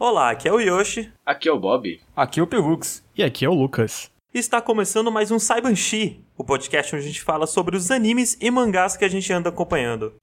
Olá, 0.00 0.30
aqui 0.30 0.46
é 0.46 0.52
o 0.52 0.60
Yoshi. 0.60 1.12
Aqui 1.26 1.48
é 1.48 1.52
o 1.52 1.58
Bob. 1.58 2.00
Aqui 2.14 2.38
é 2.38 2.42
o 2.42 2.46
Pelux. 2.46 3.04
E 3.16 3.22
aqui 3.24 3.44
é 3.44 3.48
o 3.48 3.52
Lucas. 3.52 4.12
Está 4.32 4.62
começando 4.62 5.10
mais 5.10 5.32
um 5.32 5.40
Saibanshi, 5.40 6.20
o 6.36 6.44
podcast 6.44 6.94
onde 6.94 7.04
a 7.04 7.08
gente 7.08 7.20
fala 7.20 7.48
sobre 7.48 7.76
os 7.76 7.90
animes 7.90 8.38
e 8.40 8.48
mangás 8.48 8.96
que 8.96 9.04
a 9.04 9.08
gente 9.08 9.32
anda 9.32 9.48
acompanhando. 9.48 10.14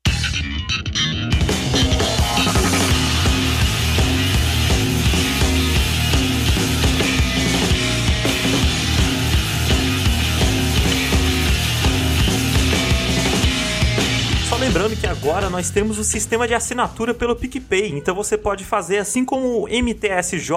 Lembrando 14.76 15.00
que 15.00 15.08
agora 15.08 15.50
nós 15.50 15.70
temos 15.70 15.98
o 15.98 16.04
sistema 16.04 16.46
de 16.46 16.54
assinatura 16.54 17.14
pelo 17.14 17.34
PicPay, 17.34 17.92
então 17.92 18.14
você 18.14 18.38
pode 18.38 18.66
fazer 18.66 18.98
assim 18.98 19.24
como 19.24 19.64
o 19.64 19.68
MTSJ, 19.70 20.52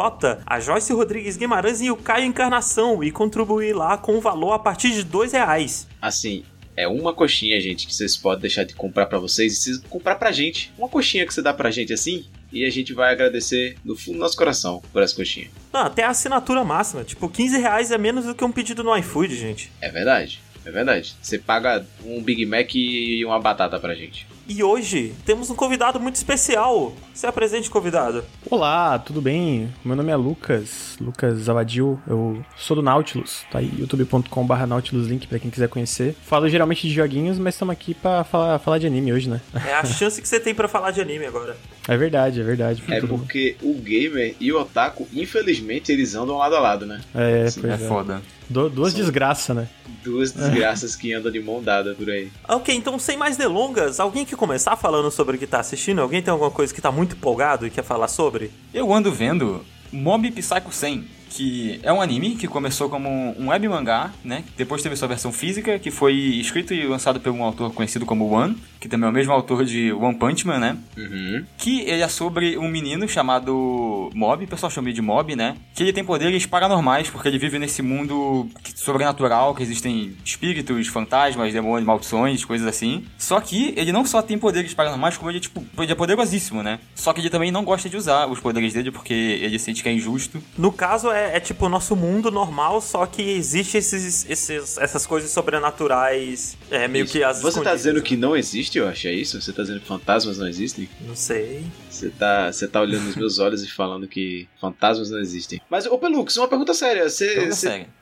a 0.45 0.59
Joyce 0.59 0.93
Rodrigues 0.93 1.37
Guimarães 1.37 1.81
e 1.81 1.89
o 1.89 1.97
Caio 1.97 2.25
Encarnação 2.25 3.05
e 3.05 3.13
contribuir 3.13 3.75
lá 3.75 3.97
com 3.97 4.17
um 4.17 4.21
valor 4.21 4.55
a 4.55 4.59
partir 4.59 4.91
de 4.91 5.05
dois 5.05 5.31
reais. 5.31 5.87
Assim, 6.03 6.43
é 6.77 6.89
uma 6.89 7.15
coxinha, 7.15 7.61
gente, 7.61 7.87
que 7.87 7.95
vocês 7.95 8.17
podem 8.17 8.41
deixar 8.41 8.65
de 8.65 8.75
comprar 8.75 9.07
pra 9.07 9.21
vocês 9.21 9.53
e 9.53 9.57
vocês 9.57 9.79
comprar 9.89 10.17
pra 10.17 10.33
gente. 10.33 10.73
Uma 10.77 10.89
coxinha 10.89 11.25
que 11.25 11.33
você 11.33 11.41
dá 11.41 11.55
pra 11.55 11.71
gente 11.71 11.93
assim, 11.93 12.25
e 12.53 12.65
a 12.65 12.71
gente 12.71 12.93
vai 12.93 13.13
agradecer 13.13 13.77
do 13.85 13.95
fundo 13.95 14.15
do 14.15 14.21
nosso 14.21 14.37
coração 14.37 14.83
por 14.93 15.01
essa 15.01 15.15
coxinha. 15.15 15.49
Não, 15.73 15.83
até 15.83 16.03
a 16.03 16.11
assinatura 16.11 16.65
máxima, 16.65 17.05
tipo 17.05 17.29
15 17.29 17.59
reais 17.59 17.93
é 17.93 17.99
menos 17.99 18.25
do 18.25 18.35
que 18.35 18.45
um 18.45 18.51
pedido 18.51 18.83
no 18.83 18.97
iFood, 18.97 19.37
gente. 19.37 19.71
É 19.81 19.89
verdade, 19.89 20.41
é 20.69 20.71
verdade. 20.73 21.15
Você 21.21 21.39
paga 21.39 21.85
um 22.05 22.23
Big 22.23 22.45
Mac 22.45 22.75
e 22.75 23.25
uma 23.25 23.41
batata 23.41 23.79
pra 23.79 23.95
gente. 23.95 24.27
E 24.47 24.63
hoje 24.63 25.15
temos 25.27 25.51
um 25.51 25.55
convidado 25.55 26.01
muito 26.01 26.17
especial. 26.17 26.95
Se 27.13 27.27
apresente, 27.27 27.69
convidado. 27.69 28.25
Olá, 28.51 28.99
tudo 28.99 29.21
bem? 29.21 29.73
Meu 29.85 29.95
nome 29.95 30.11
é 30.11 30.17
Lucas, 30.17 30.97
Lucas 31.01 31.49
Avadil, 31.51 32.01
eu 32.07 32.43
sou 32.57 32.75
do 32.77 32.83
Nautilus, 32.83 33.45
tá 33.51 33.59
aí 33.59 33.71
youtube.com.br 33.79 34.67
Nautiluslink 34.67 35.27
pra 35.27 35.39
quem 35.39 35.51
quiser 35.51 35.69
conhecer. 35.69 36.15
Falo 36.25 36.49
geralmente 36.49 36.89
de 36.89 36.95
joguinhos, 36.95 37.39
mas 37.39 37.55
estamos 37.55 37.73
aqui 37.75 37.93
pra 37.93 38.25
falar, 38.25 38.59
falar 38.59 38.79
de 38.79 38.87
anime 38.87 39.13
hoje, 39.13 39.29
né? 39.29 39.41
É 39.67 39.75
a 39.75 39.85
chance 39.85 40.21
que 40.21 40.27
você 40.29 40.41
tem 40.41 40.55
pra 40.55 40.67
falar 40.69 40.93
de 40.93 41.01
anime 41.03 41.27
agora. 41.27 41.55
É 41.87 41.97
verdade, 41.97 42.41
é 42.41 42.45
verdade. 42.45 42.83
É 42.89 43.01
Tudo- 43.01 43.19
porque 43.19 43.57
o 43.63 43.75
gamer 43.75 44.35
e 44.41 44.51
o 44.51 44.61
otaku, 44.61 45.07
infelizmente, 45.13 45.93
eles 45.93 46.15
andam 46.15 46.39
lado 46.39 46.57
a 46.57 46.61
lado, 46.61 46.87
né? 46.87 47.01
É, 47.15 47.51
Sim, 47.51 47.61
pois 47.61 47.73
É 47.75 47.77
foda. 47.89 48.23
Du- 48.49 48.71
duas 48.71 48.95
desgraças, 48.95 49.55
né? 49.55 49.69
Duas 50.03 50.33
desgraças 50.33 50.97
que 50.97 51.13
andam 51.13 51.31
de 51.31 51.41
mão 51.41 51.63
dada 51.63 51.95
por 51.95 52.09
aí. 52.09 52.31
Ok, 52.49 52.75
então 52.75 52.99
sem 52.99 53.17
mais 53.17 53.37
delongas, 53.37 54.01
alguém 54.01 54.25
que 54.25 54.35
começar 54.37 54.77
falando 54.77 55.11
sobre 55.11 55.37
o 55.37 55.39
que 55.39 55.47
tá 55.47 55.61
assistindo? 55.61 56.01
Alguém 56.01 56.23
tem 56.23 56.33
alguma 56.33 56.51
coisa 56.51 56.73
que 56.73 56.81
tá 56.81 56.91
muito 56.91 57.15
empolgado 57.17 57.67
e 57.67 57.71
quer 57.71 57.83
falar 57.85 58.09
sobre? 58.09 58.51
Eu 58.73 58.93
ando 58.93 59.13
vendo 59.13 59.65
Mob 59.93 60.31
Psycho 60.31 60.71
100, 60.73 61.05
que 61.31 61.79
é 61.83 61.93
um 61.93 62.01
anime 62.01 62.37
que 62.37 62.47
começou 62.49 62.89
como 62.89 63.09
um 63.39 63.49
web 63.49 63.69
mangá, 63.69 64.13
né? 64.25 64.45
Depois 64.57 64.83
teve 64.83 64.97
sua 64.97 65.09
versão 65.09 65.31
física, 65.33 65.79
que 65.79 65.91
foi 65.91 66.15
escrito 66.15 66.73
e 66.73 66.87
lançado 66.87 67.21
por 67.21 67.31
um 67.33 67.43
autor 67.43 67.73
conhecido 67.73 68.07
como 68.07 68.31
One, 68.31 68.57
que 68.89 68.91
também 68.91 69.07
é 69.07 69.11
o 69.11 69.15
mesmo 69.15 69.33
autor 69.33 69.65
de 69.65 69.93
One 69.93 70.15
Punch 70.17 70.47
Man, 70.47 70.59
né? 70.59 70.77
Uhum. 70.97 71.45
Que 71.59 71.83
ele 71.83 72.03
é 72.03 72.09
sobre 72.09 72.57
um 72.57 72.69
menino 72.69 73.07
chamado 73.09 74.11
Mob, 74.15 74.45
o 74.45 74.49
pessoal 74.49 74.71
chama 74.71 74.89
ele 74.89 74.95
de 74.95 75.03
Mob, 75.03 75.37
né? 75.37 75.57
Que 75.75 75.83
ele 75.83 75.93
tem 75.93 76.03
poderes 76.05 76.47
paranormais, 76.47 77.11
porque 77.11 77.29
ele 77.29 77.39
vive 77.39 77.59
nesse 77.59 77.83
mundo 77.83 78.49
sobrenatural, 78.75 79.55
que 79.55 79.63
existem 79.63 80.17
espíritos, 80.25 80.87
fantasmas, 80.89 81.53
demônios, 81.53 81.87
maldições, 81.87 82.45
coisas 82.45 82.67
assim. 82.67 83.05
Só 83.19 83.41
que 83.41 83.75
ele 83.77 83.93
não 83.93 84.05
só 84.07 84.23
tem 84.23 84.39
poderes 84.39 84.73
paranormais, 84.73 85.17
como 85.17 85.31
ele, 85.31 85.41
tipo, 85.41 85.65
ele 85.79 85.93
é 85.93 85.95
poderosíssimo, 85.95 86.63
né? 86.63 86.79
Só 86.95 87.13
que 87.13 87.21
ele 87.21 87.31
também 87.31 87.51
não 87.51 87.65
gosta 87.65 87.89
de 87.89 87.97
usar 87.97 88.27
os 88.27 88.41
poderes 88.41 88.73
dele, 88.73 88.91
porque 88.91 89.13
ele 89.15 89.59
sente 89.59 89.83
que 89.83 89.89
é 89.89 89.93
injusto. 89.93 90.43
No 90.57 90.73
caso, 90.73 91.11
é, 91.11 91.37
é 91.37 91.41
tipo 91.41 91.67
o 91.67 91.69
nosso 91.69 91.95
mundo 91.95 92.31
normal, 92.31 92.81
só 92.81 93.05
que 93.07 93.21
existe 93.23 93.77
esses, 93.77 94.25
esses- 94.29 94.79
essas 94.79 95.07
coisas 95.07 95.31
sobrenaturais, 95.31 96.57
é 96.71 96.89
meio 96.89 97.05
Isso. 97.05 97.13
que 97.13 97.23
as 97.23 97.41
Você 97.43 97.61
tá 97.61 97.75
dizendo 97.75 98.01
que 98.03 98.17
não 98.17 98.37
existe, 98.37 98.78
eu 98.79 98.89
acho, 98.89 99.07
é 99.09 99.13
isso? 99.13 99.41
Você 99.41 99.53
tá 99.53 99.63
dizendo 99.63 99.81
que 99.81 99.87
fantasmas 99.87 100.39
não 100.39 100.47
existem? 100.49 100.89
Não 101.01 101.15
sei. 101.15 101.65
Você 101.89 102.11
tá, 102.11 102.51
você 102.53 102.67
tá 102.67 102.81
olhando 102.81 103.05
nos 103.05 103.17
meus 103.17 103.39
olhos 103.39 103.63
e 103.63 103.71
falando 103.71 104.07
que 104.09 104.49
fantasmas 104.61 105.11
não 105.11 105.19
existem. 105.19 105.61
Mas, 105.69 105.87
ô 105.87 105.99
Pelux, 105.99 106.37
uma 106.37 106.49
pergunta 106.49 106.75
séria. 106.75 107.09
Você, 107.09 107.51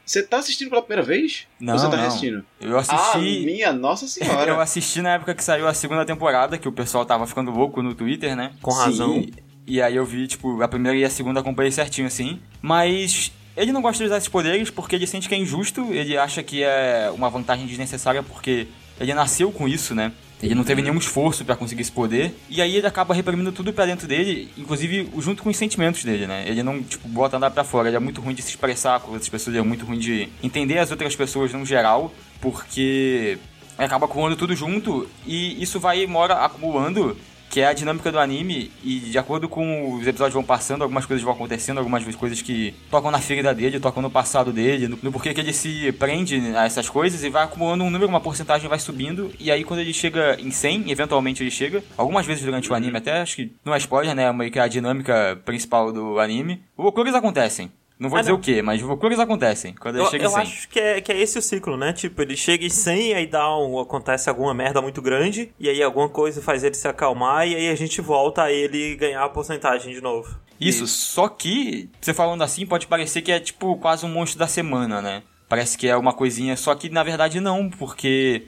você, 0.04 0.22
tá 0.22 0.38
assistindo 0.38 0.70
pela 0.70 0.82
primeira 0.82 1.02
vez? 1.02 1.46
Não, 1.60 1.74
Ou 1.74 1.78
você 1.78 1.88
tá 1.90 1.96
não. 1.96 2.06
assistindo? 2.06 2.44
Eu 2.60 2.76
Ah, 2.76 2.80
assisti. 2.80 3.44
minha 3.46 3.72
nossa 3.72 4.06
senhora. 4.06 4.50
eu 4.52 4.60
assisti 4.60 5.02
na 5.02 5.14
época 5.14 5.34
que 5.34 5.42
saiu 5.44 5.66
a 5.66 5.74
segunda 5.74 6.04
temporada, 6.04 6.58
que 6.58 6.68
o 6.68 6.72
pessoal 6.72 7.04
tava 7.04 7.26
ficando 7.26 7.50
louco 7.50 7.82
no 7.82 7.94
Twitter, 7.94 8.36
né? 8.36 8.52
Com 8.62 8.70
Sim. 8.70 8.78
razão. 8.78 9.16
E, 9.18 9.34
e 9.66 9.82
aí 9.82 9.96
eu 9.96 10.04
vi, 10.04 10.26
tipo, 10.26 10.62
a 10.62 10.68
primeira 10.68 10.96
e 10.96 11.04
a 11.04 11.10
segunda 11.10 11.40
acompanhei 11.40 11.72
certinho, 11.72 12.06
assim. 12.06 12.38
Mas 12.62 13.32
ele 13.56 13.72
não 13.72 13.80
gosta 13.80 13.98
de 14.02 14.06
usar 14.06 14.18
esses 14.18 14.28
poderes 14.28 14.70
porque 14.70 14.94
ele 14.94 15.06
sente 15.06 15.28
que 15.28 15.34
é 15.34 15.38
injusto, 15.38 15.92
ele 15.92 16.16
acha 16.16 16.42
que 16.42 16.62
é 16.62 17.10
uma 17.14 17.30
vantagem 17.30 17.66
desnecessária 17.66 18.22
porque 18.22 18.68
ele 19.00 19.14
nasceu 19.14 19.50
com 19.50 19.66
isso, 19.66 19.94
né? 19.94 20.12
Ele 20.42 20.54
não 20.54 20.64
teve 20.64 20.82
nenhum 20.82 20.98
esforço 20.98 21.44
pra 21.44 21.56
conseguir 21.56 21.82
esse 21.82 21.92
poder. 21.92 22.34
E 22.48 22.60
aí 22.60 22.76
ele 22.76 22.86
acaba 22.86 23.14
reprimindo 23.14 23.52
tudo 23.52 23.72
pra 23.72 23.86
dentro 23.86 24.06
dele, 24.06 24.50
inclusive 24.56 25.08
junto 25.18 25.42
com 25.42 25.48
os 25.48 25.56
sentimentos 25.56 26.04
dele, 26.04 26.26
né? 26.26 26.44
Ele 26.46 26.62
não, 26.62 26.82
tipo, 26.82 27.08
bota 27.08 27.38
nada 27.38 27.54
pra 27.54 27.64
fora. 27.64 27.88
Ele 27.88 27.96
é 27.96 28.00
muito 28.00 28.20
ruim 28.20 28.34
de 28.34 28.42
se 28.42 28.50
expressar 28.50 29.00
com 29.00 29.12
outras 29.12 29.28
pessoas, 29.28 29.54
ele 29.54 29.64
é 29.64 29.66
muito 29.66 29.86
ruim 29.86 29.98
de 29.98 30.28
entender 30.42 30.78
as 30.78 30.90
outras 30.90 31.16
pessoas 31.16 31.52
no 31.52 31.64
geral, 31.64 32.12
porque 32.40 33.38
acaba 33.78 34.06
acumulando 34.06 34.36
tudo 34.36 34.54
junto 34.54 35.08
e 35.26 35.62
isso 35.62 35.78
vai 35.78 36.06
mora 36.06 36.34
acumulando, 36.44 37.16
que 37.56 37.62
é 37.62 37.68
a 37.68 37.72
dinâmica 37.72 38.12
do 38.12 38.18
anime, 38.18 38.70
e 38.84 38.98
de 38.98 39.16
acordo 39.16 39.48
com 39.48 39.94
os 39.94 40.06
episódios 40.06 40.34
vão 40.34 40.44
passando, 40.44 40.82
algumas 40.82 41.06
coisas 41.06 41.24
vão 41.24 41.32
acontecendo, 41.32 41.78
algumas 41.78 42.04
coisas 42.14 42.42
que 42.42 42.74
tocam 42.90 43.10
na 43.10 43.18
ferida 43.18 43.54
dele, 43.54 43.80
tocam 43.80 44.02
no 44.02 44.10
passado 44.10 44.52
dele, 44.52 44.88
no, 44.88 44.98
no 45.02 45.10
porquê 45.10 45.32
que 45.32 45.40
ele 45.40 45.54
se 45.54 45.90
prende 45.92 46.36
a 46.54 46.66
essas 46.66 46.90
coisas 46.90 47.24
e 47.24 47.30
vai 47.30 47.44
acumulando 47.44 47.82
um 47.82 47.88
número, 47.88 48.10
uma 48.10 48.20
porcentagem 48.20 48.68
vai 48.68 48.78
subindo, 48.78 49.32
e 49.40 49.50
aí 49.50 49.64
quando 49.64 49.80
ele 49.80 49.94
chega 49.94 50.36
em 50.38 50.50
100, 50.50 50.90
eventualmente 50.90 51.42
ele 51.42 51.50
chega, 51.50 51.82
algumas 51.96 52.26
vezes 52.26 52.44
durante 52.44 52.70
o 52.70 52.74
anime 52.74 52.98
até, 52.98 53.22
acho 53.22 53.36
que 53.36 53.50
não 53.64 53.74
é 53.74 53.78
spoiler, 53.78 54.14
né, 54.14 54.30
meio 54.32 54.50
que 54.50 54.58
é 54.58 54.62
a 54.62 54.68
dinâmica 54.68 55.40
principal 55.46 55.90
do 55.90 56.20
anime, 56.20 56.62
loucuras 56.76 57.14
acontecem. 57.14 57.70
Não 57.98 58.10
vou 58.10 58.18
Ah, 58.18 58.20
dizer 58.20 58.32
não. 58.32 58.38
o 58.38 58.42
que, 58.42 58.60
mas 58.60 58.82
loucuras 58.82 59.18
acontecem 59.18 59.74
quando 59.74 59.96
ele 59.96 60.04
Eu, 60.04 60.10
chega 60.10 60.24
eu 60.24 60.28
em 60.30 60.32
100. 60.34 60.42
acho 60.42 60.68
que 60.68 60.78
é, 60.78 61.00
que 61.00 61.10
é 61.12 61.18
esse 61.18 61.38
o 61.38 61.42
ciclo, 61.42 61.76
né? 61.78 61.92
Tipo, 61.94 62.20
ele 62.20 62.36
chega 62.36 62.64
em 62.64 62.68
100, 62.68 63.14
aí 63.14 63.26
dá 63.26 63.56
um, 63.58 63.78
acontece 63.80 64.28
alguma 64.28 64.52
merda 64.52 64.82
muito 64.82 65.00
grande, 65.00 65.50
e 65.58 65.68
aí 65.68 65.82
alguma 65.82 66.08
coisa 66.08 66.42
faz 66.42 66.62
ele 66.62 66.74
se 66.74 66.86
acalmar, 66.86 67.48
e 67.48 67.54
aí 67.56 67.68
a 67.70 67.74
gente 67.74 68.00
volta 68.02 68.42
a 68.42 68.52
ele 68.52 68.96
ganhar 68.96 69.24
a 69.24 69.28
porcentagem 69.30 69.94
de 69.94 70.00
novo. 70.02 70.38
Isso, 70.60 70.86
só 70.86 71.28
que, 71.28 71.88
você 72.00 72.12
falando 72.12 72.42
assim, 72.42 72.66
pode 72.66 72.86
parecer 72.86 73.22
que 73.22 73.32
é 73.32 73.40
tipo 73.40 73.76
quase 73.78 74.04
um 74.04 74.08
monstro 74.10 74.38
da 74.38 74.46
semana, 74.46 75.00
né? 75.00 75.22
Parece 75.48 75.78
que 75.78 75.86
é 75.88 75.96
uma 75.96 76.12
coisinha, 76.12 76.56
só 76.56 76.74
que 76.74 76.88
na 76.90 77.02
verdade 77.02 77.40
não, 77.40 77.70
porque 77.70 78.42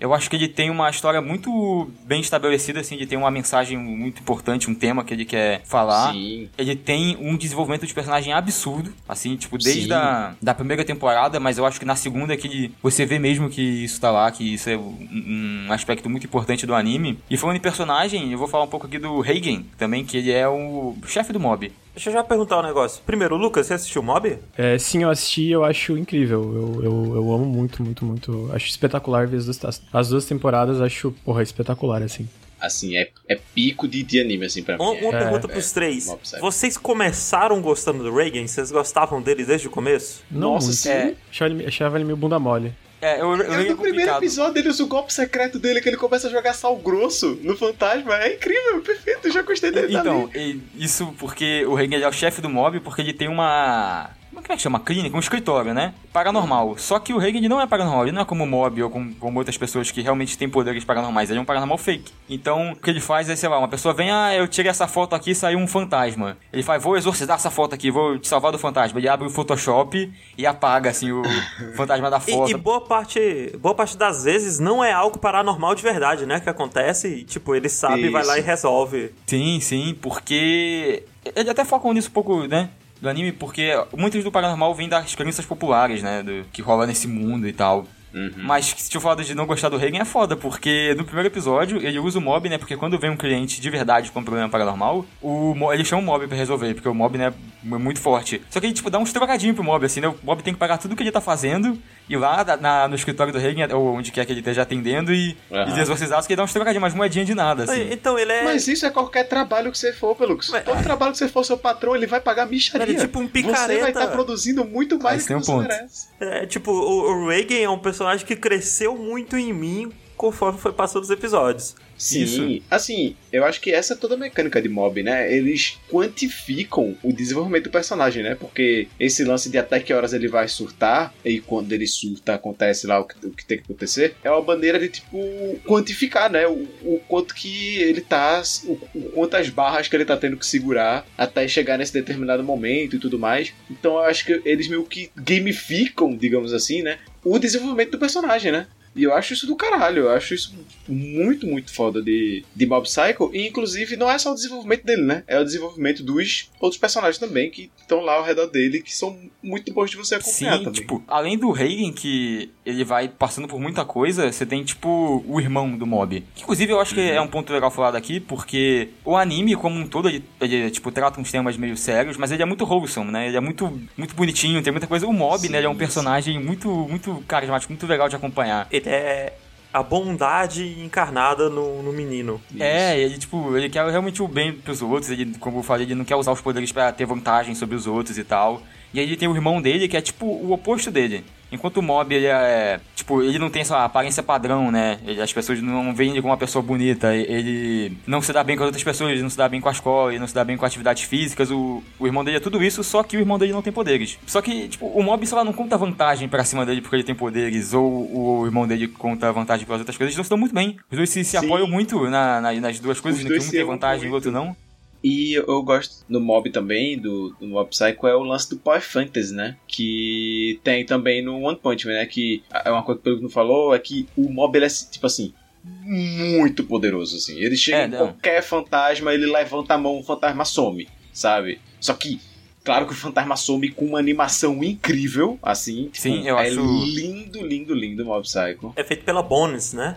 eu 0.00 0.14
acho 0.14 0.30
que 0.30 0.36
ele 0.36 0.48
tem 0.48 0.70
uma 0.70 0.88
história 0.90 1.20
muito 1.20 1.90
bem 2.04 2.20
estabelecida, 2.20 2.80
assim, 2.80 2.94
ele 2.94 3.06
tem 3.06 3.18
uma 3.18 3.30
mensagem 3.30 3.76
muito 3.76 4.20
importante, 4.20 4.70
um 4.70 4.74
tema 4.74 5.02
que 5.04 5.12
ele 5.12 5.24
quer 5.24 5.62
falar. 5.64 6.12
Sim. 6.12 6.48
Ele 6.56 6.76
tem 6.76 7.16
um 7.20 7.36
desenvolvimento 7.36 7.86
de 7.86 7.92
personagem 7.94 8.32
absurdo, 8.32 8.92
assim, 9.08 9.36
tipo, 9.36 9.58
desde 9.58 9.86
Sim. 9.86 9.92
a 9.92 10.34
da 10.40 10.54
primeira 10.54 10.84
temporada, 10.84 11.40
mas 11.40 11.58
eu 11.58 11.66
acho 11.66 11.78
que 11.78 11.84
na 11.86 11.96
segunda 11.96 12.36
que 12.36 12.46
ele- 12.46 12.72
você 12.82 13.04
vê 13.04 13.18
mesmo 13.18 13.50
que 13.50 13.60
isso 13.62 14.00
tá 14.00 14.10
lá, 14.10 14.30
que 14.30 14.54
isso 14.54 14.70
é 14.70 14.76
um, 14.76 15.66
um 15.68 15.72
aspecto 15.72 16.08
muito 16.08 16.24
importante 16.26 16.66
do 16.66 16.74
anime. 16.74 17.18
E 17.28 17.36
falando 17.36 17.56
em 17.56 17.60
personagem, 17.60 18.30
eu 18.32 18.38
vou 18.38 18.48
falar 18.48 18.64
um 18.64 18.68
pouco 18.68 18.86
aqui 18.86 18.98
do 18.98 19.20
Reigen, 19.20 19.66
também, 19.76 20.04
que 20.04 20.16
ele 20.16 20.30
é 20.30 20.48
o 20.48 20.96
chefe 21.06 21.32
do 21.32 21.40
mob. 21.40 21.72
Deixa 21.98 22.10
eu 22.10 22.12
já 22.14 22.22
perguntar 22.22 22.60
um 22.60 22.62
negócio. 22.62 23.02
Primeiro, 23.04 23.36
Lucas, 23.36 23.66
você 23.66 23.74
assistiu 23.74 24.04
Mob? 24.04 24.38
É, 24.56 24.78
sim, 24.78 25.02
eu 25.02 25.10
assisti 25.10 25.48
eu 25.48 25.64
acho 25.64 25.98
incrível. 25.98 26.40
Eu, 26.54 26.84
eu, 26.84 27.16
eu 27.16 27.32
amo 27.34 27.44
muito, 27.44 27.82
muito, 27.82 28.04
muito. 28.04 28.48
Acho 28.52 28.68
espetacular 28.68 29.26
ver 29.26 29.38
as 29.38 29.46
duas, 29.46 29.64
as, 29.64 29.82
as 29.92 30.08
duas 30.08 30.24
temporadas, 30.24 30.80
acho, 30.80 31.10
porra, 31.24 31.42
espetacular, 31.42 32.00
assim. 32.04 32.28
Assim, 32.60 32.96
é, 32.96 33.10
é 33.28 33.34
pico 33.52 33.88
de, 33.88 34.04
de 34.04 34.20
anime, 34.20 34.46
assim, 34.46 34.62
pra 34.62 34.78
mim. 34.78 34.82
Uma, 34.84 34.92
uma 34.92 35.08
É- 35.16 35.18
pergunta 35.18 35.48
é- 35.48 35.50
pros 35.50 35.72
três. 35.72 36.06
Mob 36.06 36.20
Psycho. 36.22 36.40
Vocês 36.40 36.76
começaram 36.78 37.60
gostando 37.60 38.04
do 38.04 38.14
Reagan? 38.14 38.46
Vocês 38.46 38.70
gostavam 38.70 39.20
dele 39.20 39.44
desde 39.44 39.66
o 39.66 39.70
começo? 39.70 40.22
Não 40.30 40.52
Nossa, 40.52 40.66
muito. 40.66 40.78
sim. 40.78 40.88
É. 40.90 41.14
Achava, 41.32 41.50
ele, 41.52 41.66
achava 41.66 41.96
ele 41.96 42.04
meio 42.04 42.16
bunda 42.16 42.38
mole. 42.38 42.72
É, 43.00 43.20
eu, 43.20 43.36
eu, 43.36 43.42
eu 43.44 43.70
no 43.76 43.76
primeiro 43.82 44.10
episódio 44.12 44.58
ele 44.58 44.68
usa 44.68 44.82
o 44.82 44.86
golpe 44.88 45.12
secreto 45.12 45.58
dele, 45.58 45.80
que 45.80 45.88
ele 45.88 45.96
começa 45.96 46.26
a 46.26 46.30
jogar 46.30 46.52
sal 46.52 46.76
grosso 46.76 47.38
no 47.42 47.56
fantasma. 47.56 48.16
É 48.16 48.34
incrível, 48.34 48.80
perfeito, 48.82 49.30
já 49.30 49.42
gostei 49.42 49.70
dele 49.70 49.96
Então, 49.96 50.26
também. 50.26 50.62
isso 50.76 51.14
porque 51.18 51.64
o 51.66 51.74
Reigen 51.74 51.94
ele 51.96 52.04
é 52.04 52.08
o 52.08 52.12
chefe 52.12 52.40
do 52.40 52.48
mob, 52.48 52.80
porque 52.80 53.00
ele 53.02 53.12
tem 53.12 53.28
uma. 53.28 54.10
Como 54.38 54.52
é 54.52 54.54
é 54.54 54.56
que 54.56 54.62
chama? 54.62 54.80
Clínica, 54.80 55.16
um 55.16 55.20
escritório, 55.20 55.74
né? 55.74 55.94
Paranormal. 56.12 56.76
Só 56.78 56.98
que 56.98 57.12
o 57.12 57.18
Reagan 57.18 57.40
não 57.48 57.60
é 57.60 57.66
paranormal, 57.66 58.04
ele 58.04 58.12
não 58.12 58.22
é 58.22 58.24
como 58.24 58.44
o 58.44 58.46
Mob 58.46 58.82
ou 58.82 58.90
como, 58.90 59.14
como, 59.16 59.38
outras 59.38 59.56
pessoas 59.56 59.90
que 59.90 60.00
realmente 60.00 60.38
têm 60.38 60.48
poderes 60.48 60.84
paranormais, 60.84 61.28
ele 61.30 61.38
é 61.38 61.42
um 61.42 61.44
paranormal 61.44 61.76
fake. 61.76 62.12
Então, 62.28 62.72
o 62.72 62.76
que 62.76 62.88
ele 62.90 63.00
faz 63.00 63.28
é, 63.28 63.36
sei 63.36 63.48
lá, 63.48 63.58
uma 63.58 63.68
pessoa 63.68 63.92
vem, 63.92 64.10
ah, 64.10 64.34
eu 64.34 64.46
tirei 64.48 64.70
essa 64.70 64.86
foto 64.86 65.14
aqui 65.14 65.32
e 65.32 65.34
saiu 65.34 65.58
um 65.58 65.66
fantasma. 65.66 66.36
Ele 66.52 66.62
faz, 66.62 66.82
vou 66.82 66.96
exorcizar 66.96 67.36
essa 67.36 67.50
foto 67.50 67.74
aqui, 67.74 67.90
vou 67.90 68.18
te 68.18 68.28
salvar 68.28 68.52
do 68.52 68.58
fantasma. 68.58 68.98
Ele 68.98 69.08
abre 69.08 69.26
o 69.26 69.30
Photoshop 69.30 70.12
e 70.36 70.46
apaga, 70.46 70.90
assim, 70.90 71.12
o 71.12 71.22
fantasma 71.76 72.10
da 72.10 72.20
foto. 72.20 72.50
E, 72.50 72.54
e, 72.54 72.56
boa 72.56 72.80
parte 72.80 73.56
boa 73.60 73.74
parte 73.74 73.96
das 73.96 74.24
vezes 74.24 74.58
não 74.58 74.82
é 74.82 74.92
algo 74.92 75.18
paranormal 75.18 75.74
de 75.74 75.82
verdade, 75.82 76.26
né, 76.26 76.40
que 76.40 76.48
acontece 76.48 77.08
e, 77.08 77.24
tipo, 77.24 77.54
ele 77.54 77.68
sabe, 77.68 78.02
Isso. 78.02 78.12
vai 78.12 78.24
lá 78.24 78.38
e 78.38 78.40
resolve. 78.40 79.12
Sim, 79.26 79.60
sim, 79.60 79.96
porque... 80.00 81.04
Ele 81.36 81.50
até 81.50 81.64
foca 81.64 81.92
nisso 81.92 82.08
um 82.08 82.12
pouco, 82.12 82.46
né? 82.46 82.70
Do 83.00 83.08
anime, 83.08 83.32
porque 83.32 83.72
muitas 83.96 84.24
do 84.24 84.32
paranormal 84.32 84.74
vêm 84.74 84.88
das 84.88 85.14
crenças 85.14 85.46
populares, 85.46 86.02
né? 86.02 86.22
Do, 86.22 86.44
que 86.52 86.62
rola 86.62 86.86
nesse 86.86 87.06
mundo 87.06 87.46
e 87.46 87.52
tal. 87.52 87.86
Uhum. 88.12 88.32
Mas 88.36 88.74
se 88.76 88.94
eu 88.94 89.00
falar 89.00 89.22
de 89.22 89.34
não 89.34 89.46
gostar 89.46 89.68
do 89.68 89.76
Reagan 89.76 90.00
é 90.00 90.04
foda, 90.04 90.36
porque 90.36 90.94
no 90.96 91.04
primeiro 91.04 91.28
episódio 91.28 91.78
ele 91.84 91.98
usa 91.98 92.18
o 92.18 92.22
mob, 92.22 92.48
né? 92.48 92.58
Porque 92.58 92.76
quando 92.76 92.98
vem 92.98 93.10
um 93.10 93.16
cliente 93.16 93.60
de 93.60 93.70
verdade 93.70 94.10
com 94.10 94.20
um 94.20 94.24
problema 94.24 94.48
paranormal, 94.48 95.04
o, 95.20 95.54
ele 95.72 95.84
chama 95.84 96.02
o 96.02 96.04
mob 96.04 96.26
pra 96.26 96.36
resolver, 96.36 96.74
porque 96.74 96.88
o 96.88 96.94
mob, 96.94 97.18
né, 97.18 97.32
é 97.64 97.66
muito 97.78 98.00
forte. 98.00 98.42
Só 98.50 98.60
que 98.60 98.66
ele, 98.66 98.72
tipo, 98.72 98.90
dá 98.90 98.98
uns 98.98 99.12
trocadinhos 99.12 99.54
pro 99.54 99.64
mob, 99.64 99.84
assim, 99.84 100.00
né? 100.00 100.08
O 100.08 100.16
mob 100.22 100.42
tem 100.42 100.54
que 100.54 100.58
pagar 100.60 100.78
tudo 100.78 100.96
que 100.96 101.02
ele 101.02 101.12
tá 101.12 101.20
fazendo, 101.20 101.78
ir 102.08 102.16
lá 102.16 102.44
na, 102.60 102.88
no 102.88 102.94
escritório 102.94 103.32
do 103.32 103.38
Reagan, 103.38 103.74
ou 103.76 103.94
onde 103.94 104.10
quer 104.10 104.24
que 104.24 104.32
ele 104.32 104.40
esteja 104.40 104.62
atendendo, 104.62 105.12
e, 105.12 105.36
uhum. 105.50 105.76
e 105.76 105.80
exorcizar, 105.80 106.24
que 106.24 106.32
ele 106.32 106.36
dá 106.36 106.44
uns 106.44 106.52
trocadinhos, 106.52 106.82
mas 106.82 106.94
moedinha 106.94 107.24
de 107.24 107.34
nada, 107.34 107.64
assim. 107.64 107.88
Então 107.90 108.18
ele 108.18 108.32
é. 108.32 108.44
Mas 108.44 108.68
isso 108.68 108.86
é 108.86 108.90
qualquer 108.90 109.24
trabalho 109.24 109.70
que 109.70 109.78
você 109.78 109.92
for, 109.92 110.14
Pelux. 110.14 110.48
Mas... 110.50 110.64
Todo 110.64 110.82
trabalho 110.82 111.12
que 111.12 111.18
você 111.18 111.28
for, 111.28 111.44
seu 111.44 111.58
patrão, 111.58 111.94
ele 111.94 112.06
vai 112.06 112.20
pagar 112.20 112.46
micharia. 112.46 112.96
é 112.96 113.00
tipo 113.00 113.18
um 113.18 113.28
picareta. 113.28 113.72
Você 113.72 113.80
vai 113.80 113.90
estar 113.90 114.06
tá 114.06 114.12
produzindo 114.12 114.64
muito 114.64 114.98
mais 114.98 115.24
do 115.24 115.26
que 115.26 115.34
um 115.34 115.40
você 115.40 115.52
ponto. 115.52 115.68
merece. 115.68 116.07
É, 116.20 116.46
tipo, 116.46 116.72
o, 116.72 117.24
o 117.24 117.28
Reagan 117.28 117.56
é 117.56 117.68
um 117.68 117.78
personagem 117.78 118.26
que 118.26 118.34
cresceu 118.34 118.96
muito 118.96 119.36
em 119.36 119.52
mim 119.52 119.92
conforme 120.16 120.58
foi 120.58 120.72
passando 120.72 121.04
os 121.04 121.10
episódios. 121.10 121.76
Sim, 121.98 122.22
Isso. 122.22 122.62
assim, 122.70 123.16
eu 123.32 123.44
acho 123.44 123.60
que 123.60 123.72
essa 123.72 123.94
é 123.94 123.96
toda 123.96 124.14
a 124.14 124.18
mecânica 124.18 124.62
de 124.62 124.68
mob, 124.68 125.02
né? 125.02 125.30
Eles 125.32 125.78
quantificam 125.90 126.96
o 127.02 127.12
desenvolvimento 127.12 127.64
do 127.64 127.70
personagem, 127.70 128.22
né? 128.22 128.36
Porque 128.36 128.86
esse 129.00 129.24
lance 129.24 129.50
de 129.50 129.58
até 129.58 129.80
que 129.80 129.92
horas 129.92 130.12
ele 130.12 130.28
vai 130.28 130.46
surtar, 130.46 131.12
e 131.24 131.40
quando 131.40 131.72
ele 131.72 131.88
surta 131.88 132.34
acontece 132.34 132.86
lá 132.86 133.00
o 133.00 133.04
que, 133.04 133.26
o 133.26 133.30
que 133.30 133.44
tem 133.44 133.58
que 133.58 133.64
acontecer, 133.64 134.14
é 134.22 134.30
uma 134.30 134.42
maneira 134.42 134.78
de, 134.78 134.88
tipo, 134.88 135.18
quantificar, 135.66 136.30
né? 136.30 136.46
O, 136.46 136.68
o 136.82 137.00
quanto 137.08 137.34
que 137.34 137.78
ele 137.82 138.00
tá. 138.00 138.42
O, 138.64 138.72
o, 138.94 139.02
quantas 139.14 139.48
barras 139.48 139.88
que 139.88 139.96
ele 139.96 140.04
tá 140.04 140.16
tendo 140.16 140.36
que 140.36 140.46
segurar 140.46 141.04
até 141.16 141.48
chegar 141.48 141.76
nesse 141.78 141.92
determinado 141.92 142.44
momento 142.44 142.94
e 142.94 142.98
tudo 143.00 143.18
mais. 143.18 143.52
Então 143.68 143.94
eu 143.94 144.04
acho 144.04 144.24
que 144.24 144.40
eles 144.44 144.68
meio 144.68 144.84
que 144.84 145.10
gamificam, 145.16 146.16
digamos 146.16 146.52
assim, 146.52 146.82
né? 146.82 146.98
O 147.24 147.38
desenvolvimento 147.38 147.90
do 147.90 147.98
personagem, 147.98 148.52
né? 148.52 148.68
E 148.98 149.04
eu 149.04 149.14
acho 149.14 149.32
isso 149.32 149.46
do 149.46 149.54
caralho, 149.54 150.04
eu 150.04 150.10
acho 150.10 150.34
isso 150.34 150.52
muito, 150.88 151.46
muito 151.46 151.72
foda 151.72 152.02
de, 152.02 152.44
de 152.54 152.66
Mob 152.66 152.82
Psycho. 152.82 153.30
E 153.32 153.46
inclusive 153.46 153.96
não 153.96 154.10
é 154.10 154.18
só 154.18 154.32
o 154.32 154.34
desenvolvimento 154.34 154.84
dele, 154.84 155.02
né? 155.02 155.22
É 155.28 155.38
o 155.38 155.44
desenvolvimento 155.44 156.02
dos 156.02 156.50
outros 156.60 156.80
personagens 156.80 157.18
também 157.18 157.48
que 157.48 157.70
estão 157.80 158.00
lá 158.00 158.14
ao 158.14 158.24
redor 158.24 158.46
dele, 158.46 158.82
que 158.82 158.94
são 158.94 159.16
muito 159.42 159.72
bons 159.72 159.90
de 159.90 159.96
você 159.96 160.16
acompanhar 160.16 160.58
Sim, 160.58 160.64
também. 160.64 160.80
Tipo, 160.80 161.02
além 161.06 161.38
do 161.38 161.50
Reagan, 161.52 161.92
que 161.92 162.50
ele 162.66 162.84
vai 162.84 163.08
passando 163.08 163.46
por 163.46 163.60
muita 163.60 163.84
coisa, 163.84 164.30
você 164.30 164.44
tem, 164.44 164.64
tipo, 164.64 165.24
o 165.26 165.40
irmão 165.40 165.76
do 165.76 165.86
Mob. 165.86 166.24
Que, 166.34 166.42
inclusive, 166.42 166.72
eu 166.72 166.80
acho 166.80 166.94
que 166.94 167.00
uhum. 167.00 167.16
é 167.16 167.20
um 167.20 167.28
ponto 167.28 167.52
legal 167.52 167.70
falar 167.70 167.92
daqui, 167.92 168.18
porque 168.20 168.88
o 169.04 169.16
anime, 169.16 169.54
como 169.54 169.78
um 169.78 169.86
todo, 169.86 170.08
ele, 170.08 170.24
ele, 170.40 170.70
tipo, 170.70 170.90
trata 170.90 171.20
uns 171.20 171.30
temas 171.30 171.56
meio 171.56 171.76
sérios, 171.76 172.16
mas 172.16 172.30
ele 172.32 172.42
é 172.42 172.46
muito 172.46 172.64
wholesome, 172.64 173.10
né? 173.10 173.28
Ele 173.28 173.36
é 173.36 173.40
muito, 173.40 173.80
muito 173.96 174.14
bonitinho, 174.14 174.62
tem 174.62 174.72
muita 174.72 174.86
coisa. 174.86 175.06
O 175.06 175.12
Mob, 175.12 175.38
sim, 175.38 175.48
né? 175.48 175.58
Ele 175.58 175.66
é 175.66 175.70
um 175.70 175.76
personagem 175.76 176.42
muito, 176.42 176.68
muito 176.68 177.22
carismático, 177.26 177.72
muito 177.72 177.86
legal 177.86 178.08
de 178.08 178.16
acompanhar. 178.16 178.66
Ele 178.70 178.87
é 178.88 179.32
a 179.72 179.82
bondade 179.82 180.80
encarnada 180.82 181.50
no, 181.50 181.82
no 181.82 181.92
menino. 181.92 182.40
É, 182.58 182.98
ele, 182.98 183.18
tipo, 183.18 183.56
ele 183.56 183.68
quer 183.68 183.86
realmente 183.88 184.22
o 184.22 184.28
bem 184.28 184.52
pros 184.52 184.80
outros, 184.80 185.10
ele, 185.10 185.34
como 185.38 185.58
eu 185.58 185.62
falei, 185.62 185.86
ele 185.86 185.94
não 185.94 186.04
quer 186.04 186.16
usar 186.16 186.32
os 186.32 186.40
poderes 186.40 186.72
para 186.72 186.90
ter 186.92 187.04
vantagem 187.04 187.54
sobre 187.54 187.76
os 187.76 187.86
outros 187.86 188.16
e 188.16 188.24
tal. 188.24 188.62
E 188.92 188.98
aí 188.98 189.06
ele 189.06 189.16
tem 189.16 189.28
o 189.28 189.34
irmão 189.34 189.60
dele, 189.60 189.86
que 189.86 189.96
é 189.96 190.00
tipo 190.00 190.26
o 190.26 190.52
oposto 190.52 190.90
dele. 190.90 191.24
Enquanto 191.50 191.78
o 191.78 191.82
Mob, 191.82 192.14
ele 192.14 192.26
é. 192.26 192.80
Tipo, 192.94 193.22
ele 193.22 193.38
não 193.38 193.48
tem 193.48 193.62
essa 193.62 193.84
aparência 193.84 194.22
padrão, 194.22 194.70
né? 194.70 194.98
Ele, 195.06 195.20
as 195.20 195.32
pessoas 195.32 195.62
não 195.62 195.94
veem 195.94 196.10
ele 196.10 196.20
como 196.20 196.32
uma 196.32 196.38
pessoa 196.38 196.62
bonita. 196.62 197.14
Ele 197.14 197.96
não 198.06 198.20
se 198.20 198.32
dá 198.32 198.44
bem 198.44 198.56
com 198.56 198.62
as 198.62 198.66
outras 198.66 198.84
pessoas, 198.84 199.12
ele 199.12 199.22
não 199.22 199.30
se 199.30 199.36
dá 199.36 199.48
bem 199.48 199.60
com 199.60 199.68
a 199.68 199.72
escola, 199.72 200.10
ele 200.10 200.18
não 200.18 200.26
se 200.26 200.34
dá 200.34 200.44
bem 200.44 200.56
com 200.56 200.66
atividades 200.66 201.04
físicas. 201.04 201.50
O, 201.50 201.82
o 201.98 202.06
irmão 202.06 202.24
dele 202.24 202.36
é 202.36 202.40
tudo 202.40 202.62
isso, 202.62 202.84
só 202.84 203.02
que 203.02 203.16
o 203.16 203.20
irmão 203.20 203.38
dele 203.38 203.52
não 203.52 203.62
tem 203.62 203.72
poderes. 203.72 204.18
Só 204.26 204.42
que, 204.42 204.68
tipo, 204.68 204.86
o 204.86 205.02
Mob, 205.02 205.26
sei 205.26 205.36
lá, 205.36 205.44
não 205.44 205.52
conta 205.52 205.76
vantagem 205.76 206.28
pra 206.28 206.44
cima 206.44 206.66
dele 206.66 206.80
porque 206.80 206.96
ele 206.96 207.04
tem 207.04 207.14
poderes, 207.14 207.72
ou 207.72 208.40
o, 208.40 208.46
irmão 208.46 208.66
dele 208.66 208.88
conta 208.88 209.32
vantagem 209.32 209.64
pelas 209.66 209.80
outras 209.80 209.96
coisas. 209.96 210.10
Eles 210.12 210.16
não 210.16 210.24
se 210.24 210.30
dão 210.30 210.38
muito 210.38 210.54
bem. 210.54 210.76
Os 210.90 210.96
dois 210.96 211.10
se, 211.10 211.24
se 211.24 211.36
apoiam 211.36 211.66
muito 211.66 212.08
na, 212.10 212.40
na, 212.40 212.52
nas 212.52 212.78
duas 212.78 213.00
coisas, 213.00 213.22
né? 213.24 213.30
que 213.30 213.44
um 213.44 213.50
tem 213.50 213.64
vantagem 213.64 214.06
e 214.08 214.10
o 214.10 214.14
outro 214.14 214.30
não. 214.30 214.56
E 215.02 215.34
eu 215.34 215.62
gosto 215.62 216.04
do 216.08 216.20
Mob 216.20 216.50
também, 216.50 216.98
do, 216.98 217.30
do 217.40 217.46
Mob 217.46 217.70
Psycho, 217.70 218.06
é 218.06 218.16
o 218.16 218.22
lance 218.22 218.50
do 218.50 218.58
Power 218.58 218.82
Fantasy, 218.82 219.32
né? 219.32 219.56
Que 219.66 220.60
tem 220.64 220.84
também 220.84 221.22
no 221.22 221.40
One 221.42 221.56
Punch 221.56 221.86
Man, 221.86 221.94
né? 221.94 222.06
Que 222.06 222.42
é 222.52 222.70
uma 222.70 222.82
coisa 222.82 223.00
que 223.00 223.08
o 223.08 223.20
não 223.20 223.30
falou, 223.30 223.74
é 223.74 223.78
que 223.78 224.08
o 224.16 224.28
Mob, 224.28 224.56
ele 224.56 224.66
é 224.66 224.68
tipo 224.68 225.06
assim, 225.06 225.32
muito 225.62 226.64
poderoso, 226.64 227.16
assim. 227.16 227.38
Ele 227.38 227.56
chega 227.56 227.78
é, 227.78 227.86
em 227.86 227.90
qualquer 227.90 228.42
fantasma, 228.42 229.14
ele 229.14 229.26
levanta 229.26 229.74
a 229.74 229.78
mão, 229.78 229.98
o 229.98 230.02
fantasma 230.02 230.44
some, 230.44 230.88
sabe? 231.12 231.60
Só 231.80 231.94
que, 231.94 232.20
claro 232.64 232.86
que 232.86 232.92
o 232.92 232.96
fantasma 232.96 233.36
some 233.36 233.70
com 233.70 233.86
uma 233.86 233.98
animação 233.98 234.62
incrível, 234.64 235.38
assim. 235.42 235.84
Tipo, 235.84 235.98
Sim, 235.98 236.28
eu 236.28 236.38
é 236.38 236.48
acho... 236.48 236.60
lindo, 236.60 237.46
lindo, 237.46 237.74
lindo 237.74 238.02
o 238.02 238.06
Mob 238.06 238.22
Psycho. 238.22 238.72
É 238.74 238.82
feito 238.82 239.04
pela 239.04 239.22
Bones, 239.22 239.72
né? 239.72 239.96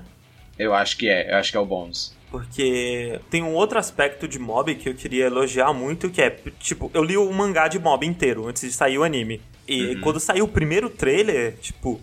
Eu 0.60 0.76
acho 0.76 0.96
que 0.98 1.10
é, 1.10 1.32
eu 1.34 1.38
acho 1.38 1.50
que 1.50 1.58
é 1.58 1.60
o 1.60 1.66
Bones. 1.66 2.16
Porque 2.32 3.20
tem 3.30 3.44
um 3.44 3.54
outro 3.54 3.78
aspecto 3.78 4.26
de 4.26 4.40
mob 4.40 4.74
que 4.76 4.88
eu 4.88 4.96
queria 4.96 5.26
elogiar 5.26 5.74
muito, 5.74 6.10
que 6.10 6.22
é, 6.22 6.30
tipo, 6.60 6.90
eu 6.94 7.04
li 7.04 7.18
o 7.18 7.32
mangá 7.32 7.68
de 7.68 7.78
mob 7.78 8.06
inteiro 8.06 8.48
antes 8.48 8.62
de 8.62 8.72
sair 8.72 8.98
o 8.98 9.04
anime. 9.04 9.42
E 9.68 9.88
uhum. 9.96 10.02
quando 10.02 10.20
saiu 10.20 10.46
o 10.46 10.48
primeiro 10.48 10.90
trailer, 10.90 11.58
tipo, 11.58 12.00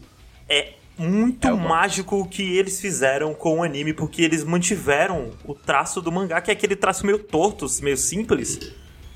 é 0.46 0.74
muito 0.98 1.48
é 1.48 1.52
mágico 1.52 2.20
o 2.20 2.28
que 2.28 2.42
eles 2.42 2.78
fizeram 2.78 3.32
com 3.32 3.60
o 3.60 3.62
anime, 3.62 3.94
porque 3.94 4.20
eles 4.20 4.44
mantiveram 4.44 5.30
o 5.44 5.54
traço 5.54 6.02
do 6.02 6.12
mangá, 6.12 6.42
que 6.42 6.50
é 6.50 6.52
aquele 6.52 6.76
traço 6.76 7.06
meio 7.06 7.18
torto, 7.18 7.66
meio 7.82 7.96
simples 7.96 8.60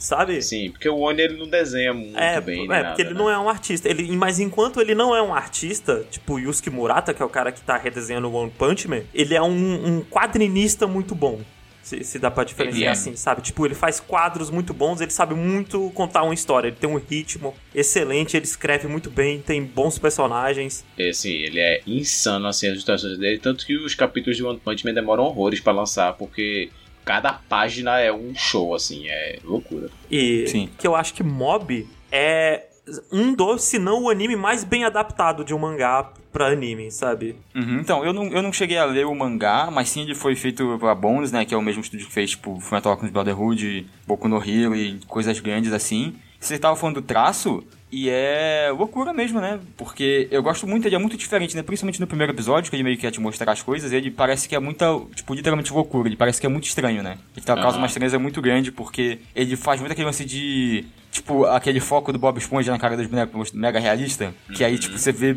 sabe? 0.02 0.43
Sim, 0.43 0.70
porque 0.70 0.88
o 0.88 0.99
Oni 0.99 1.22
ele 1.22 1.37
não 1.37 1.49
desenha 1.49 1.94
muito 1.94 2.19
é, 2.19 2.40
bem. 2.40 2.64
É, 2.64 2.66
nada, 2.66 2.88
porque 2.88 3.02
ele 3.02 3.14
né? 3.14 3.19
não 3.19 3.31
é 3.31 3.38
um 3.38 3.49
artista. 3.49 3.88
Ele, 3.88 4.14
mas 4.16 4.40
enquanto 4.40 4.81
ele 4.81 4.94
não 4.94 5.14
é 5.14 5.22
um 5.22 5.32
artista, 5.32 6.04
tipo 6.10 6.34
o 6.34 6.38
Yusuke 6.38 6.70
Murata, 6.70 7.14
que 7.14 7.22
é 7.22 7.25
o 7.25 7.28
cara 7.28 7.52
que 7.52 7.60
tá 7.60 7.76
redesenhando 7.76 8.28
o 8.28 8.34
One 8.34 8.50
Punch 8.50 8.88
Man, 8.88 9.02
ele 9.14 9.34
é 9.34 9.43
um, 9.43 9.99
um 9.99 10.00
quadrinista 10.02 10.87
muito 10.87 11.14
bom. 11.14 11.40
Se, 11.82 12.04
se, 12.04 12.16
dá 12.16 12.31
pra 12.31 12.44
diferenciar 12.44 12.90
é. 12.90 12.93
assim, 12.93 13.16
sabe? 13.16 13.43
Tipo, 13.43 13.66
ele 13.66 13.75
faz 13.75 13.99
quadros 13.99 14.50
muito 14.50 14.72
bons, 14.72 15.00
ele 15.00 15.10
sabe 15.10 15.34
muito 15.34 15.90
contar 15.90 16.22
uma 16.22 16.32
história, 16.32 16.69
ele 16.69 16.76
tem 16.76 16.88
um 16.88 16.96
ritmo 16.96 17.52
excelente, 17.75 18.37
ele 18.37 18.46
escreve 18.46 18.87
muito 18.87 19.10
bem, 19.10 19.40
tem 19.40 19.64
bons 19.64 19.99
personagens. 19.99 20.84
É, 20.96 21.12
sim, 21.12 21.32
ele 21.32 21.58
é 21.58 21.81
insano, 21.84 22.46
assim, 22.46 22.69
as 22.69 22.75
ilustrações 22.75 23.19
dele, 23.19 23.38
tanto 23.38 23.66
que 23.66 23.76
os 23.76 23.96
capítulos 23.96 24.37
de 24.37 24.44
One 24.44 24.60
Punch 24.60 24.87
Man 24.87 24.94
demoram 24.94 25.25
horrores 25.25 25.58
para 25.58 25.72
lançar, 25.72 26.12
porque 26.12 26.70
cada 27.04 27.32
página 27.32 27.99
é 27.99 28.12
um 28.12 28.34
show, 28.34 28.75
assim, 28.75 29.08
é 29.08 29.38
loucura. 29.44 29.88
E 30.10 30.46
Sim. 30.46 30.69
que 30.78 30.87
eu 30.87 30.94
acho 30.94 31.14
que 31.14 31.22
Mob 31.22 31.87
é 32.10 32.66
um 33.12 33.32
dos, 33.35 33.62
se 33.62 33.78
não 33.78 34.04
o 34.04 34.11
anime 34.11 34.35
mais 34.35 34.64
bem 34.64 34.85
adaptado 34.85 35.44
de 35.44 35.54
um 35.54 35.59
mangá 35.59 36.12
pra 36.32 36.49
anime, 36.49 36.90
sabe? 36.90 37.37
Uhum, 37.54 37.78
então, 37.78 38.04
eu 38.04 38.12
não, 38.12 38.26
eu 38.26 38.42
não 38.42 38.52
cheguei 38.52 38.78
a 38.78 38.85
ler 38.85 39.06
o 39.06 39.14
mangá, 39.14 39.71
mas 39.71 39.88
sim 39.88 40.02
ele 40.02 40.14
foi 40.14 40.35
feito 40.35 40.78
pela 40.78 40.94
Bones, 40.94 41.30
né, 41.30 41.44
que 41.44 41.54
é 41.54 41.56
o 41.56 41.62
mesmo 41.62 41.82
estúdio 41.82 42.06
que 42.06 42.12
fez, 42.12 42.30
tipo, 42.30 42.59
Fullmetal 42.59 42.92
Alchemist 42.92 43.12
Brotherhood, 43.12 43.87
Boku 44.06 44.28
no 44.28 44.38
Hero 44.38 44.75
e 44.75 44.99
coisas 45.06 45.38
grandes 45.40 45.73
assim. 45.73 46.14
Você 46.40 46.59
tava 46.59 46.75
falando 46.75 46.97
do 46.97 47.02
traço, 47.02 47.62
e 47.92 48.08
é 48.08 48.72
loucura 48.75 49.12
mesmo, 49.12 49.38
né? 49.38 49.61
Porque 49.76 50.26
eu 50.30 50.42
gosto 50.42 50.66
muito, 50.66 50.88
ele 50.88 50.94
é 50.94 50.99
muito 50.99 51.14
diferente, 51.14 51.54
né? 51.54 51.62
Principalmente 51.62 52.00
no 52.00 52.06
primeiro 52.06 52.32
episódio, 52.32 52.70
que 52.70 52.75
ele 52.75 52.82
meio 52.82 52.96
que 52.96 53.02
quer 53.02 53.11
te 53.11 53.20
mostrar 53.20 53.52
as 53.52 53.61
coisas, 53.61 53.92
ele 53.92 54.11
parece 54.11 54.49
que 54.49 54.56
é 54.56 54.58
muita, 54.58 54.87
tipo, 55.14 55.34
literalmente 55.34 55.70
loucura, 55.70 56.08
ele 56.08 56.16
parece 56.16 56.40
que 56.40 56.46
é 56.46 56.49
muito 56.49 56.64
estranho, 56.64 57.02
né? 57.02 57.18
Ele 57.37 57.44
tá, 57.44 57.54
causa 57.54 57.76
uma 57.76 57.87
estranheza 57.87 58.18
muito 58.18 58.40
grande, 58.40 58.72
porque 58.72 59.18
ele 59.34 59.56
faz 59.56 59.78
muito 59.78 59.92
aquele 59.92 60.06
lance 60.06 60.25
de, 60.25 60.87
tipo, 61.11 61.44
aquele 61.44 61.80
foco 61.80 62.14
do 62.14 62.18
Bob 62.18 62.38
Esponja 62.38 62.72
na 62.72 62.78
cara 62.78 62.96
dos 62.96 63.06
bonecos 63.06 63.52
mega 63.52 63.78
realista, 63.78 64.32
que 64.54 64.64
aí, 64.64 64.78
tipo, 64.78 64.96
você 64.96 65.12
vê 65.12 65.37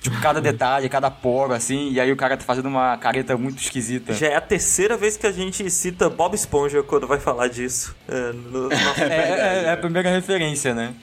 Tipo, 0.00 0.18
cada 0.22 0.40
detalhe, 0.40 0.88
cada 0.88 1.10
poro, 1.10 1.52
assim, 1.52 1.92
e 1.92 2.00
aí 2.00 2.10
o 2.10 2.16
cara 2.16 2.34
tá 2.34 2.42
fazendo 2.42 2.70
uma 2.70 2.96
careta 2.96 3.36
muito 3.36 3.60
esquisita. 3.60 4.14
Já 4.14 4.28
é 4.28 4.36
a 4.36 4.40
terceira 4.40 4.96
vez 4.96 5.18
que 5.18 5.26
a 5.26 5.30
gente 5.30 5.68
cita 5.70 6.08
Bob 6.08 6.34
Esponja 6.34 6.82
quando 6.82 7.06
vai 7.06 7.20
falar 7.20 7.48
disso. 7.48 7.94
É, 8.08 8.32
no, 8.32 8.72
é, 8.96 9.04
é, 9.04 9.64
é 9.66 9.72
a 9.72 9.76
primeira 9.76 10.10
referência, 10.10 10.74
né? 10.74 10.94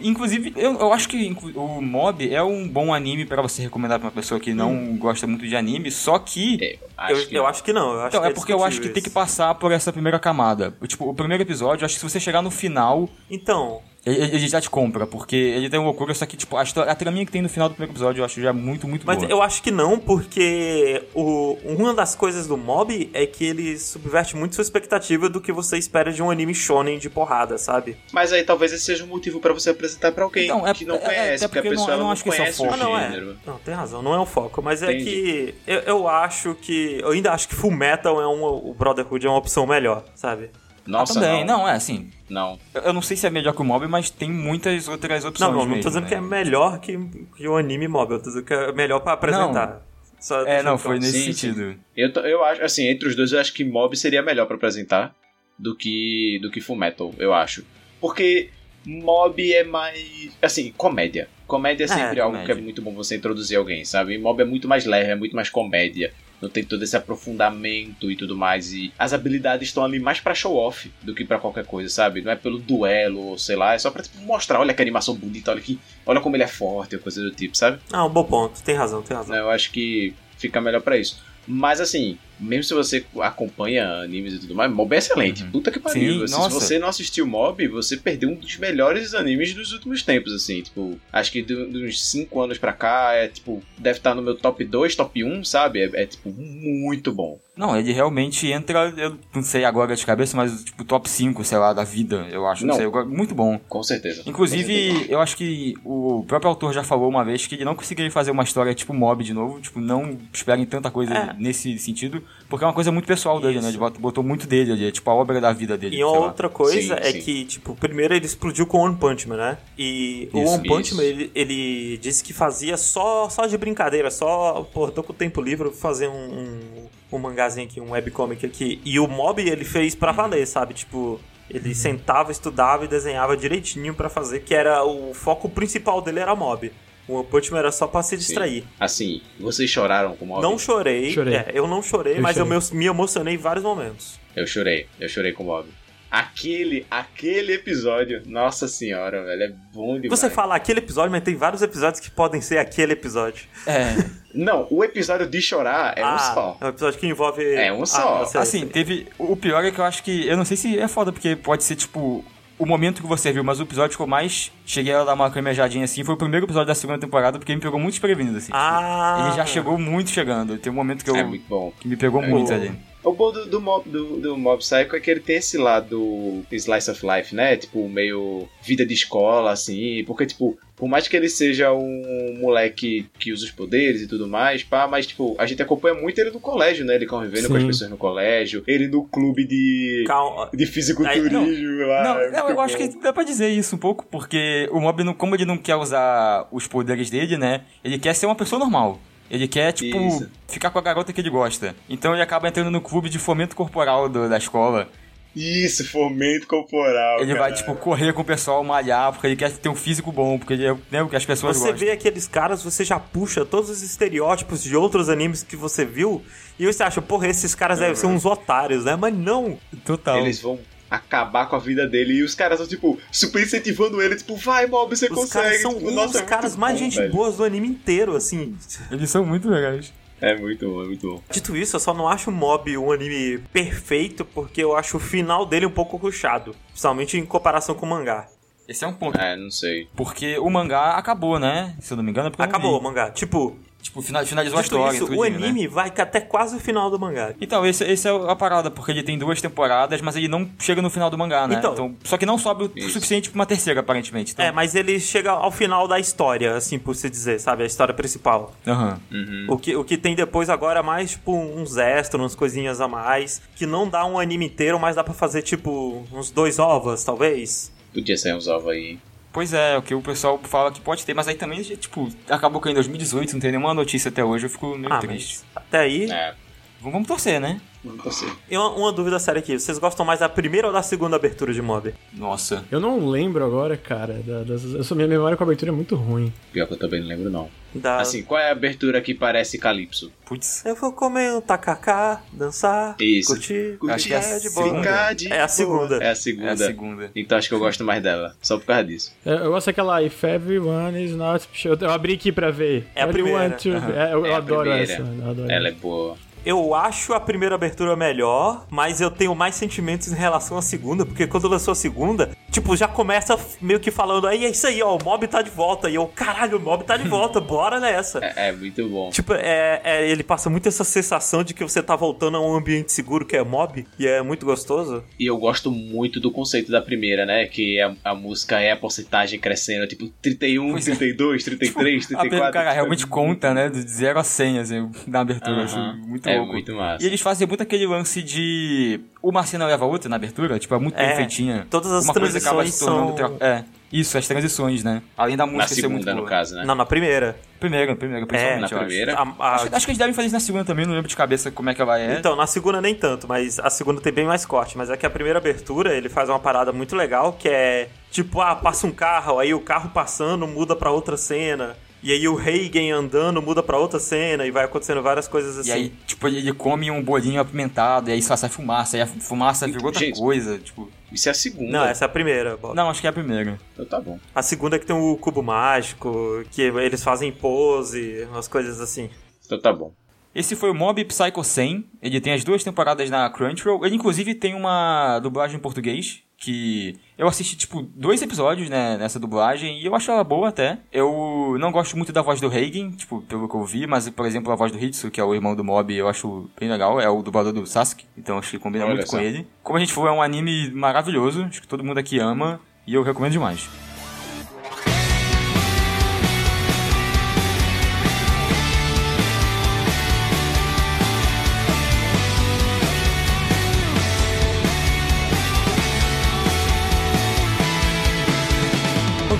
Inclusive, 0.00 0.52
eu, 0.56 0.78
eu 0.78 0.92
acho 0.92 1.08
que 1.08 1.36
o 1.54 1.82
Mob 1.82 2.32
é 2.32 2.42
um 2.42 2.66
bom 2.66 2.92
anime 2.94 3.26
para 3.26 3.42
você 3.42 3.62
recomendar 3.62 3.98
pra 3.98 4.08
uma 4.08 4.14
pessoa 4.14 4.40
que 4.40 4.54
não 4.54 4.72
hum. 4.72 4.96
gosta 4.96 5.26
muito 5.26 5.46
de 5.46 5.54
anime, 5.54 5.90
só 5.90 6.18
que. 6.18 6.58
É, 6.62 6.78
acho 6.96 7.22
eu, 7.22 7.26
que 7.28 7.34
eu, 7.34 7.46
acho 7.46 7.62
que 7.62 7.72
não. 7.72 8.06
então, 8.06 8.24
é, 8.24 8.30
é 8.30 8.32
porque 8.32 8.52
eu 8.52 8.64
acho 8.64 8.80
que 8.80 8.88
tem 8.88 9.02
que 9.02 9.10
passar 9.10 9.54
por 9.56 9.70
essa 9.70 9.92
primeira 9.92 10.18
camada. 10.18 10.74
Tipo, 10.86 11.10
o 11.10 11.14
primeiro 11.14 11.42
episódio, 11.42 11.84
acho 11.84 11.94
que 11.94 12.00
se 12.00 12.08
você 12.08 12.18
chegar 12.18 12.42
no 12.42 12.50
final. 12.50 13.08
Então, 13.30 13.82
Ele, 14.08 14.36
ele 14.36 14.48
já 14.48 14.60
te 14.60 14.70
compra, 14.70 15.06
porque 15.06 15.36
ele 15.36 15.68
tem 15.68 15.78
loucura, 15.80 16.14
só 16.14 16.24
que, 16.26 16.36
tipo, 16.36 16.56
a, 16.56 16.62
história, 16.62 16.90
a 16.90 16.94
traminha 16.94 17.24
que 17.26 17.32
tem 17.32 17.42
no 17.42 17.48
final 17.48 17.68
do 17.68 17.74
primeiro 17.74 17.92
episódio 17.92 18.20
eu 18.20 18.24
acho 18.24 18.40
já 18.40 18.52
muito, 18.52 18.86
muito 18.88 19.06
Mas 19.06 19.18
boa. 19.18 19.30
eu 19.30 19.42
acho 19.42 19.62
que 19.62 19.70
não, 19.70 19.98
porque 19.98 21.02
o, 21.14 21.58
uma 21.64 21.92
das 21.94 22.14
coisas 22.14 22.46
do 22.46 22.56
mob 22.56 23.10
é 23.12 23.26
que 23.26 23.44
ele 23.44 23.78
subverte 23.78 24.36
muito 24.36 24.54
sua 24.54 24.62
expectativa 24.62 25.28
do 25.28 25.40
que 25.40 25.52
você 25.52 25.76
espera 25.78 26.12
de 26.12 26.22
um 26.22 26.30
anime 26.30 26.54
shonen 26.54 26.98
de 26.98 27.10
porrada, 27.10 27.58
sabe? 27.58 27.96
Mas 28.12 28.32
aí 28.32 28.42
talvez 28.44 28.72
esse 28.72 28.84
seja 28.84 29.04
um 29.04 29.08
motivo 29.08 29.40
pra 29.40 29.52
você 29.52 29.70
apresentar 29.70 30.12
pra 30.12 30.24
alguém 30.24 30.44
Então, 30.44 30.66
é- 30.66 30.72
que 30.74 30.84
não 30.84 30.94
é- 30.96 30.98
conhece, 30.98 31.44
até 31.44 31.48
porque 31.48 31.58
a 31.58 31.62
porque 31.62 31.68
eu 31.68 31.72
não- 31.72 31.78
pessoa 31.84 31.96
não 31.96 32.04
não 32.04 32.10
acho 32.12 32.22
que 32.22 32.28
esse 32.30 32.38
é 32.38 32.40
o 32.40 32.44
conhece 32.44 32.62
o 32.62 32.64
foco. 32.64 32.74
Ah, 32.74 32.76
não 32.84 32.98
é. 32.98 33.34
Não, 33.46 33.58
tem 33.58 33.74
razão, 33.74 34.02
não 34.02 34.14
é 34.14 34.18
o 34.18 34.26
foco. 34.26 34.62
Mas 34.62 34.82
é 34.82 34.92
Entendi. 34.92 35.04
que 35.04 35.54
eu, 35.66 35.78
eu 35.80 36.08
acho 36.08 36.54
que. 36.54 36.98
Eu 37.02 37.10
ainda 37.10 37.32
acho 37.32 37.48
que 37.48 37.54
Full 37.54 37.70
Metal 37.70 38.20
é 38.20 38.26
um. 38.26 38.42
O 38.44 38.74
Brotherhood 38.74 39.26
é 39.26 39.28
uma 39.28 39.38
opção 39.38 39.66
melhor, 39.66 40.04
sabe? 40.14 40.50
Nossa, 40.88 41.14
Também, 41.14 41.44
não. 41.44 41.58
não, 41.58 41.68
é 41.68 41.72
assim. 41.72 42.10
Não. 42.30 42.58
Eu, 42.74 42.80
eu 42.82 42.92
não 42.94 43.02
sei 43.02 43.14
se 43.16 43.26
é 43.26 43.30
melhor 43.30 43.52
que 43.54 43.60
o 43.60 43.64
mob, 43.64 43.86
mas 43.86 44.08
tem 44.08 44.30
muitas 44.30 44.88
outras 44.88 45.22
opções. 45.24 45.50
Não, 45.52 45.58
não, 45.58 45.66
não 45.66 45.80
tô 45.80 45.88
dizendo 45.88 46.04
né? 46.04 46.08
que 46.08 46.14
é 46.14 46.20
melhor 46.20 46.80
que, 46.80 46.98
que 47.36 47.46
o 47.46 47.56
anime 47.56 47.86
móvel, 47.86 48.16
eu 48.16 48.22
tô 48.22 48.30
dizendo 48.30 48.44
que 48.46 48.54
é 48.54 48.72
melhor 48.72 49.00
pra 49.00 49.12
apresentar. 49.12 49.82
Só 50.18 50.44
É, 50.46 50.62
não, 50.62 50.72
eu 50.72 50.78
foi 50.78 50.98
nesse 50.98 51.12
Sim, 51.12 51.24
sim. 51.24 51.32
sentido. 51.34 51.76
Eu, 51.96 52.12
tô- 52.12 52.20
eu 52.20 52.42
acho, 52.44 52.62
assim, 52.64 52.88
entre 52.88 53.06
os 53.06 53.14
dois, 53.14 53.32
eu 53.32 53.38
acho 53.38 53.52
que 53.52 53.64
Mob 53.64 53.94
seria 53.96 54.22
melhor 54.22 54.46
pra 54.46 54.56
apresentar 54.56 55.14
do 55.58 55.76
que 55.76 56.38
do 56.42 56.50
que 56.50 56.60
Fullmetal, 56.60 57.14
eu 57.18 57.32
acho. 57.34 57.64
Porque 58.00 58.48
Mob 58.86 59.52
é 59.52 59.64
mais, 59.64 60.30
assim, 60.40 60.72
comédia. 60.76 61.28
Comédia 61.46 61.84
é 61.84 61.86
sempre 61.88 62.20
algo 62.20 62.32
comédia. 62.36 62.54
que 62.54 62.60
é 62.60 62.62
muito 62.64 62.80
bom 62.82 62.92
você 62.94 63.16
introduzir 63.16 63.58
alguém, 63.58 63.84
sabe? 63.84 64.14
E 64.14 64.18
Mob 64.18 64.40
é 64.40 64.44
muito 64.44 64.66
mais 64.66 64.86
leve, 64.86 65.10
é 65.10 65.14
muito 65.14 65.36
mais 65.36 65.50
comédia. 65.50 66.12
Não 66.40 66.48
tem 66.48 66.64
todo 66.64 66.82
esse 66.82 66.96
aprofundamento 66.96 68.10
e 68.10 68.16
tudo 68.16 68.36
mais. 68.36 68.72
E 68.72 68.92
as 68.98 69.12
habilidades 69.12 69.68
estão 69.68 69.84
ali 69.84 69.98
mais 69.98 70.20
pra 70.20 70.34
show 70.34 70.54
off 70.54 70.90
do 71.02 71.14
que 71.14 71.24
pra 71.24 71.38
qualquer 71.38 71.64
coisa, 71.64 71.88
sabe? 71.88 72.22
Não 72.22 72.30
é 72.30 72.36
pelo 72.36 72.58
duelo, 72.58 73.20
ou 73.20 73.38
sei 73.38 73.56
lá, 73.56 73.74
é 73.74 73.78
só 73.78 73.90
pra 73.90 74.02
tipo, 74.02 74.20
mostrar, 74.20 74.60
olha 74.60 74.72
que 74.72 74.82
animação 74.82 75.14
bonita, 75.14 75.50
olha 75.50 75.60
que, 75.60 75.78
olha 76.06 76.20
como 76.20 76.36
ele 76.36 76.44
é 76.44 76.48
forte, 76.48 76.94
ou 76.94 77.02
coisa 77.02 77.22
do 77.22 77.30
tipo, 77.30 77.56
sabe? 77.56 77.78
Ah, 77.92 78.04
um 78.04 78.10
bom 78.10 78.24
ponto, 78.24 78.62
tem 78.62 78.76
razão, 78.76 79.02
tem 79.02 79.16
razão. 79.16 79.34
Eu 79.34 79.50
acho 79.50 79.72
que 79.72 80.14
fica 80.36 80.60
melhor 80.60 80.80
pra 80.80 80.96
isso. 80.96 81.20
Mas 81.46 81.80
assim, 81.80 82.18
mesmo 82.40 82.64
se 82.64 82.74
você 82.74 83.04
acompanha 83.20 83.86
animes 84.02 84.34
e 84.34 84.38
tudo 84.40 84.54
mais, 84.54 84.70
Mob 84.72 84.94
é 84.94 84.98
excelente. 84.98 85.42
Uhum. 85.44 85.50
Puta 85.50 85.70
que 85.70 85.78
pariu. 85.80 86.26
Sim, 86.26 86.34
Assim. 86.34 86.48
Se 86.48 86.54
você 86.54 86.78
não 86.78 86.88
assistiu 86.88 87.26
Mob, 87.26 87.66
você 87.68 87.96
perdeu 87.96 88.30
um 88.30 88.34
dos 88.34 88.56
melhores 88.56 89.14
animes 89.14 89.54
dos 89.54 89.72
últimos 89.72 90.02
tempos, 90.02 90.32
assim. 90.32 90.62
Tipo, 90.62 90.98
acho 91.12 91.30
que 91.32 91.42
do- 91.42 91.66
dos 91.68 92.02
5 92.10 92.40
anos 92.40 92.58
pra 92.58 92.72
cá, 92.72 93.12
é 93.14 93.28
tipo, 93.28 93.62
deve 93.76 93.98
estar 93.98 94.14
no 94.14 94.22
meu 94.22 94.34
top 94.36 94.64
2, 94.64 94.94
top 94.94 95.22
1, 95.24 95.44
sabe? 95.44 95.80
É, 95.80 96.02
é, 96.02 96.06
tipo, 96.06 96.30
muito 96.30 97.12
bom. 97.12 97.38
Não, 97.56 97.76
ele 97.76 97.92
realmente 97.92 98.46
entra, 98.46 98.92
eu 98.96 99.18
não 99.34 99.42
sei 99.42 99.64
agora 99.64 99.96
de 99.96 100.06
cabeça, 100.06 100.36
mas 100.36 100.62
tipo 100.62 100.84
top 100.84 101.10
5, 101.10 101.42
sei 101.42 101.58
lá, 101.58 101.72
da 101.72 101.82
vida, 101.82 102.24
eu 102.30 102.46
acho. 102.46 102.64
Não, 102.64 102.78
Não. 102.78 102.92
sei, 102.92 103.04
muito 103.04 103.34
bom. 103.34 103.58
Com 103.68 103.82
certeza. 103.82 104.22
Com 104.22 104.30
Inclusive, 104.30 104.92
certeza. 104.92 105.10
eu 105.12 105.20
acho 105.20 105.36
que 105.36 105.74
o 105.84 106.24
próprio 106.28 106.48
autor 106.50 106.72
já 106.72 106.84
falou 106.84 107.08
uma 107.08 107.24
vez 107.24 107.48
que 107.48 107.56
ele 107.56 107.64
não 107.64 107.74
conseguiria 107.74 108.12
fazer 108.12 108.30
uma 108.30 108.44
história 108.44 108.72
tipo 108.74 108.94
mob 108.94 109.24
de 109.24 109.32
novo, 109.34 109.60
tipo, 109.60 109.80
não 109.80 110.16
esperem 110.32 110.64
tanta 110.66 110.88
coisa 110.88 111.12
É. 111.12 111.34
nesse 111.36 111.76
sentido, 111.80 112.22
porque 112.48 112.64
é 112.64 112.66
uma 112.68 112.72
coisa 112.72 112.90
muito 112.90 113.04
pessoal 113.06 113.38
dele, 113.40 113.60
né? 113.60 113.68
Ele 113.68 113.76
bot- 113.78 113.98
botou 114.00 114.24
muito 114.24 114.46
dele 114.46 114.72
ali, 114.72 114.88
é 114.88 114.90
tipo 114.90 115.10
a 115.10 115.14
obra 115.14 115.38
da 115.40 115.52
vida 115.52 115.76
dele. 115.76 115.96
E 115.96 115.98
sei 115.98 116.04
lá. 116.06 116.18
outra 116.18 116.48
coisa 116.48 116.96
Sim, 116.96 117.00
é 117.02 117.12
sim. 117.12 117.20
que, 117.20 117.44
tipo, 117.44 117.74
primeiro 117.74 118.14
ele 118.14 118.24
explodiu 118.24 118.66
com 118.66 118.78
One 118.78 118.96
Punch 118.96 119.28
Man, 119.28 119.36
né? 119.36 119.58
E 119.76 120.30
o 120.32 120.38
Isso, 120.42 120.52
One 120.54 120.66
Punch 120.68 120.86
isso. 120.88 120.96
Man, 120.96 121.02
ele, 121.02 121.30
ele 121.34 121.98
disse 121.98 122.24
que 122.24 122.32
fazia 122.32 122.76
só, 122.78 123.28
só 123.28 123.44
de 123.46 123.58
brincadeira, 123.58 124.10
só, 124.10 124.66
pô, 124.72 124.88
tô 124.90 125.02
com 125.02 125.12
tempo 125.12 125.42
livre, 125.42 125.64
vou 125.68 125.76
fazer 125.76 126.08
um, 126.08 126.12
um, 126.14 126.86
um 127.12 127.18
mangazinho 127.18 127.66
aqui, 127.66 127.80
um 127.80 127.90
webcomic 127.90 128.46
aqui. 128.46 128.80
E 128.84 128.98
o 128.98 129.06
Mob 129.06 129.42
ele 129.42 129.64
fez 129.64 129.94
pra 129.94 130.12
valer, 130.12 130.46
sabe? 130.46 130.72
Tipo, 130.72 131.20
ele 131.50 131.74
sentava, 131.74 132.32
estudava 132.32 132.84
e 132.84 132.88
desenhava 132.88 133.36
direitinho 133.36 133.94
pra 133.94 134.08
fazer, 134.08 134.40
que 134.40 134.54
era 134.54 134.84
o 134.84 135.12
foco 135.12 135.48
principal 135.50 136.00
dele 136.00 136.20
era 136.20 136.34
Mob. 136.34 136.72
O 137.08 137.14
One 137.14 137.26
Punch 137.26 137.50
Man 137.50 137.58
era 137.60 137.72
só 137.72 137.86
pra 137.86 138.02
se 138.02 138.10
Sim. 138.10 138.16
distrair. 138.18 138.64
Assim, 138.78 139.22
vocês 139.40 139.68
choraram 139.70 140.14
com 140.14 140.26
Mob? 140.26 140.42
Não 140.42 140.58
chorei, 140.58 141.10
Chorei. 141.12 141.34
é, 141.34 141.50
eu 141.54 141.66
não 141.66 141.82
chorei, 141.82 142.18
Eu 142.18 142.22
mas 142.22 142.36
eu 142.36 142.44
chorei. 142.46 142.60
me, 142.72 142.78
me 142.78 142.86
emocionei 142.86 143.34
em 143.34 143.38
vários 143.38 143.64
momentos. 143.64 144.20
Eu 144.36 144.46
chorei. 144.46 144.86
Eu 145.00 145.08
chorei 145.08 145.32
com 145.32 145.42
Mob. 145.44 145.66
Aquele, 146.10 146.86
aquele 146.90 147.52
episódio, 147.52 148.22
nossa 148.24 148.66
senhora, 148.66 149.22
velho, 149.24 149.42
é 149.42 149.52
bom 149.74 150.00
demais. 150.00 150.18
Você 150.18 150.30
fala 150.30 150.54
aquele 150.54 150.78
episódio, 150.78 151.10
mas 151.10 151.22
tem 151.22 151.34
vários 151.36 151.60
episódios 151.60 152.00
que 152.00 152.10
podem 152.10 152.40
ser 152.40 152.56
aquele 152.56 152.94
episódio. 152.94 153.44
É, 153.66 153.94
Não, 154.34 154.66
o 154.70 154.82
episódio 154.82 155.26
de 155.26 155.40
chorar 155.42 155.92
é 155.98 156.02
um 156.02 156.08
ah, 156.08 156.18
só. 156.18 156.56
É 156.60 156.64
um 156.64 156.68
episódio 156.68 156.98
que 156.98 157.06
envolve. 157.06 157.44
É 157.54 157.70
um 157.72 157.84
só. 157.84 158.26
Ah, 158.34 158.40
assim, 158.40 158.66
teve. 158.66 159.06
O 159.18 159.36
pior 159.36 159.62
é 159.64 159.70
que 159.70 159.78
eu 159.78 159.84
acho 159.84 160.02
que. 160.02 160.26
Eu 160.26 160.36
não 160.36 160.44
sei 160.46 160.56
se 160.56 160.78
é 160.78 160.88
foda, 160.88 161.12
porque 161.12 161.36
pode 161.36 161.64
ser 161.64 161.76
tipo. 161.76 162.24
O 162.58 162.66
momento 162.66 163.00
que 163.00 163.06
você 163.06 163.30
viu, 163.32 163.44
mas 163.44 163.60
o 163.60 163.62
episódio 163.62 163.96
que 163.96 164.02
eu 164.02 164.06
mais 164.06 164.50
cheguei 164.66 164.92
a 164.92 165.04
dar 165.04 165.14
uma 165.14 165.30
cremejadinha 165.30 165.84
assim 165.84 166.02
foi 166.02 166.14
o 166.14 166.18
primeiro 166.18 166.44
episódio 166.46 166.66
da 166.66 166.74
segunda 166.74 166.98
temporada, 166.98 167.38
porque 167.38 167.54
me 167.54 167.60
pegou 167.60 167.78
muito 167.78 167.92
desprevenido, 167.92 168.36
assim. 168.36 168.50
Ah. 168.52 169.26
Ele 169.26 169.36
já 169.36 169.46
chegou 169.46 169.78
muito 169.78 170.10
chegando. 170.10 170.58
Tem 170.58 170.72
um 170.72 170.74
momento 170.74 171.04
que 171.04 171.10
eu. 171.10 171.16
É 171.16 171.22
muito 171.22 171.48
bom. 171.48 171.72
que 171.78 171.86
me 171.86 171.96
pegou 171.96 172.20
muito 172.20 172.52
ali. 172.52 172.72
O 173.02 173.12
bom 173.12 173.32
do, 173.32 173.46
do, 173.46 173.60
mob, 173.60 173.88
do, 173.88 174.20
do 174.20 174.36
Mob 174.36 174.58
Psycho 174.58 174.96
é 174.96 175.00
que 175.00 175.10
ele 175.10 175.20
tem 175.20 175.36
esse 175.36 175.56
lado 175.56 176.44
slice 176.50 176.90
of 176.90 177.06
life, 177.06 177.34
né? 177.34 177.56
Tipo, 177.56 177.88
meio 177.88 178.48
vida 178.62 178.84
de 178.84 178.92
escola, 178.92 179.52
assim. 179.52 180.02
Porque, 180.04 180.26
tipo, 180.26 180.58
por 180.74 180.88
mais 180.88 181.06
que 181.06 181.16
ele 181.16 181.28
seja 181.28 181.72
um 181.72 182.36
moleque 182.40 183.06
que 183.18 183.32
usa 183.32 183.44
os 183.44 183.50
poderes 183.50 184.02
e 184.02 184.08
tudo 184.08 184.26
mais, 184.26 184.62
pá, 184.62 184.86
mas, 184.88 185.06
tipo, 185.06 185.36
a 185.38 185.46
gente 185.46 185.62
acompanha 185.62 185.94
muito 185.94 186.18
ele 186.20 186.30
no 186.30 186.40
colégio, 186.40 186.84
né? 186.84 186.96
Ele 186.96 187.06
convivendo 187.06 187.48
com 187.48 187.54
as 187.54 187.62
Sim. 187.62 187.66
pessoas 187.68 187.90
no 187.90 187.96
colégio, 187.96 188.64
ele 188.66 188.88
no 188.88 189.04
clube 189.04 189.44
de. 189.46 190.04
Calma. 190.06 190.50
De 190.52 190.66
fisiculturismo 190.66 191.86
lá. 191.86 192.02
Não, 192.02 192.20
é 192.20 192.30
não, 192.30 192.44
muito 192.44 192.50
eu 192.50 192.60
acho 192.60 192.78
bom. 192.78 192.88
que 192.88 193.00
dá 193.00 193.12
pra 193.12 193.22
dizer 193.22 193.48
isso 193.48 193.76
um 193.76 193.78
pouco, 193.78 194.06
porque 194.06 194.68
o 194.72 194.80
Mob, 194.80 195.14
como 195.14 195.36
ele 195.36 195.44
não 195.44 195.56
quer 195.56 195.76
usar 195.76 196.48
os 196.50 196.66
poderes 196.66 197.10
dele, 197.10 197.36
né? 197.36 197.62
Ele 197.82 197.98
quer 197.98 198.14
ser 198.14 198.26
uma 198.26 198.34
pessoa 198.34 198.58
normal. 198.58 199.00
Ele 199.30 199.46
quer, 199.48 199.72
tipo, 199.72 199.98
Isso. 200.08 200.28
ficar 200.48 200.70
com 200.70 200.78
a 200.78 200.82
garota 200.82 201.12
que 201.12 201.20
ele 201.20 201.30
gosta. 201.30 201.74
Então 201.88 202.12
ele 202.14 202.22
acaba 202.22 202.48
entrando 202.48 202.70
no 202.70 202.80
clube 202.80 203.08
de 203.08 203.18
fomento 203.18 203.54
corporal 203.54 204.08
do- 204.08 204.28
da 204.28 204.38
escola. 204.38 204.88
Isso, 205.36 205.86
fomento 205.88 206.46
corporal. 206.48 207.20
Ele 207.20 207.32
vai, 207.34 207.50
cara. 207.50 207.54
tipo, 207.54 207.74
correr 207.76 208.12
com 208.12 208.22
o 208.22 208.24
pessoal, 208.24 208.64
malhar, 208.64 209.12
porque 209.12 209.26
ele 209.26 209.36
quer 209.36 209.52
ter 209.52 209.68
um 209.68 209.74
físico 209.74 210.10
bom, 210.10 210.38
porque 210.38 210.54
ele 210.54 210.66
é 210.66 210.74
né, 210.90 211.02
o 211.02 211.08
que 211.08 211.14
as 211.14 211.24
pessoas 211.24 211.56
Você 211.58 211.70
gostam. 211.70 211.78
vê 211.86 211.92
aqueles 211.92 212.26
caras, 212.26 212.62
você 212.62 212.82
já 212.84 212.98
puxa 212.98 213.44
todos 213.44 213.70
os 213.70 213.82
estereótipos 213.82 214.62
de 214.64 214.74
outros 214.74 215.08
animes 215.08 215.42
que 215.44 215.54
você 215.54 215.84
viu, 215.84 216.22
e 216.58 216.66
você 216.66 216.82
acha, 216.82 217.00
porra, 217.02 217.28
esses 217.28 217.54
caras 217.54 217.78
devem 217.78 217.94
ser 217.94 218.06
uns 218.06 218.24
otários, 218.24 218.84
né? 218.84 218.96
Mas 218.96 219.14
não. 219.14 219.58
Total. 219.84 220.18
Eles 220.18 220.40
vão 220.40 220.58
acabar 220.90 221.46
com 221.48 221.56
a 221.56 221.58
vida 221.58 221.86
dele 221.86 222.14
e 222.14 222.22
os 222.22 222.34
caras 222.34 222.60
estão, 222.60 222.68
tipo, 222.68 222.98
super 223.10 223.42
incentivando 223.42 224.00
ele, 224.00 224.16
tipo, 224.16 224.36
vai, 224.36 224.66
Mob, 224.66 224.96
você 224.96 225.06
Os 225.06 225.10
consegue. 225.14 225.44
caras 225.46 225.62
são 225.62 225.74
tipo, 225.74 225.86
os 225.88 225.94
nossa, 225.94 226.18
é 226.18 226.22
caras 226.22 226.52
muito 226.52 226.60
mais 226.60 226.74
bom, 226.74 226.78
gente 226.78 226.96
velho. 226.96 227.12
boas 227.12 227.36
do 227.36 227.44
anime 227.44 227.68
inteiro, 227.68 228.16
assim. 228.16 228.56
Eles 228.90 229.10
são 229.10 229.24
muito 229.24 229.48
legais. 229.48 229.92
É 230.20 230.36
muito 230.36 230.68
bom, 230.68 230.82
é 230.82 230.86
muito 230.86 231.08
bom. 231.08 231.22
Dito 231.30 231.56
isso, 231.56 231.76
eu 231.76 231.80
só 231.80 231.94
não 231.94 232.08
acho 232.08 232.30
o 232.30 232.32
Mob 232.32 232.76
um 232.76 232.90
anime 232.90 233.38
perfeito, 233.52 234.24
porque 234.24 234.62
eu 234.62 234.74
acho 234.76 234.96
o 234.96 235.00
final 235.00 235.46
dele 235.46 235.66
um 235.66 235.70
pouco 235.70 235.96
ruchado. 235.96 236.56
Principalmente 236.70 237.16
em 237.16 237.24
comparação 237.24 237.74
com 237.74 237.86
o 237.86 237.88
mangá. 237.88 238.26
Esse 238.66 238.84
é 238.84 238.86
um 238.88 238.92
ponto. 238.92 239.16
É, 239.18 239.36
não 239.36 239.50
sei. 239.50 239.88
Porque 239.94 240.36
o 240.38 240.50
mangá 240.50 240.94
acabou, 240.96 241.38
né? 241.38 241.74
Se 241.80 241.92
eu 241.92 241.96
não 241.96 242.04
me 242.04 242.10
engano, 242.10 242.28
é 242.28 242.30
porque 242.30 242.42
Acabou 242.42 242.78
o 242.78 242.82
mangá. 242.82 243.10
Tipo, 243.10 243.56
Tipo, 243.88 244.02
final- 244.02 244.24
finalizou 244.26 244.58
a 244.58 244.62
história. 244.62 244.96
isso, 244.96 245.06
tudinho, 245.06 245.20
o 245.22 245.24
né? 245.30 245.36
anime 245.46 245.66
vai 245.66 245.88
até 245.88 246.20
quase 246.20 246.54
o 246.56 246.60
final 246.60 246.90
do 246.90 246.98
mangá. 246.98 247.32
Então, 247.40 247.64
esse, 247.64 247.82
esse 247.84 248.06
é 248.06 248.10
a 248.10 248.36
parada, 248.36 248.70
porque 248.70 248.90
ele 248.92 249.02
tem 249.02 249.16
duas 249.16 249.40
temporadas, 249.40 250.02
mas 250.02 250.14
ele 250.14 250.28
não 250.28 250.46
chega 250.58 250.82
no 250.82 250.90
final 250.90 251.08
do 251.08 251.16
mangá, 251.16 251.48
né? 251.48 251.54
Então- 251.56 251.94
só 252.04 252.18
que 252.18 252.26
não 252.26 252.36
sobe 252.36 252.64
o 252.64 252.72
Isso. 252.76 252.90
suficiente 252.90 253.30
pra 253.30 253.38
uma 253.38 253.46
terceira, 253.46 253.80
aparentemente. 253.80 254.32
Então, 254.32 254.44
É, 254.44 254.52
mas 254.52 254.74
ele 254.74 255.00
chega 255.00 255.30
ao 255.30 255.50
final 255.50 255.88
da 255.88 255.98
história, 255.98 256.54
assim 256.54 256.78
por 256.78 256.94
se 256.94 257.08
dizer, 257.08 257.40
sabe? 257.40 257.62
A 257.62 257.66
história 257.66 257.94
principal. 257.94 258.52
Aham. 258.66 259.00
Uhum. 259.10 259.46
O 259.48 259.56
que, 259.58 259.74
o 259.74 259.82
que 259.82 259.96
tem 259.96 260.14
depois 260.14 260.50
agora 260.50 260.80
é 260.80 260.82
mais, 260.82 261.12
tipo, 261.12 261.32
uns 261.34 261.78
extras, 261.78 262.20
umas 262.20 262.34
coisinhas 262.34 262.82
a 262.82 262.86
mais, 262.86 263.40
que 263.56 263.64
não 263.64 263.88
dá 263.88 264.04
um 264.04 264.18
anime 264.18 264.44
inteiro, 264.44 264.78
mas 264.78 264.96
dá 264.96 265.02
pra 265.02 265.14
fazer, 265.14 265.40
tipo, 265.40 266.06
uns 266.12 266.30
dois 266.30 266.58
ovos, 266.58 267.02
talvez. 267.02 267.72
Podia 267.94 268.18
sair 268.18 268.34
uns 268.34 268.46
ovos 268.46 268.68
aí. 268.70 268.98
Pois 269.38 269.52
é, 269.52 269.78
o 269.78 269.82
que 269.82 269.94
o 269.94 270.02
pessoal 270.02 270.36
fala 270.42 270.72
que 270.72 270.80
pode 270.80 271.06
ter, 271.06 271.14
mas 271.14 271.28
aí 271.28 271.36
também, 271.36 271.62
tipo, 271.62 272.08
acabou 272.28 272.60
que 272.60 272.68
em 272.68 272.74
2018 272.74 273.34
não 273.34 273.40
tem 273.40 273.52
nenhuma 273.52 273.72
notícia 273.72 274.08
até 274.08 274.24
hoje, 274.24 274.46
eu 274.46 274.50
fico 274.50 274.76
meio 274.76 274.92
Ah, 274.92 274.98
triste. 274.98 275.44
mas 275.54 275.64
até 275.64 275.78
aí... 275.78 276.10
É, 276.10 276.34
Vamos, 276.80 277.08
torcer, 277.08 277.40
né? 277.40 277.60
vamos 277.84 278.02
torcer. 278.02 278.28
E 278.50 278.56
uma, 278.56 278.70
uma 278.70 278.92
dúvida 278.92 279.18
séria 279.18 279.40
aqui, 279.40 279.58
vocês 279.58 279.78
gostam 279.78 280.04
mais 280.06 280.20
da 280.20 280.28
primeira 280.28 280.66
ou 280.68 280.72
da 280.72 280.82
segunda 280.82 281.16
abertura 281.16 281.52
de 281.52 281.60
Mob? 281.60 281.92
Nossa. 282.12 282.64
Eu 282.70 282.78
não 282.80 283.08
lembro 283.08 283.44
agora, 283.44 283.76
cara. 283.76 284.14
Da, 284.24 284.42
das, 284.44 284.62
eu 284.64 284.84
sou, 284.84 284.96
minha 284.96 285.08
memória 285.08 285.36
com 285.36 285.42
abertura 285.44 285.72
é 285.72 285.74
muito 285.74 285.96
ruim. 285.96 286.32
Pior 286.52 286.66
que 286.66 286.74
eu 286.74 286.78
também 286.78 287.00
não 287.00 287.08
lembro, 287.08 287.30
não. 287.30 287.48
Da... 287.74 287.98
Assim, 288.00 288.22
qual 288.22 288.40
é 288.40 288.48
a 288.48 288.52
abertura 288.52 289.00
que 289.00 289.12
parece 289.14 289.58
Calypso? 289.58 290.10
Putz. 290.24 290.64
Eu 290.64 290.74
vou 290.76 290.92
comer 290.92 291.32
um 291.34 291.40
tacacá, 291.40 292.22
dançar, 292.32 292.96
Isso. 293.00 293.32
curtir, 293.34 293.76
Acho 293.90 294.06
que 294.06 294.14
é 294.14 294.16
a 294.16 294.38
de 294.38 294.50
boa. 294.50 294.64
segunda. 294.66 294.82
Ficar 294.82 295.14
de 295.14 295.32
É 295.32 295.40
a 295.42 295.48
segunda. 295.48 295.96
É 295.96 296.06
a 296.06 296.10
É 296.10 296.14
segunda. 296.14 296.52
a 296.52 296.56
segunda. 296.56 297.10
Então 297.14 297.36
acho 297.38 297.48
que 297.48 297.54
eu 297.54 297.58
gosto 297.58 297.84
mais 297.84 298.02
dela. 298.02 298.34
Só 298.40 298.56
por 298.58 298.66
causa 298.66 298.84
disso. 298.84 299.12
Eu, 299.26 299.34
eu 299.36 299.50
gosto 299.50 299.66
daquela 299.66 300.02
If 300.02 300.22
Everyone 300.24 301.04
is 301.04 301.12
not. 301.14 301.46
Eu, 301.64 301.76
eu 301.78 301.90
abri 301.90 302.14
aqui 302.14 302.32
pra 302.32 302.50
ver. 302.50 302.86
É 302.94 303.02
a 303.02 303.08
Everyone 303.08 303.50
primeira. 303.54 303.80
to- 303.86 303.92
é, 303.92 304.12
eu 304.14 304.26
É 304.26 304.34
a 304.34 304.36
adoro 304.38 304.60
primeira. 304.70 304.92
essa. 304.92 305.02
Eu 305.02 305.30
adoro 305.30 305.50
Ela 305.50 305.68
é 305.68 305.72
boa. 305.72 306.16
Eu 306.48 306.74
acho 306.74 307.12
a 307.12 307.20
primeira 307.20 307.56
abertura 307.56 307.94
melhor, 307.94 308.64
mas 308.70 309.02
eu 309.02 309.10
tenho 309.10 309.34
mais 309.34 309.54
sentimentos 309.54 310.10
em 310.10 310.14
relação 310.14 310.56
à 310.56 310.62
segunda, 310.62 311.04
porque 311.04 311.26
quando 311.26 311.46
lançou 311.46 311.72
a 311.72 311.74
segunda, 311.74 312.30
tipo, 312.50 312.76
já 312.76 312.88
começa 312.88 313.38
meio 313.60 313.80
que 313.80 313.90
falando, 313.90 314.26
aí 314.26 314.44
é 314.44 314.50
isso 314.50 314.66
aí, 314.66 314.82
ó, 314.82 314.96
o 314.96 315.04
mob 315.04 315.26
tá 315.26 315.42
de 315.42 315.50
volta. 315.50 315.88
E 315.90 315.94
eu, 315.94 316.06
caralho, 316.06 316.58
o 316.58 316.60
mob 316.60 316.84
tá 316.84 316.96
de 316.96 317.08
volta, 317.08 317.40
bora 317.40 317.78
nessa. 317.80 318.18
É, 318.24 318.48
é 318.48 318.52
muito 318.52 318.88
bom. 318.88 319.10
Tipo, 319.10 319.34
é, 319.34 319.80
é, 319.84 320.10
ele 320.10 320.22
passa 320.22 320.48
muito 320.50 320.68
essa 320.68 320.84
sensação 320.84 321.42
de 321.44 321.54
que 321.54 321.62
você 321.62 321.82
tá 321.82 321.94
voltando 321.96 322.36
a 322.36 322.40
um 322.40 322.54
ambiente 322.56 322.92
seguro 322.92 323.24
que 323.26 323.36
é 323.36 323.42
mob, 323.44 323.86
e 323.98 324.06
é 324.06 324.22
muito 324.22 324.44
gostoso. 324.46 325.02
E 325.18 325.26
eu 325.26 325.36
gosto 325.36 325.70
muito 325.70 326.20
do 326.20 326.30
conceito 326.30 326.70
da 326.70 326.80
primeira, 326.80 327.24
né? 327.26 327.46
Que 327.46 327.80
a, 327.80 327.94
a 328.04 328.14
música 328.14 328.60
é 328.60 328.72
a 328.72 328.76
porcentagem 328.76 329.38
crescendo, 329.38 329.86
tipo 329.86 330.08
31, 330.22 330.70
Pois 330.72 330.88
é. 330.88 330.94
32, 330.94 331.44
33, 331.44 332.04
A 332.14 332.18
primeira, 332.20 332.20
34. 332.46 332.52
cara, 332.52 332.72
realmente 332.72 333.06
conta, 333.06 333.52
né? 333.54 333.68
De 333.68 333.80
0 333.80 334.18
a 334.18 334.24
100, 334.24 334.58
assim, 334.58 334.90
na 335.06 335.20
abertura. 335.20 335.62
Aham. 335.64 335.64
Assim, 335.64 336.08
muito 336.08 336.28
É 336.28 336.36
louco. 336.36 336.52
muito 336.52 336.74
massa. 336.74 337.02
E 337.02 337.06
eles 337.06 337.20
fazem 337.20 337.46
muito 337.46 337.62
aquele 337.62 337.86
lance 337.86 338.22
de. 338.22 339.00
Uma 339.20 339.44
cena 339.44 339.66
leva 339.66 339.84
a 339.84 339.88
outra 339.88 340.08
na 340.08 340.14
abertura, 340.16 340.58
tipo, 340.58 340.72
é 340.74 340.78
muito 340.78 340.96
É, 340.96 341.06
bem 341.08 341.16
feitinha. 341.16 341.66
todas 341.68 341.90
as 341.90 342.04
Uma 342.04 342.14
coisa 342.14 342.38
acaba 342.38 342.64
se 342.64 342.78
transições 342.78 343.16
tornando 343.16 343.38
são- 343.38 343.48
É, 343.48 343.64
isso, 343.92 344.16
as 344.16 344.28
transições, 344.28 344.84
né? 344.84 345.02
Além 345.16 345.36
da 345.36 345.44
Na 345.44 345.52
música 345.52 345.74
ser 345.74 345.88
muito 345.88 346.04
segunda, 346.04 346.12
no 346.14 346.18
boa. 346.18 346.28
caso, 346.30 346.54
né? 346.54 346.64
Não, 346.64 346.74
na 346.76 346.86
primeira. 346.86 347.36
Primeira, 347.58 347.96
primeira, 347.96 348.22
É, 348.22 348.26
principalmente, 348.26 348.60
na 348.60 348.76
eu 348.76 348.78
acho. 348.78 348.86
primeira. 348.86 349.14
A- 349.16 349.22
a- 349.22 349.54
Acho, 349.56 349.74
acho 349.74 349.86
que 349.86 349.90
eles 349.90 349.98
devem 349.98 350.14
fazer 350.14 350.26
isso 350.26 350.34
na 350.36 350.40
segunda 350.40 350.64
também, 350.64 350.86
não 350.86 350.94
lembro 350.94 351.08
de 351.08 351.16
cabeça 351.16 351.50
como 351.50 351.68
é 351.68 351.74
que 351.74 351.82
ela 351.82 351.98
é. 351.98 352.16
Então, 352.16 352.36
na 352.36 352.46
segunda 352.46 352.80
nem 352.80 352.94
tanto, 352.94 353.26
mas 353.26 353.58
a 353.58 353.68
segunda 353.70 354.00
tem 354.00 354.12
bem 354.12 354.24
mais 354.24 354.46
corte. 354.46 354.78
Mas 354.78 354.88
é 354.88 354.96
que 354.96 355.04
a 355.04 355.10
primeira 355.10 355.40
abertura, 355.40 355.92
ele 355.96 356.08
faz 356.08 356.28
uma 356.28 356.38
parada 356.38 356.72
muito 356.72 356.94
legal, 356.94 357.32
que 357.32 357.48
é 357.48 357.88
tipo, 358.12 358.40
ah, 358.40 358.54
passa 358.54 358.86
um 358.86 358.92
carro, 358.92 359.40
aí 359.40 359.52
o 359.52 359.60
carro 359.60 359.90
passando 359.90 360.46
muda 360.46 360.76
pra 360.76 360.92
outra 360.92 361.16
cena. 361.16 361.76
E 362.02 362.12
aí 362.12 362.28
o 362.28 362.34
Reagan 362.34 362.96
andando 362.96 363.42
muda 363.42 363.62
pra 363.62 363.78
outra 363.78 363.98
cena 363.98 364.46
e 364.46 364.50
vai 364.50 364.64
acontecendo 364.64 365.02
várias 365.02 365.26
coisas 365.26 365.58
assim. 365.58 365.70
E 365.70 365.72
aí, 365.72 365.92
tipo, 366.06 366.28
ele 366.28 366.52
come 366.52 366.90
um 366.90 367.02
bolinho 367.02 367.40
apimentado, 367.40 368.10
e 368.10 368.12
aí 368.12 368.22
só 368.22 368.36
sai 368.36 368.48
fumaça, 368.48 368.96
aí 368.96 369.02
a 369.02 369.06
fumaça 369.06 369.66
vira 369.66 369.84
outra 369.84 370.00
Gente. 370.00 370.18
coisa, 370.18 370.58
tipo... 370.58 370.90
Isso 371.10 371.28
é 371.28 371.32
a 371.32 371.34
segunda. 371.34 371.70
Não, 371.70 371.84
essa 371.84 372.04
é 372.04 372.06
a 372.06 372.08
primeira. 372.08 372.56
Bob. 372.56 372.76
Não, 372.76 372.90
acho 372.90 373.00
que 373.00 373.06
é 373.06 373.10
a 373.10 373.12
primeira. 373.12 373.58
Então 373.72 373.86
tá 373.86 373.98
bom. 373.98 374.18
A 374.34 374.42
segunda 374.42 374.76
é 374.76 374.78
que 374.78 374.84
tem 374.84 374.94
o 374.94 375.16
cubo 375.16 375.42
mágico, 375.42 376.44
que 376.50 376.62
eles 376.62 377.02
fazem 377.02 377.32
pose, 377.32 378.26
umas 378.30 378.46
coisas 378.46 378.80
assim. 378.80 379.08
Então 379.44 379.58
tá 379.58 379.72
bom. 379.72 379.92
Esse 380.34 380.54
foi 380.54 380.70
o 380.70 380.74
Mob 380.74 381.02
Psycho 381.04 381.42
100, 381.42 381.84
ele 382.02 382.20
tem 382.20 382.34
as 382.34 382.44
duas 382.44 382.62
temporadas 382.62 383.08
na 383.10 383.28
Crunchyroll, 383.30 383.84
ele 383.84 383.96
inclusive 383.96 384.34
tem 384.34 384.54
uma 384.54 385.18
dublagem 385.18 385.56
em 385.56 385.60
português, 385.60 386.22
que 386.38 386.96
eu 387.18 387.26
assisti, 387.26 387.56
tipo, 387.56 387.82
dois 387.82 388.22
episódios, 388.22 388.70
né, 388.70 388.96
nessa 388.96 389.18
dublagem, 389.18 389.80
e 389.80 389.84
eu 389.84 389.94
acho 389.94 390.10
ela 390.10 390.22
boa 390.22 390.48
até. 390.48 390.78
Eu 390.92 391.56
não 391.58 391.72
gosto 391.72 391.96
muito 391.96 392.12
da 392.12 392.22
voz 392.22 392.40
do 392.40 392.48
Reigen, 392.48 392.92
tipo, 392.92 393.20
pelo 393.22 393.48
que 393.48 393.54
eu 393.56 393.64
vi, 393.64 393.86
mas, 393.86 394.08
por 394.08 394.24
exemplo, 394.24 394.52
a 394.52 394.56
voz 394.56 394.70
do 394.70 394.78
Hitsu, 394.78 395.10
que 395.10 395.20
é 395.20 395.24
o 395.24 395.34
irmão 395.34 395.56
do 395.56 395.64
Mob, 395.64 395.92
eu 395.92 396.08
acho 396.08 396.48
bem 396.58 396.70
legal, 396.70 397.00
é 397.00 397.08
o 397.10 397.22
dublador 397.22 397.52
do 397.52 397.66
Sasuke, 397.66 398.06
então 398.16 398.38
acho 398.38 398.52
que 398.52 398.58
combina 398.58 398.84
Olha 398.84 398.94
muito 398.94 399.10
só. 399.10 399.16
com 399.16 399.22
ele. 399.22 399.46
Como 399.62 399.76
a 399.76 399.80
gente 399.80 399.92
falou, 399.92 400.10
é 400.10 400.12
um 400.12 400.22
anime 400.22 400.70
maravilhoso, 400.70 401.42
acho 401.44 401.60
que 401.60 401.68
todo 401.68 401.82
mundo 401.82 401.98
aqui 401.98 402.20
ama, 402.20 402.60
e 402.86 402.94
eu 402.94 403.02
recomendo 403.02 403.32
demais. 403.32 403.68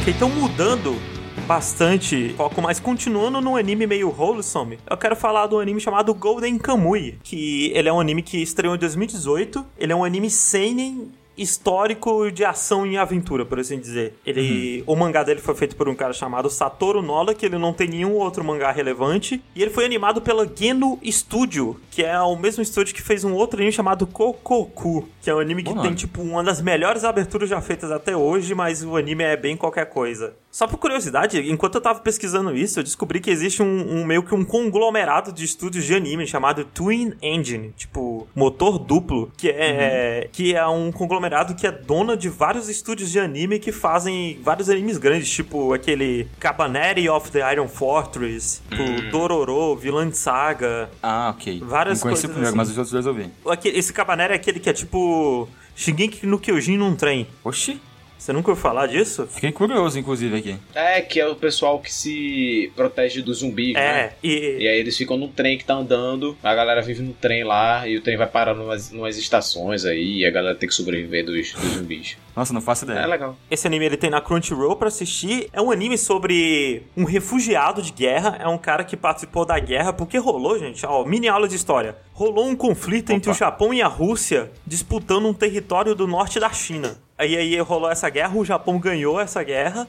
Ok, 0.09 0.15
então 0.17 0.31
mudando 0.31 0.97
bastante 1.47 2.35
foco, 2.35 2.63
mas 2.63 2.81
continuando 2.81 3.43
num 3.43 3.57
anime 3.57 3.87
meio 3.87 4.09
wholesome, 4.09 4.79
eu 4.89 4.97
quero 4.97 5.15
falar 5.15 5.47
do 5.47 5.59
anime 5.59 5.81
chamado 5.81 6.15
Golden 6.15 6.57
Kamui, 6.59 7.19
que 7.23 7.71
ele 7.75 7.89
é 7.89 7.93
um 7.93 8.01
anime 8.01 8.23
que 8.23 8.43
estreou 8.43 8.75
em 8.75 8.79
2018, 8.79 9.67
ele 9.79 9.93
é 9.93 9.97
um 9.97 10.05
anime 10.05 10.31
seinen 10.31 11.13
histórico 11.39 12.31
de 12.31 12.45
ação 12.45 12.87
e 12.87 12.97
aventura, 12.97 13.45
por 13.45 13.59
assim 13.61 13.79
dizer. 13.79 14.15
Ele, 14.27 14.83
o 14.87 14.97
mangá 14.97 15.23
dele 15.23 15.41
foi 15.41 15.55
feito 15.55 15.77
por 15.77 15.89
um 15.89 15.95
cara 15.95 16.13
chamado 16.13 16.51
Satoru 16.51 17.01
Nola, 17.01 17.35
que 17.35 17.47
ele 17.47 17.57
não 17.57 17.73
tem 17.73 17.89
nenhum 17.89 18.15
outro 18.15 18.45
mangá 18.45 18.71
relevante, 18.71 19.43
e 19.55 19.63
ele 19.63 19.71
foi 19.71 19.85
animado 19.85 20.21
pela 20.21 20.49
Geno 20.53 20.99
Studio, 21.05 21.81
que 21.91 22.03
é 22.03 22.21
o 22.21 22.37
mesmo 22.37 22.63
estúdio 22.63 22.95
que 22.95 23.03
fez 23.03 23.25
um 23.25 23.35
outro 23.35 23.59
anime 23.59 23.73
chamado 23.73 24.07
Kokoku, 24.07 25.09
que 25.23 25.31
é 25.31 25.35
um 25.35 25.39
anime 25.39 25.63
que 25.63 25.73
Bom 25.73 25.83
tem 25.83 25.95
tipo 25.95 26.23
uma 26.23 26.43
das 26.43 26.61
melhores 26.61 27.05
aberturas 27.05 27.49
já 27.49 27.61
feitas 27.61 27.91
até 27.91 28.17
hoje, 28.17 28.55
mas 28.55 28.85
o 28.85 28.97
anime 28.97 29.25
é 29.25 29.37
bem 29.37 29.57
qualquer 29.57 29.87
coisa. 29.87 30.35
Só 30.51 30.67
por 30.67 30.79
curiosidade, 30.79 31.39
enquanto 31.51 31.75
eu 31.77 31.81
tava 31.81 32.01
pesquisando 32.01 32.57
isso, 32.57 32.81
eu 32.81 32.83
descobri 32.83 33.21
que 33.21 33.31
existe 33.31 33.63
um, 33.63 34.01
um 34.01 34.05
meio 34.05 34.23
que 34.23 34.35
um 34.35 34.45
conglomerado 34.45 35.31
de 35.31 35.45
estúdios 35.45 35.85
de 35.85 35.95
anime 35.95 36.27
chamado 36.27 36.65
Twin 36.65 37.13
Engine, 37.23 37.73
tipo 37.77 38.27
motor 38.35 38.79
duplo, 38.79 39.31
que 39.37 39.51
é 39.51 40.29
que 40.33 40.55
é 40.55 40.67
um 40.67 40.91
conglomerado 40.91 41.28
que 41.57 41.67
é 41.67 41.73
dona 41.73 42.17
de 42.17 42.29
vários 42.29 42.69
estúdios 42.69 43.11
de 43.11 43.19
anime 43.19 43.59
que 43.59 43.73
fazem 43.73 44.39
vários 44.43 44.69
animes 44.69 44.99
grandes, 44.99 45.29
tipo 45.31 45.73
aquele 45.73 46.29
Cabaneri 46.39 47.09
of 47.09 47.31
the 47.31 47.53
Iron 47.53 47.69
Fortress, 47.69 48.61
o 48.73 49.11
Dororo, 49.11 49.77
Villain 49.77 50.13
Saga. 50.13 50.91
Ah, 51.03 51.35
ok. 51.37 51.61
Várias 51.65 51.99
não 51.99 52.03
conheci 52.03 52.23
coisas 52.23 52.25
o 52.25 52.29
primeiro, 52.29 52.49
assim. 52.49 52.57
mas 52.57 52.71
os 52.71 52.79
outros 52.79 52.93
dois 52.93 53.07
eu 53.07 53.15
vi. 53.15 53.31
Esse 53.77 53.93
Cabaneri 53.93 54.33
é 54.33 54.37
aquele 54.37 54.61
que 54.61 54.69
é 54.69 54.73
tipo 54.73 55.49
Shingeki 55.77 56.27
no 56.27 56.39
Kyojin 56.39 56.77
num 56.77 56.97
trem. 56.97 57.27
Oxi, 57.45 57.81
Você 58.19 58.33
nunca 58.33 58.51
ouviu 58.51 58.61
falar 58.63 58.87
disso? 58.89 59.27
fiquei 59.31 59.53
curioso, 59.53 59.99
inclusive, 59.99 60.37
aqui. 60.37 60.57
É, 60.75 61.01
que 61.01 61.21
é 61.21 61.27
o 61.29 61.37
pessoal 61.37 61.79
que 61.79 61.93
se 61.93 62.73
protege 62.75 63.23
dos 63.23 63.39
zumbis, 63.39 63.75
né? 63.75 63.81
É, 64.01 64.13
e, 64.23 64.57
E 64.61 64.69
aí 64.69 64.79
eles 64.81 64.97
ficam 64.97 65.17
num 65.17 65.29
trem 65.29 65.57
que 65.57 65.65
tá 65.65 65.75
andando, 65.75 66.37
a 66.43 66.55
galera 66.55 66.83
vive 66.83 67.01
no 67.03 67.13
trem 67.13 67.45
lá, 67.45 67.87
e 67.87 67.97
o 67.97 68.03
trem 68.03 68.17
vai 68.17 68.27
parar 68.27 68.55
numas, 68.55 68.91
numas 68.91 69.17
estações 69.17 69.85
aí, 69.85 70.19
e 70.19 70.27
a 70.27 70.31
galera 70.31 70.57
tem 70.57 70.69
que 70.69 70.75
sobreviver 70.75 71.25
dos, 71.25 71.53
dos 71.53 71.73
zumbis. 71.75 72.17
Nossa, 72.35 72.53
não 72.53 72.61
faço 72.61 72.85
É 72.85 72.91
ideia. 72.91 73.07
legal. 73.07 73.37
esse 73.51 73.67
anime 73.67 73.87
ele 73.87 73.97
tem 73.97 74.11
na 74.11 74.21
Crunchyroll 74.21 74.77
pra 74.77 74.89
assistir. 74.89 75.49
É 75.53 75.61
um 75.61 75.71
anime 75.71 75.97
sobre 75.97 76.83
um 76.97 77.05
refugiado 77.05 77.83
de 77.83 77.93
guerra. 77.93 78.37
É 78.41 78.47
um 78.47 78.59
cara 78.59 78.85
que 78.85 78.97
participou 78.97 79.45
da 79.45 79.59
guerra. 79.59 79.93
Porque 79.93 80.19
rolou, 80.19 80.57
gente, 80.59 80.85
ó, 80.87 81.05
mini 81.05 81.27
aula 81.29 81.49
de 81.49 81.57
história. 81.57 81.97
Rolou 82.13 82.47
um 82.47 82.55
conflito 82.55 83.13
entre 83.13 83.31
o 83.31 83.35
Japão 83.35 83.75
e 83.75 83.83
a 83.83 83.89
Rússia 83.89 84.51
disputando 84.67 85.27
um 85.27 85.35
território 85.35 85.95
do 85.97 86.07
norte 86.07 86.39
da 86.39 86.51
China. 86.53 86.97
Aí 87.19 87.37
aí 87.37 87.59
rolou 87.61 87.91
essa 87.91 88.09
guerra, 88.09 88.37
o 88.37 88.45
Japão 88.45 88.79
ganhou 88.79 89.21
essa 89.21 89.43
guerra. 89.43 89.89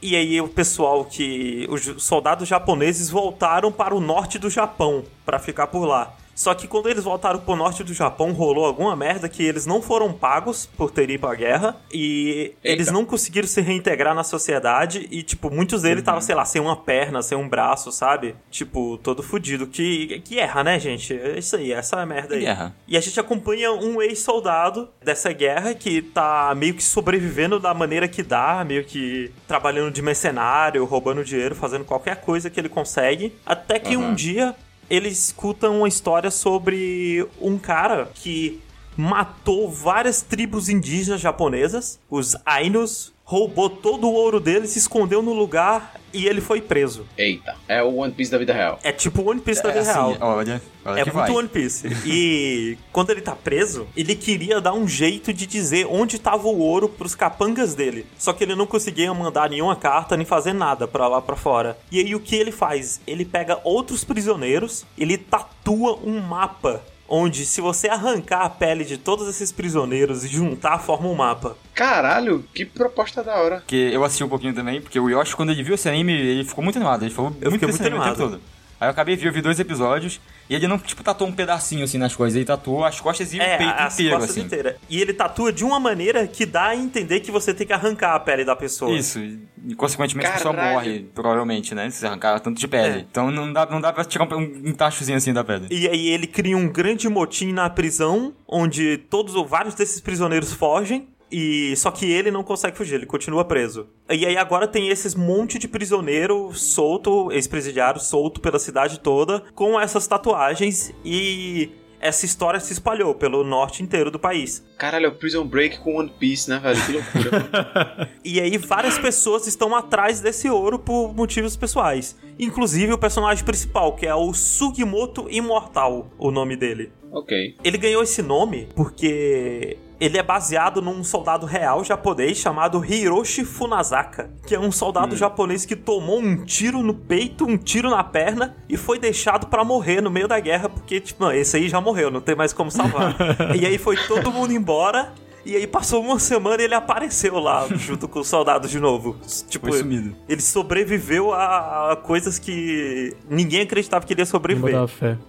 E 0.00 0.14
aí 0.14 0.40
o 0.40 0.48
pessoal 0.48 1.04
que. 1.04 1.66
Os 1.68 2.02
soldados 2.02 2.46
japoneses 2.46 3.10
voltaram 3.10 3.72
para 3.72 3.94
o 3.94 4.00
norte 4.00 4.38
do 4.38 4.48
Japão 4.48 5.04
pra 5.24 5.38
ficar 5.38 5.66
por 5.66 5.84
lá. 5.84 6.14
Só 6.34 6.54
que 6.54 6.66
quando 6.66 6.88
eles 6.88 7.04
voltaram 7.04 7.38
pro 7.38 7.56
norte 7.56 7.84
do 7.84 7.94
Japão, 7.94 8.32
rolou 8.32 8.64
alguma 8.64 8.94
merda 8.96 9.28
que 9.28 9.42
eles 9.42 9.66
não 9.66 9.80
foram 9.80 10.12
pagos 10.12 10.66
por 10.66 10.90
terem 10.90 11.14
ido 11.14 11.20
pra 11.20 11.34
guerra. 11.34 11.76
E 11.92 12.52
eles 12.62 12.90
não 12.90 13.04
conseguiram 13.04 13.46
se 13.46 13.60
reintegrar 13.60 14.14
na 14.14 14.24
sociedade. 14.24 15.06
E, 15.10 15.22
tipo, 15.22 15.50
muitos 15.50 15.82
deles 15.82 16.00
estavam, 16.00 16.20
sei 16.20 16.34
lá, 16.34 16.44
sem 16.44 16.60
uma 16.60 16.76
perna, 16.76 17.22
sem 17.22 17.36
um 17.38 17.48
braço, 17.48 17.92
sabe? 17.92 18.34
Tipo, 18.50 18.98
todo 18.98 19.22
fudido. 19.22 19.66
Que, 19.66 20.20
que 20.20 20.38
erra, 20.38 20.64
né, 20.64 20.78
gente? 20.78 21.14
É 21.14 21.38
isso 21.38 21.56
aí, 21.56 21.72
essa 21.72 22.04
merda 22.04 22.34
aí. 22.34 22.40
Guerra. 22.40 22.74
E 22.86 22.96
a 22.96 23.00
gente 23.00 23.18
acompanha 23.18 23.72
um 23.72 24.02
ex-soldado 24.02 24.88
dessa 25.02 25.32
guerra 25.32 25.74
que 25.74 26.02
tá 26.02 26.52
meio 26.56 26.74
que 26.74 26.82
sobrevivendo 26.82 27.60
da 27.60 27.72
maneira 27.72 28.08
que 28.08 28.22
dá, 28.22 28.64
meio 28.64 28.84
que 28.84 29.30
trabalhando 29.46 29.92
de 29.92 30.02
mercenário, 30.02 30.84
roubando 30.84 31.24
dinheiro, 31.24 31.54
fazendo 31.54 31.84
qualquer 31.84 32.16
coisa 32.16 32.50
que 32.50 32.58
ele 32.58 32.68
consegue. 32.68 33.32
Até 33.46 33.78
que 33.78 33.96
um 33.96 34.06
Aham. 34.06 34.14
dia 34.14 34.54
ele 34.90 35.08
escuta 35.08 35.70
uma 35.70 35.88
história 35.88 36.30
sobre 36.30 37.26
um 37.40 37.58
cara 37.58 38.10
que 38.14 38.60
matou 38.96 39.70
várias 39.70 40.22
tribos 40.22 40.68
indígenas 40.68 41.20
japonesas, 41.20 41.98
os 42.10 42.36
Ainos, 42.44 43.13
roubou 43.24 43.70
todo 43.70 44.06
o 44.06 44.12
ouro 44.12 44.38
deles, 44.38 44.70
se 44.70 44.78
escondeu 44.78 45.22
no 45.22 45.32
lugar 45.32 45.94
e 46.12 46.26
ele 46.26 46.40
foi 46.40 46.60
preso. 46.60 47.06
Eita, 47.16 47.56
é 47.66 47.82
o 47.82 47.96
One 47.96 48.12
Piece 48.12 48.30
da 48.30 48.38
vida 48.38 48.52
real. 48.52 48.78
É 48.84 48.92
tipo 48.92 49.28
One 49.28 49.40
Piece 49.40 49.62
da 49.62 49.70
É 49.70 49.72
vida 49.72 49.90
assim, 49.90 49.98
real. 49.98 50.16
olha, 50.20 50.62
olha 50.84 51.00
É 51.00 51.04
que 51.04 51.12
muito 51.12 51.26
vai. 51.32 51.36
One 51.36 51.48
Piece. 51.48 51.88
E 52.06 52.76
quando 52.92 53.10
ele 53.10 53.22
tá 53.22 53.34
preso, 53.34 53.88
ele 53.96 54.14
queria 54.14 54.60
dar 54.60 54.74
um 54.74 54.86
jeito 54.86 55.32
de 55.32 55.46
dizer 55.46 55.86
onde 55.90 56.18
tava 56.18 56.46
o 56.46 56.58
ouro 56.58 56.88
pros 56.88 57.14
capangas 57.14 57.74
dele. 57.74 58.06
Só 58.18 58.32
que 58.32 58.44
ele 58.44 58.54
não 58.54 58.66
conseguia 58.66 59.12
mandar 59.14 59.48
nenhuma 59.50 59.74
carta 59.74 60.16
nem 60.16 60.26
fazer 60.26 60.52
nada 60.52 60.86
pra 60.86 61.08
lá 61.08 61.20
pra 61.20 61.34
fora. 61.34 61.76
E 61.90 61.98
aí 61.98 62.14
o 62.14 62.20
que 62.20 62.36
ele 62.36 62.52
faz? 62.52 63.00
Ele 63.06 63.24
pega 63.24 63.58
outros 63.64 64.04
prisioneiros, 64.04 64.84
ele 64.98 65.16
tatua 65.18 65.98
um 66.04 66.20
mapa. 66.20 66.82
Onde, 67.08 67.44
se 67.44 67.60
você 67.60 67.88
arrancar 67.88 68.42
a 68.42 68.48
pele 68.50 68.84
de 68.84 68.96
todos 68.96 69.28
esses 69.28 69.52
prisioneiros 69.52 70.24
e 70.24 70.28
juntar, 70.28 70.78
forma 70.78 71.06
um 71.08 71.14
mapa. 71.14 71.56
Caralho, 71.74 72.44
que 72.54 72.64
proposta 72.64 73.22
da 73.22 73.36
hora. 73.36 73.56
Porque 73.56 73.90
eu 73.92 74.02
assisti 74.04 74.24
um 74.24 74.28
pouquinho 74.28 74.54
também, 74.54 74.80
porque 74.80 74.98
o 74.98 75.10
Yoshi, 75.10 75.36
quando 75.36 75.50
ele 75.50 75.62
viu 75.62 75.74
esse 75.74 75.88
anime, 75.88 76.12
ele 76.12 76.44
ficou 76.44 76.64
muito 76.64 76.76
animado. 76.76 77.02
Ele 77.04 77.12
falou 77.14 77.30
Eu 77.42 77.50
muito 77.50 77.62
muito 77.62 77.80
anime 77.80 77.96
o 77.96 78.00
tempo 78.00 78.02
animado. 78.10 78.30
todo. 78.30 78.40
Aí 78.80 78.88
eu 78.88 78.90
acabei 78.90 79.16
de 79.16 79.22
ver, 79.22 79.28
eu 79.28 79.32
vi 79.32 79.42
dois 79.42 79.60
episódios, 79.60 80.18
e 80.48 80.54
ele 80.54 80.66
não, 80.68 80.78
tipo, 80.78 81.02
tatuou 81.02 81.30
um 81.30 81.32
pedacinho, 81.32 81.84
assim, 81.84 81.98
nas 81.98 82.14
coisas. 82.14 82.36
Ele 82.36 82.44
tatuou 82.44 82.84
as 82.84 83.00
costas 83.00 83.32
e 83.32 83.36
o 83.36 83.40
peito 83.40 83.62
É, 83.62 83.82
as 83.82 83.94
inteiro, 83.94 84.14
costas 84.16 84.30
assim. 84.32 84.40
inteiras. 84.46 84.74
E 84.90 85.00
ele 85.00 85.12
tatua 85.14 85.52
de 85.52 85.64
uma 85.64 85.80
maneira 85.80 86.26
que 86.26 86.44
dá 86.44 86.66
a 86.68 86.76
entender 86.76 87.20
que 87.20 87.30
você 87.30 87.54
tem 87.54 87.66
que 87.66 87.72
arrancar 87.72 88.14
a 88.14 88.20
pele 88.20 88.44
da 88.44 88.54
pessoa. 88.54 88.94
Isso, 88.96 89.18
e, 89.20 89.74
consequentemente 89.74 90.28
a 90.28 90.32
pessoa 90.32 90.54
Caralho. 90.54 90.74
morre, 90.74 91.06
provavelmente, 91.14 91.74
né? 91.74 91.88
Se 91.90 92.06
arrancar 92.06 92.38
tanto 92.40 92.58
de 92.60 92.68
pele. 92.68 92.98
É. 92.98 93.06
Então 93.10 93.30
não 93.30 93.52
dá, 93.52 93.66
não 93.66 93.80
dá 93.80 93.92
pra 93.92 94.04
tirar 94.04 94.24
um, 94.32 94.42
um 94.66 94.72
tachozinho 94.72 95.16
assim 95.16 95.32
da 95.32 95.42
pele. 95.42 95.66
E 95.70 95.88
aí 95.88 96.08
ele 96.08 96.26
cria 96.26 96.56
um 96.56 96.68
grande 96.68 97.08
motim 97.08 97.52
na 97.52 97.70
prisão, 97.70 98.34
onde 98.46 98.98
todos 98.98 99.34
ou 99.34 99.46
vários 99.46 99.74
desses 99.74 100.00
prisioneiros 100.00 100.52
fogem. 100.52 101.08
E 101.30 101.74
só 101.76 101.90
que 101.90 102.10
ele 102.10 102.30
não 102.30 102.44
consegue 102.44 102.76
fugir, 102.76 102.94
ele 102.94 103.06
continua 103.06 103.44
preso. 103.44 103.88
E 104.08 104.24
aí 104.24 104.36
agora 104.36 104.68
tem 104.68 104.88
esses 104.88 105.14
monte 105.14 105.58
de 105.58 105.66
prisioneiro 105.66 106.52
solto, 106.54 107.32
ex-presidiário 107.32 108.00
solto 108.00 108.40
pela 108.40 108.58
cidade 108.58 109.00
toda, 109.00 109.42
com 109.54 109.80
essas 109.80 110.06
tatuagens 110.06 110.92
e 111.04 111.70
essa 112.00 112.26
história 112.26 112.60
se 112.60 112.74
espalhou 112.74 113.14
pelo 113.14 113.42
norte 113.42 113.82
inteiro 113.82 114.10
do 114.10 114.18
país. 114.18 114.62
Caralho, 114.76 115.06
é 115.06 115.08
o 115.08 115.14
Prison 115.14 115.46
Break 115.46 115.78
com 115.78 115.96
One 115.96 116.12
Piece, 116.20 116.50
né, 116.50 116.58
velho? 116.58 116.78
Que 116.84 116.92
loucura. 116.92 118.10
E 118.22 118.40
aí 118.40 118.56
várias 118.58 118.98
pessoas 118.98 119.46
estão 119.46 119.74
atrás 119.74 120.20
desse 120.20 120.48
ouro 120.50 120.78
por 120.78 121.14
motivos 121.14 121.56
pessoais. 121.56 122.16
Inclusive 122.38 122.92
o 122.92 122.98
personagem 122.98 123.44
principal, 123.44 123.96
que 123.96 124.06
é 124.06 124.14
o 124.14 124.32
Sugimoto 124.34 125.26
Imortal, 125.30 126.10
o 126.18 126.30
nome 126.30 126.56
dele. 126.56 126.92
ok. 127.10 127.56
Ele 127.64 127.78
ganhou 127.78 128.02
esse 128.02 128.20
nome 128.22 128.68
porque 128.74 129.78
ele 130.04 130.18
é 130.18 130.22
baseado 130.22 130.82
num 130.82 131.02
soldado 131.02 131.46
real 131.46 131.82
japonês 131.82 132.36
chamado 132.36 132.84
Hiroshi 132.84 133.44
Funazaka, 133.44 134.30
que 134.46 134.54
é 134.54 134.60
um 134.60 134.70
soldado 134.70 135.16
japonês 135.16 135.64
que 135.64 135.74
tomou 135.74 136.20
um 136.20 136.44
tiro 136.44 136.82
no 136.82 136.94
peito, 136.94 137.46
um 137.46 137.56
tiro 137.56 137.88
na 137.88 138.04
perna 138.04 138.54
e 138.68 138.76
foi 138.76 138.98
deixado 138.98 139.46
pra 139.46 139.64
morrer 139.64 140.02
no 140.02 140.10
meio 140.10 140.28
da 140.28 140.38
guerra, 140.38 140.68
porque, 140.68 141.00
tipo, 141.00 141.30
esse 141.30 141.56
aí 141.56 141.68
já 141.68 141.80
morreu, 141.80 142.10
não 142.10 142.20
tem 142.20 142.34
mais 142.34 142.52
como 142.52 142.70
salvar. 142.70 143.16
e 143.58 143.64
aí 143.64 143.78
foi 143.78 143.96
todo 143.96 144.30
mundo 144.30 144.52
embora. 144.52 145.12
E 145.44 145.56
aí 145.56 145.66
passou 145.66 146.02
uma 146.02 146.18
semana 146.18 146.62
e 146.62 146.64
ele 146.64 146.74
apareceu 146.74 147.38
lá 147.38 147.66
junto 147.74 148.08
com 148.08 148.20
os 148.20 148.28
soldados 148.28 148.70
de 148.70 148.80
novo. 148.80 149.16
Tipo, 149.48 149.68
Foi 149.68 149.78
sumido. 149.78 150.14
ele 150.28 150.40
sobreviveu 150.40 151.32
a, 151.32 151.92
a 151.92 151.96
coisas 151.96 152.38
que 152.38 153.14
ninguém 153.28 153.62
acreditava 153.62 154.04
que 154.06 154.12
ele 154.12 154.22
ia 154.22 154.26
sobreviver. 154.26 154.74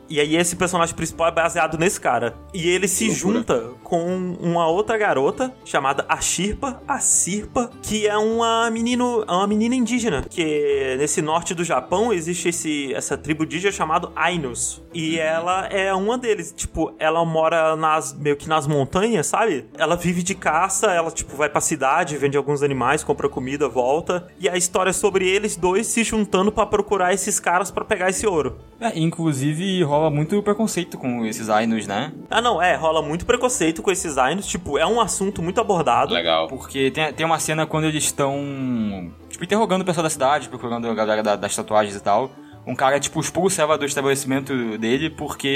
E 0.09 0.19
aí 0.19 0.35
esse 0.35 0.55
personagem 0.55 0.95
principal 0.95 1.27
é 1.27 1.31
baseado 1.31 1.77
nesse 1.77 1.99
cara. 1.99 2.35
E 2.53 2.67
ele 2.67 2.87
se 2.87 3.09
junta 3.11 3.71
com 3.83 4.35
uma 4.39 4.67
outra 4.67 4.97
garota 4.97 5.53
chamada 5.65 6.05
Ashirpa, 6.07 6.81
a 6.87 6.99
Sirpa, 6.99 7.69
que 7.81 8.07
é 8.07 8.17
uma 8.17 8.69
menino, 8.71 9.23
é 9.27 9.31
uma 9.31 9.47
menina 9.47 9.75
indígena, 9.75 10.23
que 10.29 10.95
nesse 10.97 11.21
norte 11.21 11.53
do 11.53 11.63
Japão 11.63 12.13
existe 12.13 12.49
esse 12.49 12.93
essa 12.93 13.17
tribo 13.17 13.43
indígena 13.43 13.71
chamada 13.71 14.09
Ainus. 14.15 14.81
E 14.93 15.17
ela 15.19 15.67
é 15.67 15.93
uma 15.93 16.17
deles, 16.17 16.53
tipo, 16.55 16.93
ela 16.97 17.23
mora 17.25 17.75
nas 17.75 18.13
meio 18.13 18.35
que 18.37 18.47
nas 18.47 18.65
montanhas, 18.67 19.27
sabe? 19.27 19.65
Ela 19.77 19.97
vive 20.05 20.21
de 20.21 20.35
caça, 20.35 20.91
ela 20.91 21.09
tipo 21.09 21.35
vai 21.35 21.49
pra 21.49 21.59
cidade, 21.59 22.15
vende 22.15 22.37
alguns 22.37 22.61
animais, 22.61 23.03
compra 23.03 23.27
comida, 23.27 23.67
volta. 23.67 24.27
E 24.39 24.47
a 24.47 24.55
história 24.55 24.91
é 24.91 24.93
sobre 24.93 25.27
eles 25.27 25.55
dois 25.55 25.87
se 25.87 26.03
juntando 26.03 26.51
pra 26.51 26.63
procurar 26.63 27.11
esses 27.11 27.39
caras 27.39 27.71
pra 27.71 27.83
pegar 27.83 28.09
esse 28.11 28.27
ouro. 28.27 28.55
É, 28.79 28.97
inclusive 28.99 29.81
rola 29.81 30.11
muito 30.11 30.39
preconceito 30.43 30.95
com 30.95 31.25
esses 31.25 31.49
Ainus, 31.49 31.87
né? 31.87 32.13
Ah, 32.29 32.39
não, 32.39 32.61
é, 32.61 32.75
rola 32.75 33.01
muito 33.01 33.25
preconceito 33.25 33.81
com 33.81 33.89
esses 33.89 34.15
Ainus, 34.19 34.45
tipo, 34.45 34.77
é 34.77 34.85
um 34.85 35.01
assunto 35.01 35.41
muito 35.41 35.59
abordado. 35.59 36.13
Legal. 36.13 36.47
Porque 36.47 36.91
tem, 36.91 37.11
tem 37.11 37.25
uma 37.25 37.39
cena 37.39 37.65
quando 37.65 37.85
eles 37.85 38.03
estão, 38.03 39.11
tipo, 39.27 39.43
interrogando 39.43 39.81
o 39.81 39.85
pessoal 39.85 40.03
da 40.03 40.09
cidade, 40.11 40.49
procurando 40.49 40.87
a 40.87 40.93
galera 40.93 41.23
da- 41.23 41.35
das 41.35 41.55
tatuagens 41.55 41.95
e 41.95 41.99
tal. 41.99 42.29
Um 42.67 42.75
cara, 42.75 42.99
tipo, 42.99 43.19
expulsa 43.19 43.63
ela 43.63 43.75
do 43.75 43.85
estabelecimento 43.85 44.77
dele 44.77 45.09
porque 45.09 45.47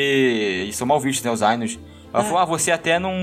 eles 0.63 0.75
são 0.75 0.87
mal 0.87 0.99
vistos, 0.99 1.23
né, 1.23 1.31
os 1.31 1.43
Ainus. 1.43 1.77
Ela 2.11 2.23
falou, 2.23 2.39
ah, 2.39 2.45
você 2.45 2.71
até 2.71 2.97
não 2.97 3.13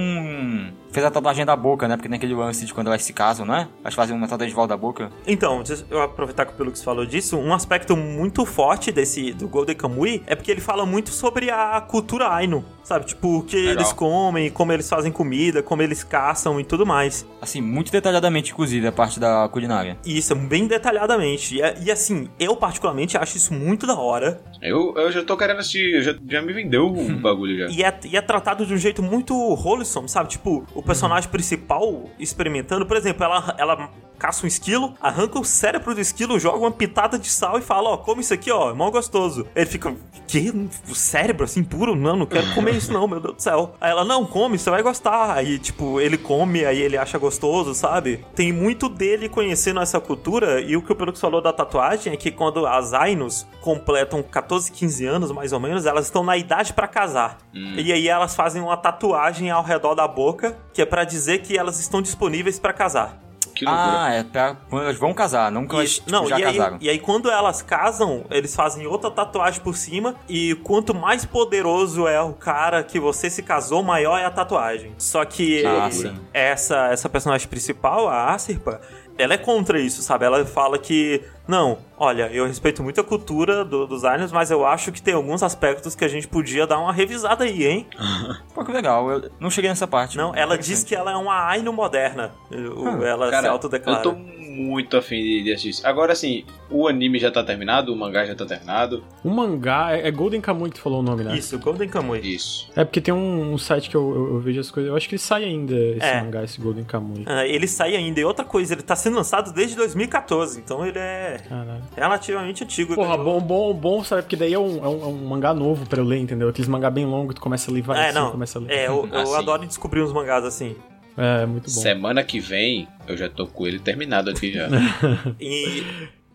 fez 0.97 1.05
a 1.05 1.11
tatuagem 1.11 1.45
da 1.45 1.55
boca, 1.55 1.87
né? 1.87 1.95
Porque 1.95 2.09
tem 2.09 2.17
aquele 2.17 2.35
lance 2.35 2.65
de 2.65 2.73
quando 2.73 2.87
elas 2.87 3.03
se 3.03 3.13
casam, 3.13 3.45
né? 3.45 3.69
Elas 3.83 3.93
fazem 3.93 4.17
uma 4.17 4.27
tatuagem 4.27 4.49
de 4.49 4.55
volta 4.55 4.69
da 4.69 4.79
boca. 4.79 5.11
Então, 5.27 5.63
deixa 5.63 5.85
eu 5.91 6.01
aproveitar 6.01 6.47
que 6.47 6.55
o 6.55 6.57
Pelux 6.57 6.83
falou 6.83 7.05
disso, 7.05 7.37
um 7.37 7.53
aspecto 7.53 7.95
muito 7.95 8.47
forte 8.47 8.91
desse 8.91 9.35
do 9.35 9.47
Golden 9.47 9.77
Kamui 9.77 10.23
é 10.27 10.35
porque 10.35 10.51
ele 10.51 10.63
fala 10.63 10.87
muito 10.87 11.11
sobre 11.11 11.51
a 11.51 11.79
cultura 11.83 12.33
Ainu, 12.33 12.65
sabe? 12.83 13.05
Tipo, 13.05 13.41
o 13.41 13.43
que 13.43 13.57
Legal. 13.57 13.75
eles 13.75 13.93
comem, 13.93 14.49
como 14.49 14.73
eles 14.73 14.89
fazem 14.89 15.13
comida, 15.13 15.63
como 15.63 15.83
eles 15.83 16.03
caçam 16.03 16.59
e 16.59 16.65
tudo 16.65 16.87
mais. 16.87 17.27
Assim, 17.43 17.61
muito 17.61 17.93
detalhadamente, 17.93 18.53
inclusive, 18.53 18.87
a 18.87 18.93
parte 18.93 19.21
da 19.21 19.47
culinária. 19.51 19.99
Isso, 20.03 20.35
bem 20.35 20.67
detalhadamente. 20.67 21.59
E, 21.59 21.85
e, 21.85 21.91
assim, 21.91 22.31
eu 22.41 22.57
particularmente 22.57 23.19
acho 23.19 23.37
isso 23.37 23.53
muito 23.53 23.87
da 23.87 23.99
hora. 23.99 24.41
Eu, 24.63 24.95
eu 24.97 25.13
já 25.13 25.23
tô 25.23 25.37
querendo 25.37 25.59
assistir, 25.59 26.01
já, 26.01 26.15
já 26.27 26.41
me 26.41 26.55
vendeu 26.55 26.87
o 26.87 27.13
bagulho 27.21 27.59
já. 27.59 27.67
E 27.67 27.83
é, 27.83 28.01
e 28.11 28.17
é 28.17 28.21
tratado 28.23 28.65
de 28.65 28.73
um 28.73 28.79
jeito 28.79 29.03
muito 29.03 29.35
wholesome, 29.35 30.09
sabe? 30.09 30.31
Tipo, 30.31 30.65
o 30.75 30.86
personagem 30.87 31.29
principal 31.31 32.05
experimentando, 32.19 32.87
por 32.87 32.97
exemplo, 32.97 33.25
ela, 33.25 33.55
ela 33.59 33.91
caça 34.19 34.45
um 34.45 34.49
esquilo, 34.49 34.95
arranca 35.01 35.39
o 35.39 35.45
cérebro 35.45 35.95
do 35.95 36.01
esquilo, 36.01 36.39
joga 36.39 36.59
uma 36.59 36.71
pitada 36.71 37.19
de 37.19 37.29
sal 37.29 37.59
e 37.59 37.63
fala, 37.63 37.91
ó, 37.91 37.97
come 37.97 38.21
isso 38.21 38.35
aqui, 38.35 38.51
ó, 38.51 38.71
é 38.71 38.75
mó 38.75 38.91
gostoso. 38.91 39.47
Ele 39.55 39.67
fica, 39.67 39.95
que? 40.27 40.51
O 40.89 40.95
cérebro 40.95 41.45
assim 41.45 41.63
puro? 41.63 41.95
Não, 41.95 42.17
não 42.17 42.27
quero 42.27 42.53
comer 42.55 42.75
isso 42.75 42.93
não, 42.93 43.07
meu 43.07 43.21
Deus 43.21 43.37
do 43.37 43.43
céu. 43.43 43.75
Aí 43.81 43.91
ela, 43.91 44.05
não, 44.05 44.25
come, 44.25 44.59
você 44.59 44.71
vai 44.71 44.83
gostar. 44.83 45.33
Aí, 45.37 45.59
tipo, 45.59 46.01
ele 46.01 46.19
come, 46.19 46.65
aí 46.65 46.81
ele 46.81 46.97
acha 46.97 47.19
gostoso, 47.19 47.75
sabe? 47.75 48.25
Tem 48.35 48.53
muito 48.53 48.89
dele 48.89 49.29
conhecendo 49.29 49.81
essa 49.81 50.01
cultura 50.01 50.61
e 50.61 50.77
o 50.77 50.83
que 50.83 50.93
o 50.93 50.97
Pelux 50.97 51.21
falou 51.21 51.41
da 51.41 51.53
tatuagem 51.53 52.13
é 52.13 52.17
que 52.17 52.31
quando 52.31 52.67
as 52.67 52.93
Ainus 52.93 53.47
completam 53.61 54.23
14, 54.23 54.71
15 54.73 55.07
anos, 55.07 55.33
mais 55.33 55.53
ou 55.53 55.61
menos, 55.61 55.87
elas 55.87 56.07
estão 56.07 56.23
na 56.25 56.37
idade 56.37 56.73
pra 56.73 56.89
casar. 56.89 57.39
E 57.55 57.93
aí 57.93 58.09
elas 58.09 58.35
fazem 58.35 58.63
uma 58.63 58.77
tatuagem 58.77 59.51
ao 59.51 59.63
redor 59.63 59.95
da 59.95 60.07
boca, 60.07 60.57
que 60.73 60.83
é 60.83 60.87
pra 60.87 61.05
dizer 61.05 61.43
que 61.43 61.57
elas 61.57 61.79
estão 61.79 62.03
disponíveis 62.03 62.59
pra 62.59 62.73
casar. 62.73 63.26
Que 63.57 63.65
loucura. 63.65 64.03
Ah, 64.05 64.15
é 64.15 64.23
pra 64.23 64.57
quando 64.69 64.83
elas 64.85 64.99
vão 64.99 65.13
casar, 65.15 65.51
não 65.51 65.67
que 65.67 65.75
elas 65.75 65.89
Isso. 65.91 66.01
tipo, 66.01 66.13
Não, 66.13 66.27
já 66.29 66.39
e 66.39 66.45
aí, 66.45 66.57
casaram. 66.57 66.79
e 66.81 66.89
aí 66.91 66.99
quando 66.99 67.31
elas 67.31 67.63
casam, 67.63 68.25
eles 68.31 68.55
fazem 68.55 68.87
outra 68.87 69.11
tatuagem 69.11 69.61
por 69.63 69.77
cima. 69.77 70.15
E 70.29 70.55
quanto 70.63 70.95
mais 70.95 71.25
poderoso 71.25 72.07
é 72.07 72.21
o 72.21 72.33
cara 72.35 72.83
que 72.85 73.01
você 73.01 73.29
se 73.31 73.43
casou, 73.43 73.83
maior 73.83 74.19
é 74.19 74.25
a 74.25 74.31
tatuagem. 74.31 74.95
Só 74.99 75.25
que 75.25 75.65
Ah, 75.67 75.89
essa, 76.33 76.89
essa 76.93 77.09
personagem 77.09 77.49
principal, 77.49 78.09
a 78.09 78.35
Asirpa, 78.35 78.81
ela 79.19 79.33
é 79.35 79.39
contra 79.39 79.81
isso, 79.81 80.03
sabe? 80.03 80.27
Ela 80.27 80.45
fala 80.45 80.79
que, 80.79 81.23
não, 81.49 81.79
olha, 81.97 82.29
eu 82.33 82.47
respeito 82.47 82.83
muito 82.83 83.01
a 83.01 83.05
cultura 83.05 83.65
do- 83.65 83.87
dos 83.87 84.05
aliens, 84.05 84.33
mas 84.33 84.51
eu 84.51 84.67
acho 84.67 84.91
que 84.93 85.01
tem 85.01 85.15
alguns 85.15 85.43
aspectos 85.43 85.95
que 85.95 86.05
a 86.05 86.09
gente 86.09 86.27
podia 86.27 86.67
dar 86.67 86.79
uma 86.79 86.93
revisada 86.93 87.45
aí, 87.45 87.65
hein? 87.67 87.87
Pô, 88.55 88.65
que 88.65 88.73
legal, 88.73 89.11
eu 89.11 89.31
não 89.39 89.51
cheguei 89.51 89.71
nessa 89.71 89.87
parte. 89.87 90.17
Não, 90.17 90.35
ela 90.35 90.57
diz 90.59 90.83
que 90.85 90.95
ela 90.95 91.13
é 91.13 91.17
uma 91.17 91.47
Ainu 91.49 91.73
moderna. 91.73 92.33
O- 92.51 93.03
ela 93.05 93.27
se 93.27 93.31
Cara, 93.33 93.51
autodeclara. 93.51 93.99
eu 94.01 94.03
tô 94.03 94.13
muito 94.57 94.97
afim 94.97 95.17
de, 95.23 95.43
de 95.45 95.51
assistir 95.53 95.71
isso. 95.71 95.87
Agora, 95.87 96.13
assim, 96.13 96.45
o 96.71 96.89
anime 96.89 97.19
já 97.19 97.31
tá 97.31 97.43
terminado, 97.45 97.93
o 97.93 97.97
mangá 97.97 98.25
já 98.25 98.35
tá 98.35 98.45
terminado. 98.47 99.05
O 99.23 99.29
mangá 99.31 99.93
é, 99.97 100.09
é 100.09 100.11
Golden 100.11 100.41
Kamuy 100.41 100.71
que 100.71 100.77
tu 100.77 100.83
falou 100.83 101.01
o 101.01 101.03
nome, 101.03 101.23
né? 101.25 101.37
Isso, 101.37 101.59
Golden 101.59 101.89
Kamuy. 101.89 102.21
Isso. 102.21 102.71
É 102.75 102.85
porque 102.85 103.01
tem 103.01 103.13
um, 103.13 103.53
um 103.53 103.59
site 103.59 103.91
que 103.91 103.97
eu, 103.97 104.15
eu- 104.15 104.35
eu 104.35 104.41
vejo 104.41 104.61
as 104.61 104.71
coisas. 104.71 104.89
Eu 104.91 104.97
acho 104.97 105.09
que 105.09 105.15
ele 105.15 105.23
sai 105.23 105.45
ainda, 105.45 105.75
esse 105.75 106.05
É. 106.07 106.23
mangá, 106.23 106.43
esse 106.45 106.61
Golden 106.61 106.85
Kamuy. 106.85 107.23
Ah, 107.27 107.47
ele 107.47 107.67
sai 107.69 107.95
ainda. 107.97 108.19
E 108.21 108.25
outra 108.25 108.45
coisa, 108.45 108.75
ele 108.75 108.83
tá 108.83 108.97
sendo 108.97 109.17
lançado 109.17 109.53
desde 109.53 109.77
2014, 109.77 110.59
então 110.59 110.85
ele 110.87 110.99
é 110.99 111.41
Caralho. 111.49 111.83
relativamente 111.95 112.65
antigo. 112.65 112.95
Porra, 112.95 113.17
né? 113.17 113.25
bom, 113.25 113.41
bom, 113.41 113.75
bom, 113.75 114.05
sabe? 114.05 114.23
Porque 114.23 114.37
daí 114.37 114.53
é 114.55 114.59
um, 114.59 114.85
é 114.85 114.89
um, 114.89 115.03
é 115.03 115.07
um 115.07 115.27
mangá 115.27 115.53
novo 115.53 115.87
pra 115.87 116.01
eu 116.01 116.05
ler, 116.05 116.19
entendeu? 116.19 116.49
Aqueles 116.49 116.69
mangá 116.69 116.91
bem 116.91 117.05
longo, 117.05 117.35
tu 117.35 117.41
começa 117.41 117.71
a 117.71 117.75
ler 117.75 117.83
vai 117.83 117.99
É, 118.01 118.09
assim, 118.09 118.19
não. 118.19 118.31
começa 118.31 118.59
a 118.59 118.63
ler. 118.63 118.71
É, 118.73 118.87
eu, 118.89 119.09
eu 119.13 119.19
Assim. 119.21 119.35
adoro 119.37 119.67
descobrir 119.67 120.03
uns 120.03 120.13
mangás 120.13 120.45
assim. 120.45 120.77
É, 121.17 121.47
muito 121.47 121.65
bom. 121.65 121.81
Semana 121.81 122.23
que 122.23 122.39
vem, 122.39 122.87
eu 123.07 123.17
já 123.17 123.29
tô 123.29 123.47
com 123.47 123.67
ele 123.67 123.79
terminado 123.79 124.31
aqui 124.31 124.53
já. 124.53 124.69
E 125.41 125.83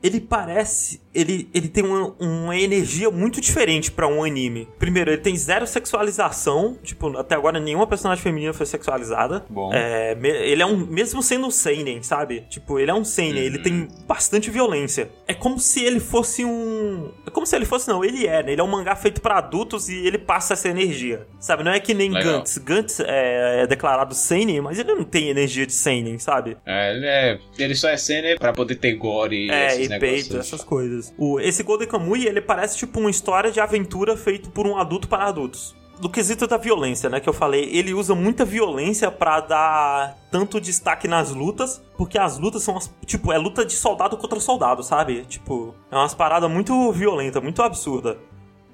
ele 0.04 0.20
parece. 0.20 1.02
Ele, 1.14 1.50
ele 1.54 1.68
tem 1.68 1.84
uma, 1.84 2.16
uma 2.20 2.58
energia 2.58 3.12
muito 3.12 3.42
diferente 3.42 3.92
pra 3.92 4.08
um 4.08 4.24
anime. 4.24 4.68
Primeiro, 4.80 5.12
ele 5.12 5.22
tem 5.22 5.36
zero 5.36 5.68
sexualização. 5.68 6.78
Tipo, 6.82 7.18
até 7.18 7.36
agora 7.36 7.60
nenhuma 7.60 7.86
personagem 7.86 8.24
feminina 8.24 8.54
foi 8.54 8.66
sexualizada. 8.66 9.46
Bom. 9.50 9.72
É, 9.74 10.18
ele 10.22 10.62
é 10.62 10.66
um. 10.66 10.78
Mesmo 10.78 11.22
sendo 11.22 11.48
um 11.48 11.52
Seinen, 11.52 12.02
sabe? 12.02 12.46
Tipo, 12.50 12.80
ele 12.80 12.90
é 12.90 12.94
um 12.94 13.04
Seinen, 13.04 13.44
ele 13.44 13.60
tem 13.60 13.88
bastante 14.08 14.50
violência. 14.50 15.10
É 15.28 15.34
como 15.34 15.60
se 15.60 15.84
ele 15.84 16.00
fosse 16.00 16.46
um. 16.46 17.12
É 17.28 17.30
como 17.30 17.46
se 17.46 17.56
ele 17.56 17.66
fosse, 17.66 17.88
não, 17.90 18.04
ele 18.04 18.26
é, 18.26 18.42
né? 18.42 18.54
Ele 18.54 18.62
é 18.62 18.64
um 18.64 18.68
mangá 18.68 18.96
feito 18.96 19.22
pra 19.22 19.38
adultos 19.38 19.90
e 19.90 20.08
ele 20.08 20.18
passa 20.18 20.54
essa 20.54 20.70
energia. 20.70 21.28
Sabe? 21.40 21.64
Não 21.64 21.72
é 21.72 21.80
que 21.80 21.94
nem 21.94 22.10
Legal. 22.12 22.40
Gantz. 22.40 22.58
Gantz 22.58 23.00
é, 23.02 23.64
é 23.64 23.68
declarado 23.68 24.16
Seinen, 24.16 24.62
mas 24.62 24.80
ele 24.80 24.94
não 24.94 25.04
tem 25.04 25.30
energia 25.30 25.66
de 25.66 25.74
Seinen, 25.74 26.18
sabe? 26.20 26.58
É, 26.66 26.96
ele, 26.96 27.06
é, 27.06 27.40
ele 27.58 27.76
só 27.76 27.90
é 27.90 27.98
cena 27.98 28.38
pra 28.40 28.54
poder 28.54 28.76
ter 28.76 28.94
gore 28.94 29.48
e 29.48 29.52
É, 29.52 29.82
e. 29.82 29.91
peito, 30.00 30.38
essas 30.40 30.64
coisas. 30.64 31.14
O, 31.18 31.40
esse 31.40 31.64
Golden 31.64 31.88
Kamuy, 31.88 32.26
ele 32.28 32.42
parece 32.42 32.78
tipo 32.78 33.00
uma 33.00 33.10
história 33.10 33.52
de 33.52 33.60
aventura 33.60 34.16
feito 34.16 34.50
por 34.50 34.66
um 34.68 34.78
adulto 34.78 35.08
para 35.08 35.26
adultos. 35.26 35.76
Do 36.00 36.10
quesito 36.10 36.48
da 36.48 36.58
violência, 36.58 37.10
né, 37.12 37.20
que 37.20 37.30
eu 37.30 37.34
falei, 37.34 37.70
ele 37.72 37.94
usa 37.94 38.16
muita 38.16 38.44
violência 38.44 39.12
pra 39.12 39.40
dar 39.40 40.18
tanto 40.32 40.60
destaque 40.60 41.08
nas 41.08 41.30
lutas, 41.30 41.80
porque 41.96 42.18
as 42.18 42.40
lutas 42.40 42.64
são, 42.64 42.76
as- 42.76 42.92
tipo, 43.06 43.32
é 43.32 43.38
luta 43.38 43.64
de 43.64 43.74
soldado 43.74 44.18
contra 44.18 44.40
soldado, 44.40 44.82
sabe? 44.84 45.26
Tipo, 45.26 45.76
é 45.92 45.96
umas 45.96 46.16
paradas 46.16 46.50
muito 46.50 46.92
violentas, 46.92 47.44
muito 47.44 47.62
absurda. 47.62 48.18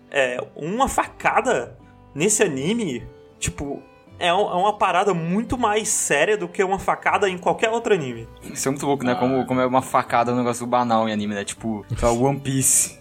É, 0.10 0.42
uma 0.56 0.88
facada 0.88 1.78
nesse 2.16 2.42
anime, 2.44 3.06
tipo, 3.40 3.84
é, 4.20 4.34
um- 4.34 4.50
é 4.50 4.56
uma 4.56 4.74
parada 4.78 5.14
muito 5.14 5.58
mais 5.58 5.88
séria 5.90 6.38
do 6.38 6.48
que 6.48 6.64
uma 6.64 6.80
facada 6.80 7.30
em 7.30 7.38
qualquer 7.38 7.70
outro 7.70 7.94
anime. 7.94 8.28
Isso 8.54 8.68
é 8.68 8.72
muito 8.72 8.86
louco, 8.86 9.04
né? 9.04 9.16
Como, 9.16 9.46
como 9.46 9.60
é 9.62 9.66
uma 9.66 9.82
facada, 9.82 10.32
um 10.34 10.38
negócio 10.38 10.66
banal 10.66 11.08
em 11.08 11.12
anime, 11.14 11.34
né? 11.36 11.44
Tipo, 11.44 11.86
lá, 12.02 12.12
One 12.12 12.40
Piece. 12.40 12.98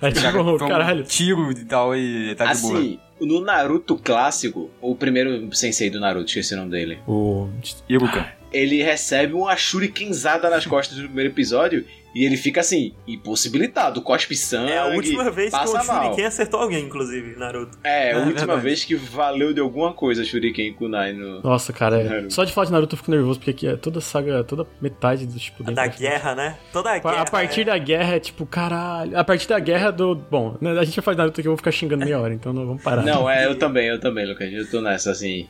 É 0.00 0.10
tipo, 0.10 0.32
Foi 0.32 0.54
um 0.66 0.68
caralho. 0.68 1.04
tiro 1.04 1.52
e 1.52 1.64
tal 1.64 1.94
e 1.96 2.34
tá 2.34 2.52
de 2.52 2.60
boa. 2.60 2.78
Assim, 2.78 2.98
No 3.20 3.40
Naruto 3.40 3.96
clássico, 3.96 4.68
o 4.80 4.96
primeiro 4.96 5.48
sensei 5.54 5.88
do 5.90 6.00
Naruto, 6.00 6.26
esqueci 6.26 6.54
o 6.54 6.56
nome 6.56 6.72
dele. 6.72 6.98
O. 7.06 7.48
Iruka. 7.88 8.26
Ele 8.52 8.82
recebe 8.82 9.32
uma 9.34 9.56
shurikenzada 9.56 10.48
nas 10.50 10.66
costas 10.66 10.96
do 10.98 11.04
primeiro 11.04 11.30
episódio 11.30 11.84
e 12.14 12.26
ele 12.26 12.36
fica 12.36 12.60
assim, 12.60 12.92
impossibilitado, 13.08 14.02
cospe 14.02 14.36
sangue. 14.36 14.70
É 14.70 14.78
a 14.78 14.86
última 14.88 15.30
vez 15.30 15.50
que 15.50 15.64
o. 15.66 15.80
Shuriken 15.82 16.24
acertou 16.26 16.60
alguém, 16.60 16.84
inclusive, 16.84 17.38
Naruto. 17.38 17.78
É, 17.82 18.12
a 18.12 18.16
É 18.16 18.16
última 18.18 18.34
verdade. 18.38 18.60
vez 18.60 18.84
que 18.84 18.94
valeu 18.94 19.54
de 19.54 19.60
alguma 19.60 19.94
coisa 19.94 20.22
Shuriken 20.22 20.74
Kunai 20.74 21.14
no. 21.14 21.40
Nossa, 21.40 21.72
cara, 21.72 22.00
é- 22.02 22.28
só 22.30 22.44
de 22.44 22.52
falar 22.52 22.66
de 22.66 22.72
Naruto 22.72 22.94
eu 22.94 22.98
fico 22.98 23.10
nervoso, 23.10 23.38
porque 23.38 23.50
aqui 23.52 23.66
é 23.66 23.76
toda 23.76 24.00
saga, 24.02 24.44
toda 24.44 24.66
metade 24.80 25.26
do 25.26 25.38
tipo 25.38 25.62
Da 25.64 25.86
guerra, 25.86 26.34
né? 26.34 26.56
Toda 26.70 26.90
a 26.90 26.98
guerra. 26.98 27.22
A 27.22 27.24
partir 27.24 27.62
é. 27.62 27.64
da 27.64 27.78
guerra 27.78 28.16
é 28.16 28.20
tipo, 28.20 28.44
caralho. 28.44 29.18
A 29.18 29.24
partir 29.24 29.48
da 29.48 29.58
guerra 29.58 29.90
do. 29.90 30.14
Bom, 30.14 30.56
né, 30.60 30.72
a 30.78 30.84
gente 30.84 30.96
vai 30.96 31.04
falar 31.04 31.14
de 31.14 31.18
Naruto 31.18 31.40
aqui, 31.40 31.48
eu 31.48 31.52
vou 31.52 31.56
ficar 31.56 31.72
xingando 31.72 32.04
meia 32.04 32.20
hora, 32.20 32.34
então 32.34 32.52
não 32.52 32.66
vamos 32.66 32.82
parar. 32.82 33.02
Não, 33.02 33.28
é, 33.28 33.46
eu 33.46 33.56
também, 33.58 33.86
eu 33.88 33.98
também, 33.98 34.26
Lucas. 34.26 34.52
Eu 34.52 34.70
tô 34.70 34.82
nessa, 34.82 35.10
assim. 35.12 35.48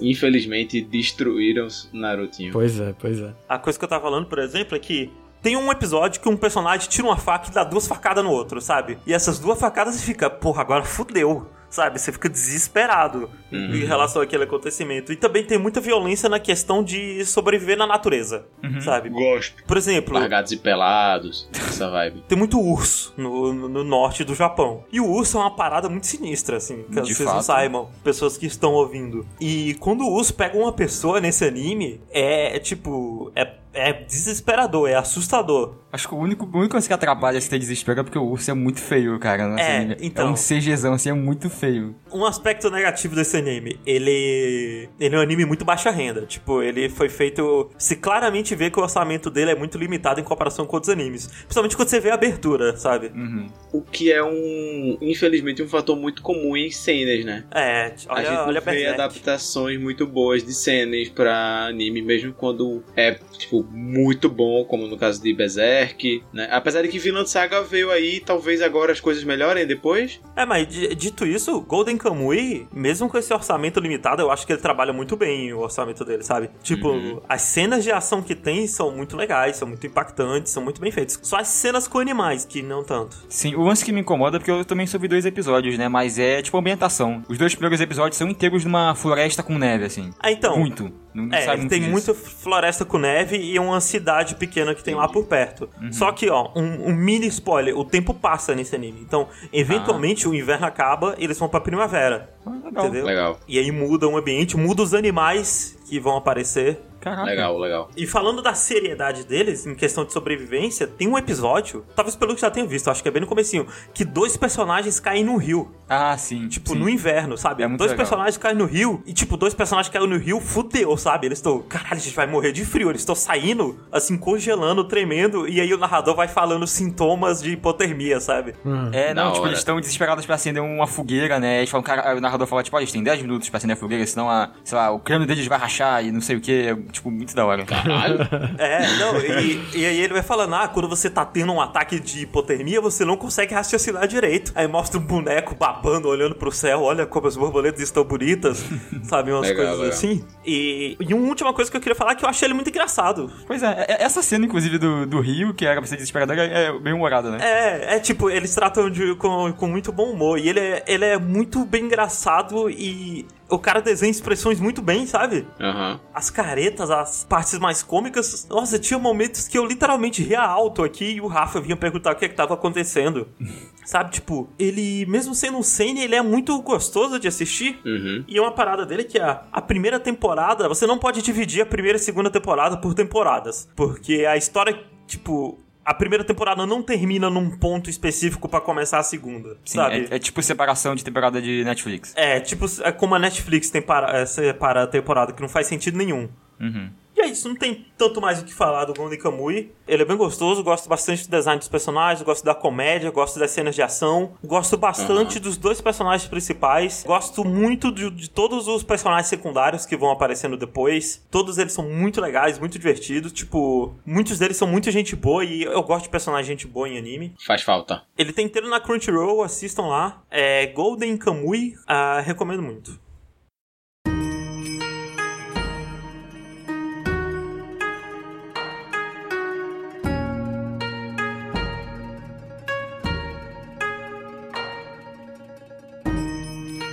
Infelizmente, 0.00 0.80
destruíram 0.80 1.68
Narutinho. 1.92 2.52
Pois 2.52 2.78
é, 2.78 2.94
pois 2.98 3.20
é. 3.20 3.32
A 3.48 3.58
coisa 3.58 3.78
que 3.78 3.84
eu 3.84 3.88
tava 3.88 4.02
falando, 4.02 4.26
por 4.26 4.38
exemplo, 4.38 4.76
é 4.76 4.78
que 4.78 5.10
tem 5.42 5.56
um 5.56 5.70
episódio 5.70 6.20
que 6.22 6.28
um 6.28 6.36
personagem 6.36 6.88
tira 6.88 7.06
uma 7.06 7.18
faca 7.18 7.50
e 7.50 7.52
dá 7.52 7.64
duas 7.64 7.86
facadas 7.86 8.24
no 8.24 8.30
outro, 8.30 8.60
sabe? 8.62 8.98
E 9.06 9.12
essas 9.12 9.38
duas 9.38 9.60
facadas 9.60 10.02
fica, 10.02 10.30
porra, 10.30 10.62
agora 10.62 10.84
fudeu. 10.84 11.50
Sabe, 11.74 11.98
você 12.00 12.12
fica 12.12 12.28
desesperado 12.28 13.28
Uhum. 13.50 13.74
em 13.74 13.84
relação 13.84 14.22
àquele 14.22 14.44
acontecimento. 14.44 15.12
E 15.12 15.16
também 15.16 15.42
tem 15.44 15.58
muita 15.58 15.80
violência 15.80 16.28
na 16.28 16.38
questão 16.38 16.84
de 16.84 17.24
sobreviver 17.24 17.76
na 17.76 17.84
natureza, 17.86 18.46
sabe? 18.80 19.08
Gosto. 19.08 19.64
Por 19.66 19.76
exemplo, 19.76 20.14
Largados 20.14 20.52
e 20.52 20.56
pelados, 20.56 21.48
essa 21.52 21.90
vibe. 21.90 22.22
tem 22.28 22.38
muito 22.38 22.60
urso 22.60 23.12
no, 23.16 23.52
no- 23.52 23.68
no 23.68 23.82
norte 23.84 24.22
do 24.24 24.34
Japão. 24.36 24.84
E 24.92 25.00
o 25.00 25.06
urso 25.10 25.36
é 25.36 25.40
uma 25.40 25.50
parada 25.56 25.88
muito 25.88 26.06
sinistra, 26.06 26.58
assim, 26.58 26.84
caso 26.94 27.08
De 27.08 27.14
vocês 27.14 27.26
não 27.28 27.34
fato. 27.36 27.44
saibam, 27.46 27.88
pessoas 28.04 28.36
que 28.38 28.46
estão 28.46 28.72
ouvindo. 28.72 29.26
E 29.40 29.74
quando 29.80 30.02
o 30.02 30.12
urso 30.12 30.32
pega 30.34 30.56
uma 30.56 30.72
pessoa 30.72 31.20
nesse 31.20 31.44
anime, 31.44 32.00
é, 32.12 32.56
é 32.56 32.58
tipo. 32.60 33.32
É, 33.34 33.52
é 33.74 33.92
desesperador, 33.92 34.88
é 34.88 34.94
assustador. 34.94 35.74
Acho 35.92 36.08
que 36.08 36.14
o 36.14 36.18
único, 36.18 36.44
a 36.52 36.58
única 36.58 36.72
coisa 36.72 36.86
que 36.86 36.92
atrapalha 36.92 37.38
esse 37.38 37.48
ter 37.48 37.58
desespero 37.58 38.00
é 38.00 38.02
porque 38.02 38.18
o 38.18 38.24
urso 38.24 38.50
é 38.50 38.54
muito 38.54 38.80
feio, 38.80 39.18
cara. 39.18 39.46
Nossa, 39.46 39.62
É, 39.62 39.96
então. 40.00 40.28
É 40.28 40.30
um 40.30 40.34
CGzão, 40.34 40.94
assim, 40.94 41.10
é 41.10 41.12
muito 41.12 41.48
feio. 41.50 41.94
Um 42.14 42.24
aspecto 42.24 42.70
negativo 42.70 43.16
desse 43.16 43.36
anime, 43.36 43.78
ele. 43.84 44.88
Ele 45.00 45.14
é 45.14 45.18
um 45.18 45.22
anime 45.22 45.44
muito 45.44 45.64
baixa 45.64 45.90
renda. 45.90 46.22
Tipo, 46.26 46.62
ele 46.62 46.88
foi 46.88 47.08
feito. 47.08 47.70
Se 47.76 47.96
claramente 47.96 48.54
vê 48.54 48.70
que 48.70 48.78
o 48.78 48.82
orçamento 48.82 49.28
dele 49.30 49.50
é 49.50 49.54
muito 49.54 49.76
limitado 49.76 50.20
em 50.20 50.24
comparação 50.24 50.64
com 50.64 50.76
outros 50.76 50.90
animes. 50.90 51.26
Principalmente 51.26 51.76
quando 51.76 51.88
você 51.88 51.98
vê 52.00 52.10
a 52.10 52.14
abertura, 52.14 52.76
sabe? 52.76 53.08
Uhum. 53.08 53.48
O 53.72 53.82
que 53.82 54.12
é 54.12 54.22
um, 54.22 54.96
infelizmente, 55.00 55.62
um 55.62 55.68
fator 55.68 55.96
muito 55.96 56.22
comum 56.22 56.56
em 56.56 56.70
cenas, 56.70 57.24
né? 57.24 57.44
É, 57.52 57.92
olha, 58.08 58.20
a 58.20 58.24
gente 58.24 58.38
não 58.38 58.46
olha 58.46 58.60
vê 58.60 58.70
Berserk. 58.70 59.00
adaptações 59.00 59.80
muito 59.80 60.06
boas 60.06 60.44
de 60.44 60.54
cenas 60.54 61.08
pra 61.08 61.66
anime, 61.66 62.00
mesmo 62.00 62.32
quando 62.32 62.82
é, 62.96 63.18
tipo, 63.36 63.64
muito 63.72 64.28
bom, 64.28 64.64
como 64.64 64.86
no 64.86 64.96
caso 64.96 65.20
de 65.20 65.32
Berserk, 65.34 66.22
né? 66.32 66.48
Apesar 66.50 66.82
de 66.82 66.88
que 66.88 66.98
Vinland 66.98 67.28
Saga 67.28 67.62
veio 67.62 67.90
aí, 67.90 68.20
talvez 68.20 68.62
agora 68.62 68.92
as 68.92 69.00
coisas 69.00 69.24
melhorem 69.24 69.66
depois. 69.66 70.20
É, 70.36 70.46
mas 70.46 70.68
di- 70.68 70.94
dito 70.94 71.26
isso, 71.26 71.60
Golden 71.62 71.96
Kamui, 72.04 72.68
mesmo 72.72 73.08
com 73.08 73.18
esse 73.18 73.32
orçamento 73.32 73.80
limitado, 73.80 74.22
eu 74.22 74.30
acho 74.30 74.46
que 74.46 74.52
ele 74.52 74.60
trabalha 74.62 74.92
muito 74.92 75.16
bem 75.16 75.52
o 75.52 75.58
orçamento 75.60 76.04
dele, 76.04 76.22
sabe? 76.22 76.50
Tipo, 76.62 76.88
Uhum. 76.90 77.20
as 77.28 77.42
cenas 77.42 77.82
de 77.82 77.90
ação 77.90 78.22
que 78.22 78.34
tem 78.34 78.66
são 78.68 78.90
muito 78.92 79.16
legais, 79.16 79.56
são 79.56 79.66
muito 79.66 79.86
impactantes, 79.86 80.52
são 80.52 80.62
muito 80.62 80.80
bem 80.80 80.92
feitas. 80.92 81.18
Só 81.22 81.36
as 81.38 81.48
cenas 81.48 81.88
com 81.88 81.98
animais 81.98 82.44
que 82.44 82.62
não 82.62 82.84
tanto. 82.84 83.16
Sim, 83.28 83.54
o 83.56 83.62
lance 83.62 83.84
que 83.84 83.92
me 83.92 84.00
incomoda 84.00 84.36
é 84.36 84.38
porque 84.38 84.50
eu 84.50 84.64
também 84.64 84.86
só 84.86 84.98
vi 84.98 85.08
dois 85.08 85.24
episódios, 85.26 85.76
né? 85.78 85.88
Mas 85.88 86.18
é 86.18 86.40
tipo 86.42 86.56
ambientação. 86.58 87.22
Os 87.28 87.38
dois 87.38 87.54
primeiros 87.54 87.80
episódios 87.80 88.16
são 88.16 88.28
inteiros 88.28 88.64
numa 88.64 88.94
floresta 88.94 89.42
com 89.42 89.58
neve, 89.58 89.84
assim. 89.86 90.12
Ah, 90.20 90.30
então. 90.30 90.58
Muito. 90.58 90.92
Não, 91.14 91.26
não 91.26 91.36
É, 91.36 91.56
muito 91.56 91.70
tem 91.70 91.80
muita 91.80 92.12
floresta 92.12 92.84
com 92.84 92.98
neve 92.98 93.36
e 93.36 93.56
uma 93.58 93.80
cidade 93.80 94.34
pequena 94.34 94.74
que 94.74 94.82
tem 94.82 94.94
lá 94.94 95.08
por 95.08 95.26
perto. 95.26 95.70
Uhum. 95.80 95.92
Só 95.92 96.10
que, 96.10 96.28
ó, 96.28 96.50
um, 96.56 96.88
um 96.90 96.94
mini 96.94 97.28
spoiler: 97.28 97.78
o 97.78 97.84
tempo 97.84 98.12
passa 98.12 98.54
nesse 98.54 98.74
anime. 98.74 99.00
Então, 99.00 99.28
eventualmente, 99.52 100.28
o 100.28 100.34
inverno 100.34 100.66
acaba 100.66 101.14
e 101.16 101.24
eles 101.24 101.38
vão 101.38 101.48
pra 101.48 101.60
primavera. 101.60 102.30
Ah, 102.44 102.50
legal. 102.50 102.84
Entendeu? 102.84 103.06
Legal, 103.06 103.40
E 103.46 103.58
aí 103.58 103.70
muda 103.70 104.08
o 104.08 104.16
ambiente, 104.16 104.56
muda 104.56 104.82
os 104.82 104.92
animais 104.92 105.78
que 105.88 106.00
vão 106.00 106.16
aparecer. 106.16 106.80
Caraca. 107.04 107.22
legal, 107.24 107.58
legal. 107.58 107.90
E 107.96 108.06
falando 108.06 108.40
da 108.42 108.54
seriedade 108.54 109.24
deles, 109.24 109.66
em 109.66 109.74
questão 109.74 110.04
de 110.04 110.12
sobrevivência, 110.12 110.86
tem 110.86 111.06
um 111.06 111.16
episódio, 111.18 111.84
talvez 111.94 112.16
pelo 112.16 112.34
que 112.34 112.40
já 112.40 112.50
tenha 112.50 112.66
visto, 112.66 112.90
acho 112.90 113.02
que 113.02 113.08
é 113.08 113.12
bem 113.12 113.20
no 113.20 113.26
comecinho, 113.28 113.66
que 113.92 114.04
dois 114.04 114.36
personagens 114.36 114.98
caem 114.98 115.24
no 115.24 115.36
rio. 115.36 115.70
Ah, 115.88 116.16
sim. 116.16 116.48
Tipo, 116.48 116.70
sim. 116.70 116.78
no 116.78 116.88
inverno, 116.88 117.36
sabe? 117.36 117.62
É 117.62 117.66
muito 117.68 117.78
dois 117.78 117.90
legal. 117.90 118.04
personagens 118.06 118.38
caem 118.38 118.56
no 118.56 118.64
rio 118.64 119.02
e, 119.06 119.12
tipo, 119.12 119.36
dois 119.36 119.52
personagens 119.54 119.92
caem 119.92 120.08
no 120.08 120.16
rio, 120.16 120.40
fudeu, 120.40 120.96
sabe? 120.96 121.26
Eles 121.26 121.38
estão, 121.38 121.60
caralho, 121.60 121.94
a 121.96 121.98
gente 121.98 122.16
vai 122.16 122.26
morrer 122.26 122.52
de 122.52 122.64
frio. 122.64 122.88
Eles 122.90 123.02
estão 123.02 123.14
saindo, 123.14 123.78
assim, 123.92 124.16
congelando, 124.16 124.84
tremendo, 124.84 125.46
e 125.46 125.60
aí 125.60 125.72
o 125.74 125.78
narrador 125.78 126.16
vai 126.16 126.26
falando 126.26 126.66
sintomas 126.66 127.42
de 127.42 127.50
hipotermia, 127.52 128.18
sabe? 128.20 128.54
É, 128.92 129.12
Da 129.12 129.24
não, 129.24 129.30
tipo, 129.32 129.42
hora. 129.42 129.50
eles 129.50 129.58
estão 129.58 129.78
desesperados 129.80 130.24
pra 130.24 130.36
acender 130.36 130.62
uma 130.62 130.86
fogueira, 130.86 131.38
né? 131.38 131.58
Eles 131.58 131.70
falam, 131.70 131.82
cara, 131.84 132.16
o 132.16 132.20
narrador 132.20 132.46
fala, 132.46 132.62
tipo, 132.62 132.76
ó, 132.76 132.80
eles 132.80 132.90
têm 132.92 133.02
10 133.02 133.22
minutos 133.22 133.48
pra 133.50 133.58
acender 133.58 133.76
a 133.76 133.80
fogueira, 133.80 134.06
senão, 134.06 134.28
a, 134.30 134.50
sei 134.64 134.78
lá, 134.78 134.90
o 134.90 134.98
crânio 134.98 135.26
deles 135.26 135.46
vai 135.46 135.58
rachar 135.58 136.04
e 136.04 136.10
não 136.10 136.20
sei 136.20 136.36
o 136.36 136.40
que. 136.40 136.74
Tipo, 136.94 137.10
muito 137.10 137.34
da 137.34 137.44
hora. 137.44 137.64
Caralho. 137.64 138.18
É, 138.58 138.96
não, 138.98 139.18
e, 139.18 139.60
e 139.74 139.84
aí 139.84 140.00
ele 140.00 140.12
vai 140.12 140.22
falando, 140.22 140.54
ah, 140.54 140.68
quando 140.68 140.88
você 140.88 141.10
tá 141.10 141.24
tendo 141.24 141.52
um 141.52 141.60
ataque 141.60 141.98
de 141.98 142.20
hipotermia, 142.22 142.80
você 142.80 143.04
não 143.04 143.16
consegue 143.16 143.52
raciocinar 143.52 144.06
direito. 144.06 144.52
Aí 144.54 144.66
mostra 144.68 144.98
um 144.98 145.02
boneco 145.02 145.54
babando, 145.54 146.08
olhando 146.08 146.34
pro 146.36 146.52
céu, 146.52 146.82
olha 146.82 147.04
como 147.04 147.26
as 147.26 147.36
borboletas 147.36 147.80
estão 147.82 148.04
bonitas, 148.04 148.64
sabe, 149.02 149.32
umas 149.32 149.48
Legal, 149.48 149.56
coisas 149.76 149.78
legal. 149.80 149.92
assim. 149.92 150.24
E, 150.46 150.96
e 151.00 151.12
uma 151.14 151.28
última 151.28 151.52
coisa 151.52 151.70
que 151.70 151.76
eu 151.76 151.80
queria 151.80 151.96
falar 151.96 152.14
que 152.14 152.24
eu 152.24 152.28
achei 152.28 152.46
ele 152.46 152.54
muito 152.54 152.70
engraçado. 152.70 153.30
Pois 153.46 153.62
é, 153.62 153.86
é- 153.88 154.02
essa 154.04 154.22
cena, 154.22 154.44
inclusive, 154.46 154.78
do, 154.78 155.04
do 155.06 155.20
Rio, 155.20 155.52
que 155.52 155.66
era 155.66 155.80
pra 155.80 155.86
ser 155.88 155.96
desesperadora, 155.96 156.44
é 156.46 156.64
é 156.64 156.78
bem 156.78 156.92
humorada, 156.92 157.30
né? 157.30 157.38
É, 157.42 157.96
é 157.96 158.00
tipo, 158.00 158.30
eles 158.30 158.54
tratam 158.54 158.88
de, 158.88 159.14
com, 159.16 159.52
com 159.52 159.66
muito 159.66 159.90
bom 159.92 160.10
humor. 160.12 160.38
E 160.38 160.48
ele 160.48 160.60
é, 160.60 160.84
ele 160.86 161.04
é 161.04 161.18
muito 161.18 161.64
bem 161.64 161.84
engraçado 161.84 162.70
e 162.70 163.26
o 163.54 163.58
cara 163.58 163.80
desenha 163.80 164.10
expressões 164.10 164.60
muito 164.60 164.82
bem, 164.82 165.06
sabe? 165.06 165.46
Aham. 165.60 166.00
As 166.12 166.30
caretas, 166.30 166.90
as 166.90 167.24
partes 167.24 167.58
mais 167.58 167.82
cômicas. 167.82 168.46
Nossa, 168.48 168.78
tinha 168.78 168.98
momentos 168.98 169.48
que 169.48 169.56
eu 169.56 169.64
literalmente 169.64 170.22
ria 170.22 170.42
alto 170.42 170.82
aqui 170.82 171.12
e 171.12 171.20
o 171.20 171.26
Rafa 171.26 171.60
vinha 171.60 171.76
perguntar 171.76 172.12
o 172.12 172.16
que, 172.16 172.24
é 172.24 172.28
que 172.28 172.34
tava 172.34 172.54
acontecendo. 172.54 173.28
sabe, 173.84 174.12
tipo, 174.12 174.48
ele, 174.58 175.04
mesmo 175.06 175.34
sendo 175.34 175.58
um 175.58 175.62
Sane, 175.62 176.02
ele 176.02 176.14
é 176.14 176.22
muito 176.22 176.60
gostoso 176.62 177.18
de 177.18 177.28
assistir. 177.28 177.80
Uhum. 177.84 178.24
E 178.26 178.38
é 178.38 178.40
uma 178.40 178.52
parada 178.52 178.84
dele 178.86 179.04
que 179.04 179.18
a, 179.18 179.42
a 179.52 179.60
primeira 179.60 180.00
temporada, 180.00 180.68
você 180.68 180.86
não 180.86 180.98
pode 180.98 181.22
dividir 181.22 181.62
a 181.62 181.66
primeira 181.66 181.96
e 181.96 182.00
segunda 182.00 182.30
temporada 182.30 182.76
por 182.76 182.94
temporadas. 182.94 183.68
Porque 183.76 184.24
a 184.26 184.36
história, 184.36 184.82
tipo, 185.06 185.58
a 185.84 185.92
primeira 185.92 186.24
temporada 186.24 186.66
não 186.66 186.82
termina 186.82 187.28
num 187.28 187.50
ponto 187.50 187.90
específico 187.90 188.48
pra 188.48 188.60
começar 188.60 188.98
a 188.98 189.02
segunda, 189.02 189.56
Sim, 189.64 189.78
sabe? 189.78 190.08
é, 190.10 190.16
é 190.16 190.18
tipo 190.18 190.42
separação 190.42 190.94
de 190.94 191.04
temporada 191.04 191.40
de 191.40 191.62
Netflix. 191.64 192.12
É, 192.16 192.40
tipo, 192.40 192.66
é 192.82 192.92
como 192.92 193.14
a 193.14 193.18
Netflix 193.18 193.70
tem 193.70 193.82
para, 193.82 194.18
é, 194.18 194.26
separa 194.26 194.84
a 194.84 194.86
temporada, 194.86 195.32
que 195.32 195.42
não 195.42 195.48
faz 195.48 195.66
sentido 195.66 195.98
nenhum. 195.98 196.28
Uhum. 196.60 196.90
É 197.24 197.28
isso, 197.28 197.48
não 197.48 197.56
tem 197.56 197.86
tanto 197.96 198.20
mais 198.20 198.38
o 198.42 198.44
que 198.44 198.52
falar 198.52 198.84
do 198.84 198.92
Golden 198.92 199.18
Kamui. 199.18 199.72
Ele 199.88 200.02
é 200.02 200.04
bem 200.04 200.16
gostoso, 200.16 200.62
gosto 200.62 200.90
bastante 200.90 201.26
do 201.26 201.30
design 201.30 201.58
dos 201.58 201.68
personagens, 201.68 202.22
gosto 202.22 202.44
da 202.44 202.54
comédia, 202.54 203.10
gosto 203.10 203.38
das 203.38 203.50
cenas 203.50 203.74
de 203.74 203.80
ação, 203.80 204.34
gosto 204.44 204.76
bastante 204.76 205.40
dos 205.40 205.56
dois 205.56 205.80
personagens 205.80 206.28
principais, 206.28 207.02
gosto 207.02 207.42
muito 207.42 207.90
de, 207.90 208.10
de 208.10 208.28
todos 208.28 208.68
os 208.68 208.82
personagens 208.82 209.28
secundários 209.28 209.86
que 209.86 209.96
vão 209.96 210.10
aparecendo 210.10 210.54
depois. 210.54 211.24
Todos 211.30 211.56
eles 211.56 211.72
são 211.72 211.88
muito 211.88 212.20
legais, 212.20 212.58
muito 212.58 212.78
divertidos, 212.78 213.32
tipo, 213.32 213.94
muitos 214.04 214.38
deles 214.38 214.58
são 214.58 214.68
muito 214.68 214.90
gente 214.90 215.16
boa 215.16 215.42
e 215.42 215.62
eu 215.62 215.82
gosto 215.82 216.04
de 216.04 216.10
personagem 216.10 216.44
gente 216.44 216.66
boa 216.66 216.86
em 216.86 216.98
anime. 216.98 217.34
Faz 217.46 217.62
falta. 217.62 218.02
Ele 218.18 218.34
tem 218.34 218.44
inteiro 218.44 218.68
na 218.68 218.80
Crunchyroll, 218.80 219.42
assistam 219.42 219.86
lá. 219.86 220.22
É 220.30 220.66
Golden 220.66 221.16
Kamui, 221.16 221.74
ah, 221.86 222.20
recomendo 222.20 222.62
muito. 222.62 223.02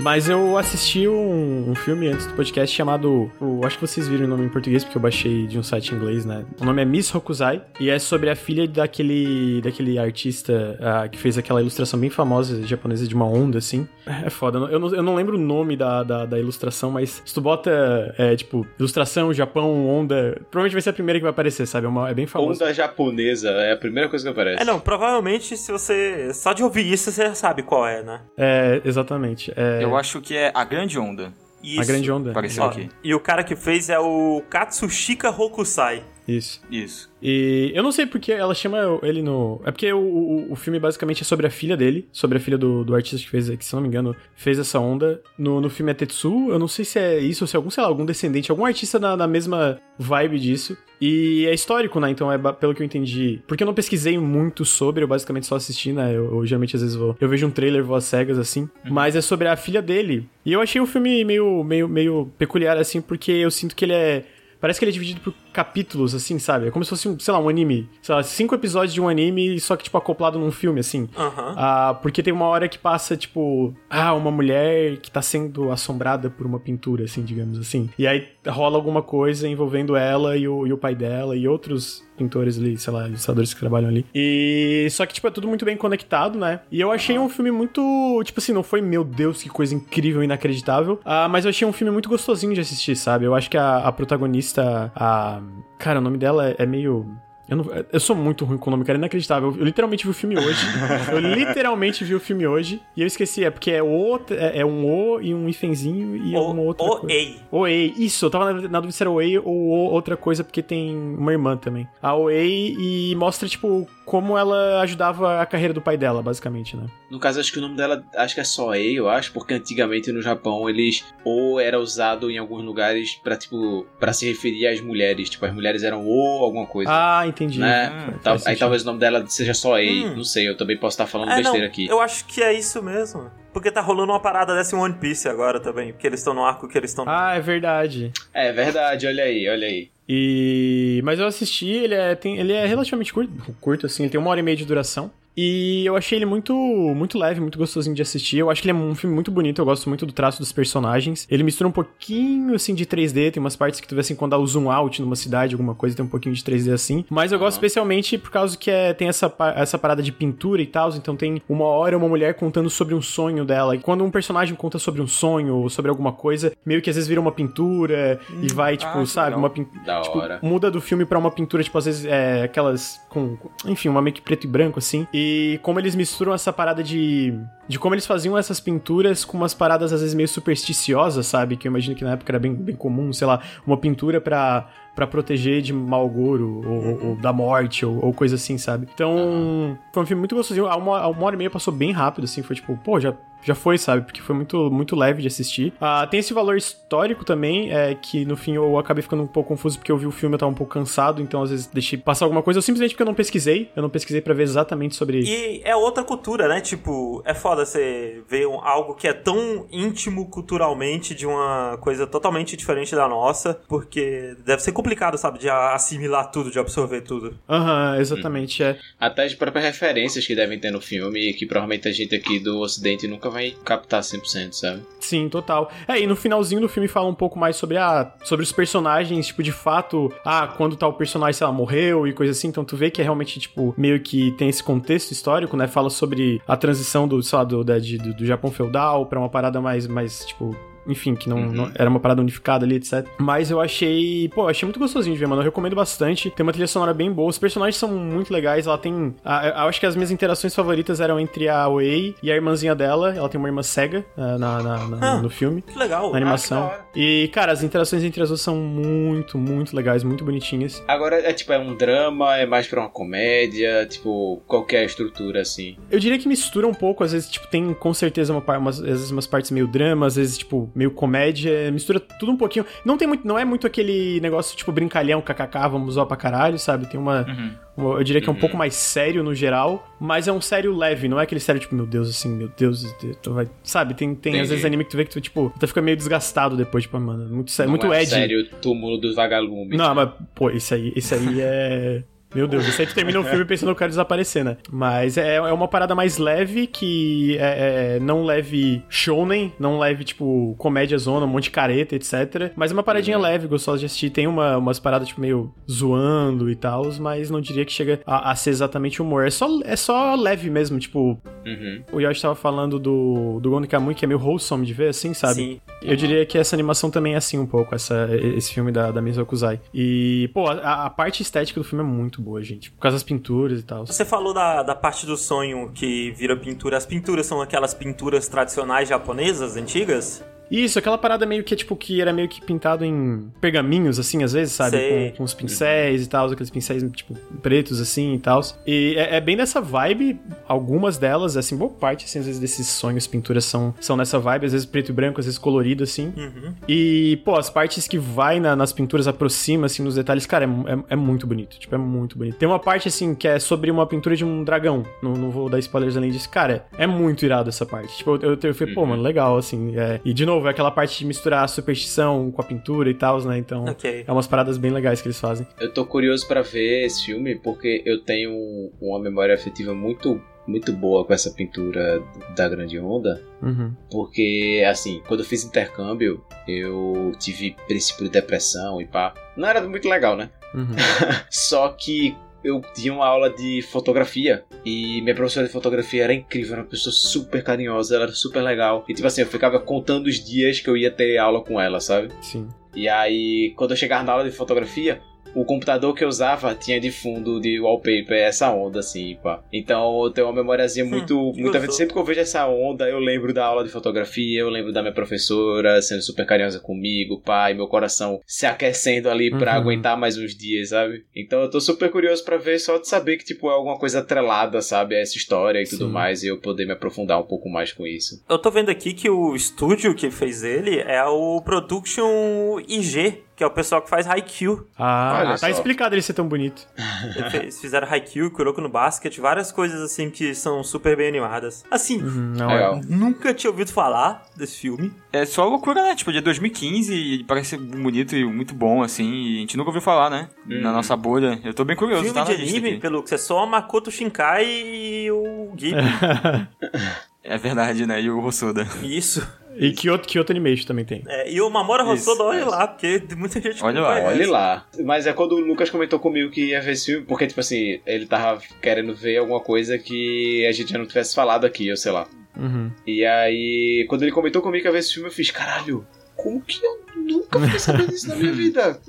Mas 0.02 0.28
eu 0.28 0.58
assisti 0.58 1.08
um, 1.08 1.70
um 1.70 1.76
filme 1.76 2.08
antes 2.08 2.26
do 2.26 2.34
podcast 2.34 2.76
chamado. 2.76 3.32
Eu 3.40 3.62
acho 3.64 3.78
que 3.78 3.86
vocês 3.86 4.08
viram 4.08 4.26
o 4.26 4.28
nome 4.28 4.46
em 4.46 4.50
português, 4.50 4.84
porque 4.84 4.98
eu 4.98 5.02
baixei 5.02 5.46
de 5.46 5.60
um 5.60 5.64
site 5.64 5.92
em 5.94 5.96
inglês, 5.98 6.26
né? 6.26 6.44
O 6.60 6.66
nome 6.66 6.82
é 6.82 6.86
Miss 6.86 7.14
Hokuzai 7.14 7.62
e 7.80 7.88
é 7.88 8.00
sobre 8.00 8.30
a 8.32 8.36
filha 8.36 8.68
daquele, 8.68 9.62
daquele 9.62 10.00
artista 10.00 10.76
ah, 10.82 11.08
que 11.08 11.20
fez 11.20 11.38
aquela 11.38 11.62
ilustração 11.62 12.00
bem 12.00 12.10
famosa 12.10 12.66
japonesa 12.66 13.08
de 13.08 13.14
uma 13.14 13.26
onda, 13.28 13.60
assim. 13.60 13.88
É 14.26 14.30
foda. 14.32 14.58
Eu 14.72 14.80
não, 14.80 14.96
eu 14.96 15.04
não 15.04 15.14
lembro 15.16 15.36
o 15.36 15.40
nome 15.40 15.78
da, 15.78 16.02
da, 16.02 16.26
da 16.26 16.40
ilustração, 16.40 16.90
mas 16.90 17.22
se 17.24 17.34
tu 17.34 17.40
bota, 17.40 17.70
é, 18.18 18.36
tipo, 18.36 18.66
ilustração, 18.80 19.32
Japão, 19.32 19.88
onda. 19.88 20.42
Provavelmente 20.50 20.74
vai 20.74 20.82
ser 20.82 20.90
a 20.90 20.94
primeira 20.94 21.20
que 21.20 21.24
vai 21.24 21.30
aparecer, 21.32 21.68
sabe? 21.68 21.86
É, 21.86 21.90
uma- 21.90 22.10
é 22.10 22.14
bem 22.16 22.26
famosa. 22.26 22.64
Onda 22.64 22.74
japonesa 22.74 23.50
é 23.50 23.74
a 23.74 23.78
primeira 23.78 24.10
coisa 24.10 24.26
que 24.26 24.32
aparece. 24.32 24.64
É, 24.64 24.66
não, 24.66 24.80
provavelmente 24.80 25.56
se 25.56 25.72
você. 25.72 26.34
Só 26.34 26.54
de 26.54 26.64
ouvir 26.64 26.92
isso 26.92 27.12
você 27.12 27.28
já 27.28 27.36
sabe 27.36 27.62
qual 27.62 27.86
é, 27.88 28.02
né? 28.02 28.22
É, 28.36 28.82
exatamente. 28.84 29.54
É, 29.56 29.84
Eu 29.84 29.91
Eu 29.92 29.98
acho 29.98 30.22
que 30.22 30.36
é 30.36 30.52
A 30.54 30.64
Grande 30.64 30.98
Onda. 30.98 31.34
Isso. 31.64 31.82
A 31.82 31.86
grande 31.86 32.12
onda. 32.12 32.32
Apareceu 32.32 32.64
Ó, 32.64 32.68
aqui. 32.68 32.90
E 33.04 33.14
o 33.14 33.20
cara 33.20 33.44
que 33.44 33.56
fez 33.56 33.90
é 33.90 34.00
o 34.00 34.42
Katsushika 34.50 35.30
Hokusai. 35.30 36.04
Isso. 36.38 36.62
Isso. 36.72 37.12
E 37.22 37.72
eu 37.74 37.84
não 37.84 37.92
sei 37.92 38.06
porque 38.06 38.32
ela 38.32 38.54
chama 38.54 39.00
ele 39.04 39.22
no. 39.22 39.62
É 39.64 39.72
porque 39.72 39.92
o, 39.92 40.00
o, 40.00 40.54
o 40.54 40.56
filme 40.56 40.80
basicamente 40.80 41.22
é 41.22 41.26
sobre 41.26 41.46
a 41.46 41.50
filha 41.50 41.78
dele, 41.78 42.08
sobre 42.12 42.38
a 42.38 42.42
filha 42.42 42.58
do, 42.58 42.84
do 42.84 42.96
artista 42.96 43.18
que 43.18 43.30
fez, 43.30 43.50
que 43.50 43.66
se 43.66 43.74
não 43.74 43.82
me 43.82 43.88
engano, 43.88 44.16
fez 44.36 44.58
essa 44.58 44.80
onda. 44.80 45.22
No, 45.38 45.62
no 45.62 45.70
filme 45.70 45.92
é 45.92 45.96
Tetsu, 45.96 46.50
eu 46.50 46.58
não 46.58 46.68
sei 46.68 46.86
se 46.86 47.00
é 47.00 47.20
isso 47.20 47.44
ou 47.44 47.48
se 47.48 47.56
é 47.56 47.58
algum, 47.58 47.70
sei 47.70 47.84
lá, 47.84 47.90
algum 47.90 48.06
descendente, 48.06 48.50
algum 48.50 48.66
artista 48.66 49.00
na, 49.00 49.16
na 49.16 49.28
mesma 49.28 49.80
vibe 49.98 50.40
disso. 50.40 50.78
E 51.00 51.48
é 51.48 51.54
histórico, 51.54 52.00
né? 52.00 52.12
Então 52.12 52.32
é 52.32 52.38
pelo 52.54 52.76
que 52.76 52.82
eu 52.82 52.86
entendi. 52.86 53.42
Porque 53.48 53.64
eu 53.64 53.66
não 53.66 53.74
pesquisei 53.74 54.20
muito 54.20 54.64
sobre, 54.64 55.04
eu 55.04 55.08
basicamente 55.08 55.48
só 55.48 55.56
assisti, 55.56 55.92
né? 55.92 56.16
Eu, 56.16 56.26
eu 56.36 56.46
geralmente 56.46 56.76
às 56.76 56.82
vezes 56.84 56.96
vou. 56.96 57.18
Eu 57.20 57.28
vejo 57.28 57.48
um 57.48 57.52
trailer, 57.52 57.84
vou 57.84 57.96
às 57.96 58.04
cegas 58.04 58.38
assim. 58.38 58.70
Mas 58.90 59.16
é 59.16 59.22
sobre 59.22 59.48
a 59.48 59.56
filha 59.56 59.82
dele. 59.82 60.30
E 60.46 60.54
eu 60.54 60.62
achei 60.62 60.80
o 60.80 60.86
filme 60.86 61.26
meio, 61.26 61.64
meio, 61.64 61.88
meio 61.88 62.32
peculiar, 62.38 62.78
assim, 62.78 63.02
porque 63.02 63.32
eu 63.32 63.50
sinto 63.50 63.76
que 63.76 63.86
ele 63.86 63.94
é. 63.94 64.26
Parece 64.60 64.80
que 64.80 64.86
ele 64.86 64.92
é 64.92 64.94
dividido 64.94 65.22
por 65.22 65.34
capítulos, 65.52 66.16
assim, 66.16 66.40
sabe? 66.40 66.68
É 66.68 66.72
como 66.72 66.84
se 66.84 66.90
fosse, 66.90 67.08
um, 67.08 67.20
sei 67.20 67.34
lá, 67.34 67.40
um 67.40 67.50
anime. 67.50 67.90
Sei 68.02 68.14
lá, 68.14 68.24
cinco 68.24 68.56
episódios 68.56 68.94
de 68.94 69.02
um 69.02 69.08
anime, 69.08 69.60
só 69.60 69.76
que, 69.76 69.84
tipo, 69.84 69.98
acoplado 69.98 70.40
num 70.40 70.52
filme, 70.52 70.80
assim. 70.80 71.08
Aham. 71.18 71.56
Ah, 71.58 72.00
porque 72.02 72.24
tem 72.24 72.34
uma 72.34 72.46
hora 72.46 72.68
que 72.68 72.78
passa, 72.78 73.16
tipo, 73.16 73.74
ah, 73.90 74.14
uma 74.14 74.32
mulher 74.32 74.98
que 74.98 75.12
tá 75.12 75.22
sendo 75.22 75.72
assombrada 75.72 76.30
por 76.30 76.46
uma 76.46 76.60
pintura, 76.60 77.06
assim, 77.06 77.24
digamos 77.24 77.60
assim. 77.60 77.90
E 77.98 78.08
aí 78.08 78.28
rola 78.48 78.76
alguma 78.78 79.02
coisa 79.02 79.48
envolvendo 79.48 79.96
ela 79.96 80.36
e 80.36 80.48
o, 80.48 80.66
e 80.66 80.74
o 80.74 80.78
pai 80.78 80.96
dela 80.96 81.36
e 81.36 81.48
outros 81.48 82.04
pintores 82.18 82.58
ali, 82.58 82.78
sei 82.78 82.94
lá, 82.94 83.08
ilustradores 83.08 83.54
que 83.54 83.60
trabalham 83.60 83.90
ali. 83.90 84.06
E 84.14 84.88
só 84.92 85.06
que, 85.06 85.14
tipo, 85.14 85.28
é 85.28 85.32
tudo 85.32 85.48
muito 85.48 85.66
bem 85.66 85.76
conectado, 85.76 86.38
né? 86.38 86.62
E 86.72 86.80
eu 86.80 86.92
achei 86.92 87.18
um 87.18 87.28
filme 87.28 87.52
muito. 87.52 88.22
Tipo 88.24 88.40
assim, 88.40 88.54
não 88.54 88.64
foi, 88.64 88.82
meu 88.82 89.04
Deus, 89.04 89.42
que 89.42 89.50
coisa 89.50 89.74
incrível, 89.74 90.24
inacreditável. 90.24 91.00
Ah, 91.04 91.28
mas 91.28 91.46
eu 91.46 91.50
achei 91.50 91.68
um 91.68 91.74
filme 91.74 91.92
muito 91.92 92.08
gostosinho 92.10 92.54
de 92.54 92.62
assistir, 92.62 92.96
sabe? 92.96 93.26
Eu 93.26 93.34
acho 93.34 93.50
que 93.50 93.58
a, 93.58 93.78
a 93.78 93.92
protagonista, 93.92 94.92
a. 94.96 95.41
Cara, 95.78 96.00
o 96.00 96.02
nome 96.02 96.18
dela 96.18 96.50
é, 96.50 96.56
é 96.60 96.66
meio. 96.66 97.06
Eu, 97.52 97.58
não- 97.58 97.66
eu 97.92 98.00
sou 98.00 98.16
muito 98.16 98.46
ruim 98.46 98.58
com 98.58 98.70
o 98.70 98.72
nome, 98.72 98.86
cara, 98.86 98.98
é 98.98 99.00
inacreditável. 99.00 99.50
Eu, 99.52 99.58
eu 99.60 99.66
literalmente 99.66 100.06
vi 100.06 100.10
o 100.10 100.14
filme 100.14 100.38
hoje. 100.40 100.66
eu 101.12 101.20
literalmente 101.20 102.04
vi 102.06 102.16
o 102.16 102.20
filme 102.20 102.48
hoje. 102.48 102.82
E 102.96 103.02
eu 103.02 103.08
esqueci, 103.08 103.44
é 103.44 103.50
porque 103.52 103.72
é, 103.72 103.84
o, 103.84 104.20
é, 104.32 104.60
é 104.62 104.66
um 104.66 104.86
O 104.90 105.22
e 105.22 105.34
um 105.34 105.50
hifenzinho 105.50 106.16
e 106.16 106.34
O, 106.36 106.52
uma 106.52 106.62
outra 106.62 106.86
o 106.88 106.98
coisa. 107.02 107.14
Ei. 107.14 107.40
Oei, 107.52 107.94
isso, 107.98 108.26
eu 108.26 108.30
tava 108.30 108.54
na, 108.54 108.62
na 108.70 108.80
dúvida 108.80 108.94
se 108.94 109.04
era 109.04 109.10
Oei 109.12 109.38
ou 109.38 109.46
o- 109.46 109.92
outra 109.92 110.16
coisa, 110.16 110.44
porque 110.44 110.62
tem 110.62 110.96
uma 110.98 111.32
irmã 111.34 111.58
também. 111.58 111.88
A 112.02 112.16
Oei 112.16 112.76
e 112.80 113.16
mostra, 113.16 113.50
tipo, 113.50 113.86
como 114.06 114.38
ela 114.38 114.80
ajudava 114.82 115.42
a 115.42 115.46
carreira 115.46 115.74
do 115.74 115.82
pai 115.82 115.98
dela, 115.98 116.22
basicamente, 116.24 116.78
né? 116.78 116.86
No 117.10 117.20
caso, 117.20 117.40
acho 117.42 117.52
que 117.52 117.60
o 117.60 117.62
nome 117.62 117.76
dela, 117.76 118.02
acho 118.16 118.34
que 118.34 118.40
é 118.40 118.46
só 118.46 118.74
Ei, 118.74 118.98
eu 118.98 119.10
acho, 119.10 119.34
porque 119.34 119.54
antigamente 119.54 120.10
no 120.14 120.22
Japão 120.22 120.70
eles 120.70 121.04
ou 121.26 121.60
era 121.60 121.78
usado 121.78 122.32
em 122.32 122.38
alguns 122.38 122.64
lugares 122.64 123.20
pra, 123.22 123.36
tipo, 123.36 123.86
pra 124.00 124.14
se 124.14 124.26
referir 124.26 124.68
às 124.68 124.80
mulheres, 124.80 125.30
tipo, 125.30 125.46
as 125.46 125.54
mulheres 125.54 125.84
eram 125.84 126.06
ou 126.08 126.44
alguma 126.46 126.66
coisa. 126.66 126.90
Ah, 126.94 127.28
entendi. 127.28 127.41
Né? 127.48 127.90
Hum, 128.10 128.20
Tal- 128.24 128.38
aí 128.46 128.56
talvez 128.56 128.84
o 128.84 128.86
nome 128.86 129.00
dela 129.00 129.26
seja 129.28 129.54
só 129.54 129.78
Ei, 129.80 130.06
Hum. 130.06 130.16
não 130.18 130.24
sei, 130.24 130.48
eu 130.48 130.56
também 130.58 130.78
posso 130.78 130.94
estar 130.96 131.08
falando 131.08 131.30
É, 131.32 131.36
não, 131.36 131.44
besteira 131.44 131.68
aqui. 131.68 131.88
eu 131.88 132.00
acho 132.02 132.26
que 132.26 132.42
é 132.42 132.54
isso 132.54 132.82
mesmo. 132.84 133.30
Porque 133.54 133.70
tá 133.70 133.82
rolando 133.82 134.12
uma 134.14 134.20
parada 134.20 134.56
dessa 134.56 134.76
em 134.76 134.80
One 134.80 134.94
Piece 134.94 135.28
agora 135.28 135.60
também. 135.60 135.92
Porque 135.92 136.08
eles 136.08 136.22
estão 136.22 136.34
no 136.34 136.44
arco 136.46 136.68
que 136.70 136.78
eles 136.78 136.92
estão. 136.92 137.04
Ah, 137.08 137.34
é 137.36 137.40
verdade. 137.42 138.12
É 138.34 138.52
verdade, 138.54 139.06
olha 139.08 139.24
aí, 139.26 139.50
olha 139.50 139.68
aí. 139.68 139.90
E. 140.08 141.02
Mas 141.04 141.20
eu 141.20 141.26
assisti, 141.28 141.68
ele 141.68 141.94
é, 141.96 142.16
tem, 142.16 142.38
ele 142.38 142.54
é 142.54 142.66
relativamente 142.66 143.14
curto, 143.14 143.32
curto, 143.60 143.86
assim, 143.86 144.04
ele 144.04 144.10
tem 144.12 144.20
uma 144.20 144.30
hora 144.30 144.40
e 144.40 144.44
meia 144.44 144.56
de 144.56 144.66
duração. 144.66 145.12
E 145.36 145.84
eu 145.86 145.96
achei 145.96 146.18
ele 146.18 146.26
muito 146.26 146.54
muito 146.54 147.18
leve, 147.18 147.40
muito 147.40 147.58
gostosinho 147.58 147.96
de 147.96 148.02
assistir. 148.02 148.38
Eu 148.40 148.50
acho 148.50 148.62
que 148.62 148.70
ele 148.70 148.78
é 148.78 148.82
um 148.82 148.94
filme 148.96 149.14
muito 149.14 149.32
bonito, 149.32 149.60
eu 149.62 149.66
gosto 149.66 149.88
muito 149.88 150.06
do 150.06 150.12
traço 150.14 150.40
dos 150.40 150.52
personagens. 150.52 151.28
Ele 151.30 151.44
mistura 151.44 151.68
um 151.68 151.72
pouquinho, 151.72 152.54
assim, 152.56 152.74
de 152.76 152.86
3D, 152.86 153.32
tem 153.32 153.40
umas 153.40 153.56
partes 153.56 153.80
que 153.80 153.88
tu 153.88 153.96
vê, 153.96 154.02
assim, 154.02 154.16
quando 154.16 154.32
dá 154.32 154.38
o 154.38 154.46
zoom 154.46 154.70
out 154.70 155.02
numa 155.02 155.16
cidade, 155.16 155.54
alguma 155.54 155.74
coisa, 155.74 155.96
tem 155.96 156.06
um 156.06 156.10
pouquinho 156.10 156.36
de 156.36 156.44
3D 156.44 156.72
assim. 156.74 157.06
Mas 157.10 157.32
eu 157.32 157.40
gosto 157.40 157.58
Aham. 157.58 157.66
especialmente 157.66 158.18
por 158.18 158.30
causa 158.32 158.58
que 158.58 158.70
é, 158.70 158.94
tem 158.94 159.08
essa, 159.08 159.34
essa 159.56 159.78
parada 159.78 160.04
de 160.04 160.12
pintura 160.12 160.62
e 160.62 160.66
tal, 160.68 160.90
então 160.92 161.16
tem 161.16 161.42
uma 161.48 161.66
hora 161.66 161.98
uma 161.98 162.08
mulher 162.08 162.34
contando 162.34 162.70
sobre 162.70 162.94
um 162.94 163.02
sonho 163.02 163.46
dela. 163.46 163.76
E 163.76 163.80
quando 163.80 164.04
um 164.04 164.12
personagem 164.12 164.56
conta 164.56 164.78
sobre 164.80 165.02
um 165.02 165.08
sonho 165.08 165.56
ou 165.56 165.70
sobre 165.70 165.90
alguma 165.90 166.12
coisa, 166.12 166.52
meio 166.66 166.82
que 166.82 166.90
às 166.90 166.96
vezes 166.96 167.08
vira 167.08 167.22
uma 167.22 167.32
pintura 167.32 168.20
e 168.42 168.52
vai, 168.54 168.76
tipo, 168.78 168.92
que 169.00 169.06
sabe, 169.08 169.28
legal. 169.36 169.40
uma 169.40 169.50
pintura 169.50 170.02
tipo, 170.02 170.46
muda 170.46 170.70
do 170.70 170.82
filme 170.82 171.06
pra 171.06 171.18
uma 171.18 171.32
pintura, 171.32 171.64
tipo, 171.64 171.78
às 171.78 171.86
vezes 171.86 172.06
é 172.06 172.44
aquelas 172.44 173.00
com, 173.10 173.38
com- 173.38 173.50
enfim, 173.66 173.88
uma 173.90 174.02
meio 174.02 174.14
que 174.14 174.22
preto 174.22 174.44
e 174.46 174.48
branco, 174.48 174.78
assim. 174.80 175.08
E 175.14 175.21
como 175.64 175.80
eles 175.80 175.96
misturam 175.96 176.34
essa 176.34 176.52
parada 176.54 176.84
de. 176.84 177.34
de 177.68 177.78
como 177.80 177.96
eles 177.96 178.06
faziam 178.06 178.38
essas 178.38 178.60
pinturas 178.60 179.26
com 179.26 179.38
umas 179.38 179.54
paradas, 179.54 179.92
às 179.94 180.02
vezes, 180.02 180.16
meio 180.16 180.28
supersticiosas, 180.28 181.26
sabe? 181.28 181.58
Que 181.58 181.68
eu 181.68 181.70
imagino 181.70 181.96
que 181.96 182.04
na 182.04 182.12
época 182.12 182.32
era 182.32 182.40
bem, 182.40 182.54
bem 182.54 182.76
comum, 182.76 183.12
sei 183.14 183.28
lá, 183.28 183.42
uma 183.66 183.78
pintura 183.78 184.20
pra. 184.22 184.68
Pra 184.94 185.08
proteger 185.08 185.62
de 185.62 185.72
Malgoro, 185.72 186.62
ou, 186.68 186.86
ou- 186.86 187.06
ou 187.12 187.16
da 187.16 187.32
morte, 187.32 187.86
ou, 187.86 188.04
ou 188.04 188.14
coisa 188.14 188.36
assim, 188.36 188.58
sabe? 188.58 188.90
Então, 188.94 189.78
foi 189.94 190.04
um 190.04 190.06
filme 190.06 190.20
muito 190.20 190.36
gostosinho. 190.36 190.68
A 190.68 190.76
uma, 190.76 191.00
a 191.00 191.08
uma 191.08 191.24
hora 191.24 191.36
e 191.36 191.38
meia 191.38 191.50
passou 191.50 191.74
bem 191.74 191.94
rápido, 191.94 192.26
assim. 192.26 192.42
Foi 192.44 192.58
tipo, 192.58 192.76
pô, 192.84 193.00
já, 193.00 193.14
já 193.44 193.56
foi, 193.56 193.78
sabe? 193.78 194.04
Porque 194.06 194.22
foi 194.22 194.36
muito, 194.36 194.70
muito 194.72 194.96
leve 194.96 195.22
de 195.22 195.28
assistir. 195.28 195.74
Ah, 195.80 196.06
tem 196.10 196.20
esse 196.20 196.34
valor 196.34 196.58
histórico 196.58 197.24
também, 197.26 197.72
é 197.72 197.96
que 197.96 198.26
no 198.26 198.36
fim 198.38 198.54
eu 198.56 198.78
acabei 198.78 199.02
ficando 199.02 199.24
um 199.24 199.28
pouco 199.28 199.50
confuso 199.50 199.78
porque 199.78 199.92
eu 199.92 199.98
vi 199.98 200.06
o 200.08 200.12
filme, 200.12 200.36
eu 200.36 200.40
tava 200.40 200.52
um 200.52 200.56
pouco 200.56 200.74
cansado, 200.74 201.22
então 201.22 201.42
às 201.42 201.50
vezes 201.50 201.66
deixei 201.68 201.98
passar 201.98 202.26
alguma 202.26 202.44
coisa, 202.44 202.58
ou 202.60 202.62
simplesmente 202.62 202.92
porque 202.92 203.02
eu 203.04 203.08
não 203.08 203.14
pesquisei. 203.14 203.70
Eu 203.76 203.82
não 203.82 203.90
pesquisei 203.90 204.22
pra 204.22 204.34
ver 204.34 204.44
exatamente 204.44 204.96
sobre. 204.96 205.22
E 205.22 205.62
é 205.64 205.76
outra 205.76 206.04
cultura, 206.04 206.48
né? 206.48 206.62
Tipo, 206.62 207.22
é 207.26 207.34
foda 207.34 207.66
você 207.66 208.22
ver 208.30 208.48
um- 208.48 208.62
algo 208.62 208.94
que 208.96 209.08
é 209.08 209.14
tão 209.14 209.66
íntimo 209.72 210.30
culturalmente 210.30 211.16
de 211.16 211.26
uma 211.26 211.78
coisa 211.82 212.06
totalmente 212.06 212.56
diferente 212.58 212.96
da 212.96 213.08
nossa, 213.08 213.60
porque 213.68 214.36
deve 214.46 214.62
ser 214.62 214.72
complicado, 214.72 215.18
sabe? 215.18 215.40
De 215.40 215.50
assimilar 215.50 216.30
tudo, 216.32 216.52
de 216.52 216.60
absorver 216.60 217.02
tudo. 217.02 217.38
Aham, 217.50 217.98
exatamente, 218.00 218.62
é. 218.64 218.78
Até 219.00 219.24
as 219.26 219.34
próprias 219.34 219.66
referências 219.66 220.26
que 220.26 220.36
devem 220.36 220.60
ter 220.60 220.72
no 220.72 220.82
filme, 220.82 221.34
que 221.34 221.46
provavelmente 221.46 221.88
a 221.88 221.92
gente 221.92 222.16
aqui 222.16 222.40
do 222.40 222.60
ocidente 222.60 223.08
nunca 223.08 223.30
vai 223.32 223.56
captar 223.66 224.02
100%, 224.02 224.54
sabe? 224.54 224.82
Sim, 225.00 225.28
total. 225.30 225.72
É, 225.88 226.00
e 226.00 226.06
no 226.08 226.16
finalzinho 226.16 226.62
do 226.62 226.70
filme 226.70 226.88
fala 226.88 227.08
um 227.10 227.14
pouco 227.16 227.40
mais 227.40 227.56
sobre 227.56 227.78
a 227.78 228.12
sobre 228.24 228.44
os 228.44 228.52
personagens, 228.52 229.28
tipo, 229.28 229.42
de 229.42 229.52
fato, 229.52 230.12
ah, 230.26 230.48
quando 230.58 230.76
tal 230.76 230.94
personagem, 230.94 231.34
sei 231.38 231.48
lá, 231.48 231.52
morreu 231.54 232.06
e 232.08 232.14
coisa 232.14 232.32
assim, 232.32 232.48
então 232.50 232.64
tu 232.64 232.76
vê 232.78 232.92
que 232.92 233.02
é 233.02 233.04
realmente, 233.04 233.40
tipo, 233.40 233.74
meio 233.78 234.00
que 234.00 234.32
tem 234.34 234.50
esse 234.50 234.64
contexto 234.64 235.12
histórico, 235.12 235.58
né? 235.58 235.68
Fala 235.68 235.90
sobre 235.90 236.42
a 236.48 236.56
transição 236.56 237.08
do, 237.08 237.22
sei 237.24 237.38
lá, 237.38 237.44
do, 237.44 237.64
da- 237.64 237.80
de- 237.80 237.98
do, 237.98 238.14
do 238.14 238.26
Japão 238.26 238.52
feudal 238.52 239.06
pra 239.06 239.20
uma 239.20 239.30
parada 239.30 239.60
mais, 239.60 239.88
mais 239.88 240.26
tipo, 240.26 240.56
enfim, 240.88 241.16
que 241.16 241.30
não, 241.30 241.38
Uhum. 241.38 241.52
não- 241.52 241.72
era 241.76 241.90
uma 241.90 242.00
parada 242.00 242.22
unificada 242.22 242.66
ali, 242.66 242.76
etc. 242.76 243.06
Mas 243.18 243.50
eu 243.52 243.60
achei, 243.62 244.30
pô, 244.30 244.48
achei 244.48 244.66
muito 244.66 244.80
gostosinho 244.80 245.14
de 245.16 245.20
ver, 245.20 245.28
mano. 245.28 245.42
Eu 245.42 245.46
recomendo 245.46 245.76
bastante. 245.76 246.30
Tem 246.32 246.44
uma 246.44 246.52
trilha 246.52 246.68
sonora 246.68 246.94
bem 246.94 247.12
boa. 247.12 247.30
Os 247.30 247.38
personagens 247.38 247.78
são 247.78 247.90
muito 247.90 248.32
legais. 248.34 248.68
Ela 248.68 248.78
tem. 248.78 249.14
a- 249.24 249.48
eu 249.64 249.70
acho 249.70 249.80
que 249.80 249.86
as 249.86 249.96
minhas 249.96 250.12
interações 250.12 250.54
favoritas 250.56 251.00
eram 251.00 251.20
entre 251.20 251.48
a 251.48 251.68
Oei 251.68 252.16
e 252.22 252.32
a 252.32 252.36
irmãzinha 252.36 252.76
dela. 252.76 253.14
Ela 253.16 253.30
tem 253.30 253.40
uma 253.40 253.48
irmã 253.48 253.64
cega 253.64 254.06
ah, 254.18 254.38
na, 254.38 254.62
na- 254.64 254.88
na- 254.88 255.12
Ah. 255.14 255.22
no 255.22 255.30
filme. 255.30 255.62
Que 255.62 255.78
legal. 255.78 256.12
Na 256.12 256.18
animação. 256.18 256.60
da 256.62 256.66
hora. 256.68 256.86
e, 256.96 257.30
cara, 257.34 257.52
as 257.52 257.64
interações 257.64 258.04
entre 258.04 258.22
as 258.22 258.30
duas 258.30 258.42
são 258.42 258.56
muito, 258.56 259.38
muito 259.38 259.76
legais, 259.76 260.04
muito 260.04 260.24
bonitinhas. 260.26 260.84
Agora 260.88 261.16
é 261.20 261.32
tipo, 261.34 261.52
é 261.54 261.60
um 261.60 261.76
drama, 261.76 262.38
é 262.38 262.46
mais 262.46 262.68
pra 262.68 262.82
uma 262.82 262.90
comédia, 262.90 263.86
tipo, 263.86 264.42
qualquer 264.48 264.86
estrutura 264.86 265.42
assim. 265.42 265.78
Eu 265.90 266.00
diria 266.00 266.18
que 266.18 266.28
mistura 266.28 266.68
um 266.68 266.74
pouco, 266.74 267.04
às 267.04 267.12
vezes, 267.12 267.30
tipo, 267.30 267.48
tem 267.48 267.74
com 267.74 267.94
certeza 267.94 268.34
uma, 268.34 268.58
umas, 268.58 268.80
às 268.80 268.86
vezes 268.86 269.12
umas 269.12 269.28
partes 269.28 269.52
meio 269.52 269.68
drama, 269.68 270.08
às 270.08 270.16
vezes, 270.16 270.38
tipo, 270.38 270.71
meio 270.76 270.92
comédia, 270.92 271.72
mistura 271.72 272.00
tudo 272.00 272.32
um 272.32 272.38
pouquinho. 272.38 272.66
Não 272.86 272.98
tem 272.98 273.08
muito, 273.08 273.28
não 273.28 273.38
é 273.38 273.46
muito 273.46 273.66
aquele 273.68 274.20
negócio, 274.22 274.56
tipo, 274.58 274.72
brincalhão, 274.72 275.22
kkk, 275.22 275.70
vamos 275.70 275.94
zoar 275.96 276.06
pra 276.08 276.18
caralho, 276.18 276.58
sabe? 276.60 276.86
Tem 276.88 277.00
uma, 277.00 277.26
Uhum. 277.28 277.52
uma- 277.78 278.00
eu 278.00 278.04
diria 278.04 278.22
que 278.22 278.28
é 278.28 278.32
um 278.32 278.36
Uhum. 278.36 278.40
pouco 278.42 278.58
mais 278.58 278.74
sério 278.76 279.24
no 279.24 279.34
geral, 279.36 279.88
mas 280.00 280.28
é 280.28 280.32
um 280.32 280.42
sério 280.42 280.76
leve, 280.76 281.08
não 281.08 281.20
é 281.20 281.24
aquele 281.24 281.40
sério, 281.42 281.60
tipo, 281.62 281.76
meu 281.76 281.86
Deus, 281.86 282.10
assim, 282.10 282.30
meu 282.30 282.50
Deus, 282.58 282.84
tu 283.22 283.34
vai... 283.34 283.50
Sabe, 283.64 283.94
tem, 283.94 284.14
tem 284.16 284.40
às 284.40 284.50
vezes 284.50 284.66
anime 284.66 284.84
que 284.84 284.92
tu 284.92 284.98
vê 284.98 285.06
que 285.06 285.12
tu, 285.12 285.22
tipo, 285.22 285.52
tu 285.60 285.68
fica 285.68 285.82
meio 285.82 285.96
desgastado 285.98 286.56
depois, 286.58 286.84
tipo, 286.84 287.00
mano, 287.00 287.28
muito 287.34 287.52
sério, 287.52 287.72
Não 287.72 287.78
muito 287.80 287.94
é 287.94 288.02
Ed. 288.04 288.10
sério, 288.10 288.48
túmulo 288.62 288.98
dos 288.98 289.16
vagalumes. 289.16 289.78
Não, 289.78 289.94
mas, 289.96 290.10
pô, 290.36 290.50
isso 290.50 290.74
aí, 290.74 290.92
isso 290.96 291.14
aí 291.16 291.42
é. 291.42 292.04
Meu 292.34 292.48
Deus, 292.48 292.66
tu 292.66 292.94
termina 292.94 293.20
o 293.20 293.24
filme 293.24 293.46
pensando 293.46 293.68
que 293.68 293.72
eu 293.72 293.76
quero 293.76 293.90
desaparecer, 293.90 294.44
né? 294.44 294.58
Mas 294.72 295.18
é, 295.18 295.36
é 295.36 295.54
uma 295.54 295.68
parada 295.68 295.94
mais 295.94 296.18
leve 296.18 296.68
que 296.68 297.38
é, 297.40 297.96
é, 297.96 298.00
não 298.00 298.24
leve 298.24 298.84
shounen, 298.90 299.52
não 299.60 299.78
leve, 299.78 300.04
tipo, 300.04 300.56
comédia 300.58 300.98
zona, 300.98 301.26
um 301.26 301.30
monte 301.30 301.46
de 301.46 301.52
careta, 301.52 301.96
etc. 301.96 302.52
Mas 302.56 302.72
é 302.72 302.74
uma 302.74 302.84
paradinha 302.84 303.18
Uhum. 303.18 303.24
leve, 303.24 303.48
gostosa 303.48 303.80
de 303.80 303.86
assistir. 303.86 304.10
Tem 304.10 304.28
uma, 304.28 304.58
umas 304.58 304.80
paradas, 304.80 305.08
tipo, 305.08 305.20
meio 305.22 305.54
zoando 305.70 306.50
e 306.50 306.56
tal, 306.56 306.86
mas 307.00 307.30
não 307.30 307.42
diria 307.42 307.66
que 307.66 307.72
chega 307.72 308.00
a, 308.06 308.32
a 308.32 308.36
ser 308.36 308.52
exatamente 308.52 309.02
humor. 309.02 309.26
É 309.26 309.30
só, 309.30 309.48
é 309.64 309.76
só 309.76 310.16
leve 310.16 310.50
mesmo, 310.50 310.80
tipo, 310.80 311.20
Uhum. 311.46 311.84
o 311.94 312.00
Yoshi 312.00 312.22
tava 312.22 312.36
falando 312.36 312.78
do, 312.80 313.40
do 313.42 313.50
Gon 313.50 313.66
Kamui, 313.66 313.96
que 313.96 314.06
é 314.06 314.08
meio 314.08 314.20
wholesome 314.20 314.66
de 314.66 314.74
ver, 314.74 314.90
assim, 314.90 315.14
sabe? 315.14 315.34
Sim. 315.34 315.62
Eu 315.82 315.96
diria 315.96 316.26
que 316.26 316.38
essa 316.38 316.56
animação 316.56 316.92
também 316.92 317.14
é 317.16 317.18
assim 317.18 317.40
um 317.40 317.46
pouco, 317.48 317.74
essa, 317.74 318.08
esse 318.36 318.54
filme 318.54 318.72
da, 318.72 318.92
da 318.92 319.02
Miso 319.02 319.26
Kuzai. 319.26 319.60
E, 319.74 320.30
pô, 320.34 320.48
a, 320.48 320.86
a, 320.86 320.90
parte 320.90 321.22
estética 321.24 321.60
do 321.60 321.64
filme 321.64 321.84
é 321.84 321.88
muito 321.88 322.21
boa, 322.22 322.42
gente. 322.42 322.72
Por 322.72 322.80
causa 322.80 322.96
das 322.96 323.04
pinturas 323.04 323.60
e 323.60 323.64
tal. 323.64 323.86
Você 323.86 324.06
falou 324.06 324.34
da, 324.34 324.64
da 324.64 324.76
parte 324.76 325.06
do 325.06 325.18
sonho 325.18 325.72
que 325.74 326.12
vira 326.12 326.38
pintura. 326.38 326.78
As 326.78 326.86
pinturas 326.86 327.26
são 327.26 327.42
aquelas 327.42 327.74
pinturas 327.74 328.28
tradicionais 328.28 328.88
japonesas, 328.88 329.58
antigas? 329.58 330.24
Isso, 330.52 330.78
aquela 330.78 330.98
parada 330.98 331.26
meio 331.26 331.44
que, 331.44 331.56
tipo, 331.56 331.76
que 331.78 332.02
era 332.02 332.12
meio 332.12 332.28
que 332.28 332.42
pintado 332.42 332.84
em 332.84 333.32
pergaminhos, 333.40 333.98
assim, 333.98 334.22
às 334.24 334.34
vezes, 334.34 334.54
sabe? 334.54 334.78
Com, 335.12 335.18
com, 335.18 335.24
os 335.24 335.34
pincéis 335.34 336.04
e 336.04 336.10
tal, 336.10 336.28
aqueles 336.28 336.50
pincéis, 336.50 336.84
tipo, 336.92 337.16
pretos, 337.42 337.80
assim, 337.80 338.16
e 338.16 338.20
tal. 338.20 338.42
E 338.68 338.96
é, 338.98 339.16
é, 339.16 339.22
bem 339.22 339.38
nessa 339.38 339.62
vibe, 339.62 340.20
algumas 340.48 340.98
delas, 340.98 341.38
assim, 341.38 341.56
boa 341.56 341.72
parte, 341.72 342.06
assim, 342.06 342.20
às 342.20 342.26
vezes, 342.26 342.40
desses 342.40 342.68
sonhos, 342.68 343.08
pinturas 343.08 343.46
são, 343.46 343.74
são 343.80 343.96
nessa 343.96 344.20
vibe, 344.20 344.46
às 344.46 344.52
vezes 344.52 344.66
preto 344.66 344.90
e 344.90 344.94
branco, 344.94 345.20
às 345.20 345.26
vezes 345.26 345.40
colorido, 345.40 345.84
assim. 345.84 346.14
Uhum. 346.18 346.54
E, 346.68 347.22
pô, 347.24 347.38
as 347.38 347.50
partes 347.50 347.88
que 347.88 347.98
vai 347.98 348.40
na, 348.40 348.56
nas 348.56 348.74
pinturas 348.74 349.08
aproxima, 349.08 349.68
assim, 349.68 349.82
nos 349.82 349.96
detalhes, 349.96 350.26
cara, 350.26 350.46
é, 350.46 350.48
é, 350.48 350.84
é, 350.90 350.96
muito 350.96 351.26
bonito. 351.26 351.58
Tipo, 351.58 351.76
é 351.76 351.78
muito 351.78 352.18
bonito. 352.18 352.38
Tem 352.38 352.48
uma 352.48 352.60
parte, 352.60 352.90
assim, 352.90 353.16
que 353.16 353.28
é 353.28 353.40
sobre 353.40 353.72
uma 353.72 353.88
pintura 353.88 354.16
de 354.16 354.26
um 354.26 354.44
dragão. 354.44 354.84
Não, 355.02 355.14
não 355.14 355.30
vou 355.30 355.50
dar 355.50 355.60
spoilers 355.60 355.96
além 355.96 356.12
disso. 356.12 356.30
Cara, 356.30 356.66
é 356.78 356.86
muito 356.86 357.24
irado 357.24 357.50
essa 357.50 357.66
parte. 357.66 357.98
Tipo, 357.98 358.16
eu, 358.16 358.34
eu, 358.34 358.40
eu 358.42 358.56
falei, 358.56 358.74
pô, 358.74 358.82
uhum. 358.82 358.88
mano, 358.88 359.02
legal, 359.02 359.38
assim. 359.38 359.78
É... 359.78 360.02
E, 360.04 360.14
de 360.14 360.26
novo, 360.26 360.41
novo, 360.42 360.48
é 360.48 360.52
aquela 360.52 360.72
parte 360.72 360.98
de 360.98 361.06
misturar 361.06 361.44
a 361.44 361.48
superstição 361.48 362.32
com 362.32 362.42
a 362.42 362.46
pintura 362.46 362.90
e 362.90 362.94
tal, 362.94 363.22
né? 363.24 363.38
Então, 363.38 363.66
okay. 363.66 364.04
é 364.08 364.12
umas 364.12 364.28
paradas 364.28 364.58
bem 364.58 364.72
legais 364.72 365.02
que 365.02 365.08
eles 365.08 365.20
fazem. 365.20 365.48
Eu 365.60 365.72
tô 365.72 365.86
curioso 365.86 366.28
para 366.28 366.42
ver 366.42 366.86
esse 366.86 367.06
filme 367.06 367.36
porque 367.36 367.82
eu 367.86 368.02
tenho 368.02 368.72
uma 368.82 369.00
memória 369.00 369.34
afetiva 369.34 369.74
muito 369.74 370.20
muito 370.48 370.74
boa 370.74 371.06
com 371.06 371.14
essa 371.14 371.30
pintura 371.30 372.02
da 372.36 372.50
Grande 372.50 372.78
Onda. 372.80 373.22
Uhum. 373.44 373.76
Porque, 373.92 374.66
assim, 374.68 375.00
quando 375.08 375.20
eu 375.20 375.26
fiz 375.26 375.46
intercâmbio, 375.46 376.26
eu 376.48 377.12
tive 377.20 377.56
princípio 377.68 378.06
de 378.06 378.10
depressão 378.10 378.82
e 378.82 378.86
pá. 378.86 379.14
Não 379.38 379.48
era 379.48 379.62
muito 379.62 379.88
legal, 379.88 380.18
né? 380.18 380.32
Uhum. 380.56 380.76
Só 381.30 381.70
que 381.70 382.18
eu 382.44 382.62
tinha 382.74 382.94
uma 382.94 383.06
aula 383.06 383.30
de 383.30 383.62
fotografia 383.62 384.44
e 384.66 385.02
minha 385.02 385.16
professora 385.16 385.46
de 385.46 385.54
fotografia 385.54 386.04
era 386.04 386.14
incrível, 386.14 386.54
era 386.54 386.62
uma 386.62 386.70
pessoa 386.70 386.94
super 386.94 387.44
carinhosa, 387.44 387.96
ela 387.96 388.06
era 388.06 388.14
super 388.14 388.42
legal. 388.42 388.84
E 388.88 388.94
tipo 388.94 389.08
assim, 389.08 389.22
eu 389.22 389.28
ficava 389.28 389.60
contando 389.60 390.08
os 390.08 390.24
dias 390.24 390.60
que 390.60 390.70
eu 390.70 390.78
ia 390.78 390.92
ter 390.92 391.18
aula 391.18 391.44
com 391.44 391.60
ela, 391.60 391.80
sabe? 391.80 392.10
Sim. 392.22 392.48
E 392.76 392.88
aí, 392.88 393.54
quando 393.56 393.72
eu 393.72 393.78
chegava 393.78 394.04
na 394.04 394.14
aula 394.14 394.24
de 394.24 394.32
fotografia, 394.32 395.02
o 395.34 395.46
computador 395.46 395.96
que 395.96 396.04
eu 396.04 396.08
usava 396.08 396.54
tinha 396.56 396.80
de 396.80 396.92
fundo 396.92 397.40
de 397.40 397.60
wallpaper 397.60 398.18
essa 398.18 398.52
onda, 398.52 398.80
assim, 398.80 399.18
pá. 399.22 399.42
Então 399.52 400.04
eu 400.04 400.12
tenho 400.12 400.28
uma 400.28 400.34
memóriazinha 400.34 400.86
muito. 400.86 401.18
Hum, 401.18 401.34
muita 401.38 401.60
vez, 401.60 401.76
sempre 401.76 401.94
que 401.94 402.00
eu 402.00 402.04
vejo 402.04 402.20
essa 402.20 402.48
onda, 402.48 402.88
eu 402.90 403.00
lembro 403.00 403.34
da 403.34 403.46
aula 403.46 403.64
de 403.64 403.70
fotografia, 403.70 404.40
eu 404.40 404.50
lembro 404.50 404.72
da 404.72 404.82
minha 404.82 404.94
professora 404.94 405.82
sendo 405.82 406.02
super 406.02 406.26
carinhosa 406.26 406.60
comigo, 406.60 407.22
pá, 407.22 407.52
e 407.52 407.54
meu 407.54 407.68
coração 407.68 408.20
se 408.26 408.46
aquecendo 408.46 409.10
ali 409.10 409.30
pra 409.30 409.54
uhum. 409.54 409.62
aguentar 409.62 409.98
mais 409.98 410.18
uns 410.18 410.36
dias, 410.36 410.70
sabe? 410.70 411.06
Então 411.16 411.42
eu 411.42 411.50
tô 411.50 411.60
super 411.60 411.90
curioso 411.90 412.24
para 412.24 412.38
ver 412.38 412.60
só 412.60 412.78
de 412.78 412.88
saber 412.88 413.18
que, 413.18 413.26
tipo, 413.26 413.50
é 413.50 413.54
alguma 413.54 413.78
coisa 413.78 414.00
atrelada, 414.00 414.62
sabe? 414.62 414.96
A 414.96 415.00
essa 415.00 415.18
história 415.18 415.62
e 415.62 415.66
Sim. 415.66 415.78
tudo 415.78 415.90
mais, 415.90 416.24
e 416.24 416.28
eu 416.28 416.40
poder 416.40 416.66
me 416.66 416.74
aprofundar 416.74 417.20
um 417.20 417.26
pouco 417.26 417.50
mais 417.50 417.72
com 417.72 417.88
isso. 417.88 418.24
Eu 418.30 418.40
tô 418.40 418.52
vendo 418.52 418.70
aqui 418.70 418.94
que 418.94 419.10
o 419.10 419.36
estúdio 419.36 419.96
que 419.96 420.12
fez 420.12 420.44
ele 420.44 420.80
é 420.80 421.04
o 421.06 421.42
Production 421.42 422.60
IG, 422.68 423.24
que 423.42 423.44
é 423.44 423.48
o 423.48 423.50
pessoal 423.50 423.82
que 423.82 423.90
faz 423.90 424.06
Haikyuu. 424.06 424.68
Ah, 424.78 425.18
Olha 425.18 425.30
tá 425.32 425.38
só. 425.38 425.48
explicado 425.50 425.96
ele 425.96 426.04
ser 426.04 426.14
tão 426.14 426.28
bonito. 426.28 426.68
Eles 427.34 427.60
fizeram 427.60 427.88
Haikyuu, 427.90 428.30
Kuroko 428.30 428.62
no 428.62 428.70
Basket, 428.70 429.18
várias 429.18 429.52
coisas 429.52 429.82
assim 429.82 430.12
que 430.12 430.36
são 430.36 430.64
super 430.64 430.96
bem 430.96 431.08
animadas. 431.08 431.66
Assim, 431.72 432.00
uhum, 432.04 432.34
não, 432.38 432.52
é. 432.52 432.82
nunca 432.88 433.34
tinha 433.34 433.50
ouvido 433.50 433.72
falar 433.72 434.24
desse 434.38 434.60
filme. 434.60 434.94
É 435.12 435.26
só 435.26 435.44
loucura, 435.48 435.82
né? 435.82 435.96
Tipo, 435.96 436.12
de 436.12 436.22
2015 436.22 436.94
e 436.94 437.24
parece 437.24 437.58
bonito 437.58 438.16
e 438.16 438.24
muito 438.24 438.54
bom, 438.54 438.84
assim, 438.84 439.12
e 439.12 439.38
a 439.38 439.40
gente 439.40 439.58
nunca 439.58 439.70
ouviu 439.70 439.82
falar, 439.82 440.12
né? 440.12 440.30
Uhum. 440.48 440.62
Na 440.62 440.72
nossa 440.72 440.96
bolha. 440.96 441.40
Eu 441.44 441.56
tô 441.56 441.66
bem 441.66 441.76
curioso, 441.76 442.04
filme 442.04 442.20
tá? 442.20 442.24
de 442.24 442.36
anime, 442.36 442.80
pelo 442.80 443.02
que 443.02 443.10
você 443.10 443.16
é 443.16 443.18
só 443.18 443.44
Makoto 443.48 443.90
Shinkai 443.90 444.46
e 444.46 445.12
o 445.12 445.52
Ghibli. 445.56 445.82
é 447.24 447.38
verdade, 447.40 447.88
né? 447.88 448.00
E 448.00 448.08
o 448.12 448.20
Rossoda. 448.20 448.68
Isso. 448.84 449.28
E 449.56 449.72
Kyoto, 449.72 450.08
Kyoto 450.08 450.32
Animation 450.32 450.66
também 450.66 450.86
tem. 450.86 451.04
É, 451.08 451.32
e 451.32 451.42
o 451.42 451.50
Mamora 451.50 451.84
Hosoda, 451.84 452.24
olha 452.24 452.46
lá, 452.46 452.68
porque 452.68 453.04
muita 453.16 453.42
gente 453.42 453.64
olha 453.64 453.82
lá, 453.82 454.04
Olha 454.06 454.30
lá. 454.30 454.66
Mas 454.84 455.06
é 455.08 455.14
quando 455.14 455.34
o 455.34 455.40
Lucas 455.40 455.70
comentou 455.70 456.00
comigo 456.00 456.32
que 456.32 456.50
ia 456.50 456.62
ver 456.62 456.72
esse 456.72 456.86
filme, 456.86 457.06
porque, 457.06 457.28
tipo 457.28 457.40
assim, 457.40 457.80
ele 457.86 458.06
tava 458.06 458.42
querendo 458.62 458.96
ver 458.96 459.18
alguma 459.18 459.40
coisa 459.40 459.78
que 459.78 460.46
a 460.48 460.52
gente 460.52 460.72
já 460.72 460.78
não 460.78 460.86
tivesse 460.86 461.14
falado 461.14 461.46
aqui, 461.46 461.68
eu 461.68 461.78
sei 461.78 461.92
lá. 461.92 462.08
Uhum. 462.38 462.72
E 462.88 463.06
aí, 463.06 463.86
quando 463.90 464.04
ele 464.04 464.12
comentou 464.12 464.42
comigo 464.42 464.62
que 464.62 464.68
ia 464.68 464.72
ver 464.72 464.80
esse 464.80 464.94
filme, 464.94 465.10
eu 465.10 465.14
fiz, 465.14 465.32
caralho, 465.32 465.86
como 466.16 466.42
que 466.42 466.64
eu 466.64 466.80
nunca 466.96 467.40
fiquei 467.40 467.60
sabendo 467.60 467.90
disso 467.90 468.08
na 468.08 468.16
minha 468.16 468.32
vida? 468.34 468.80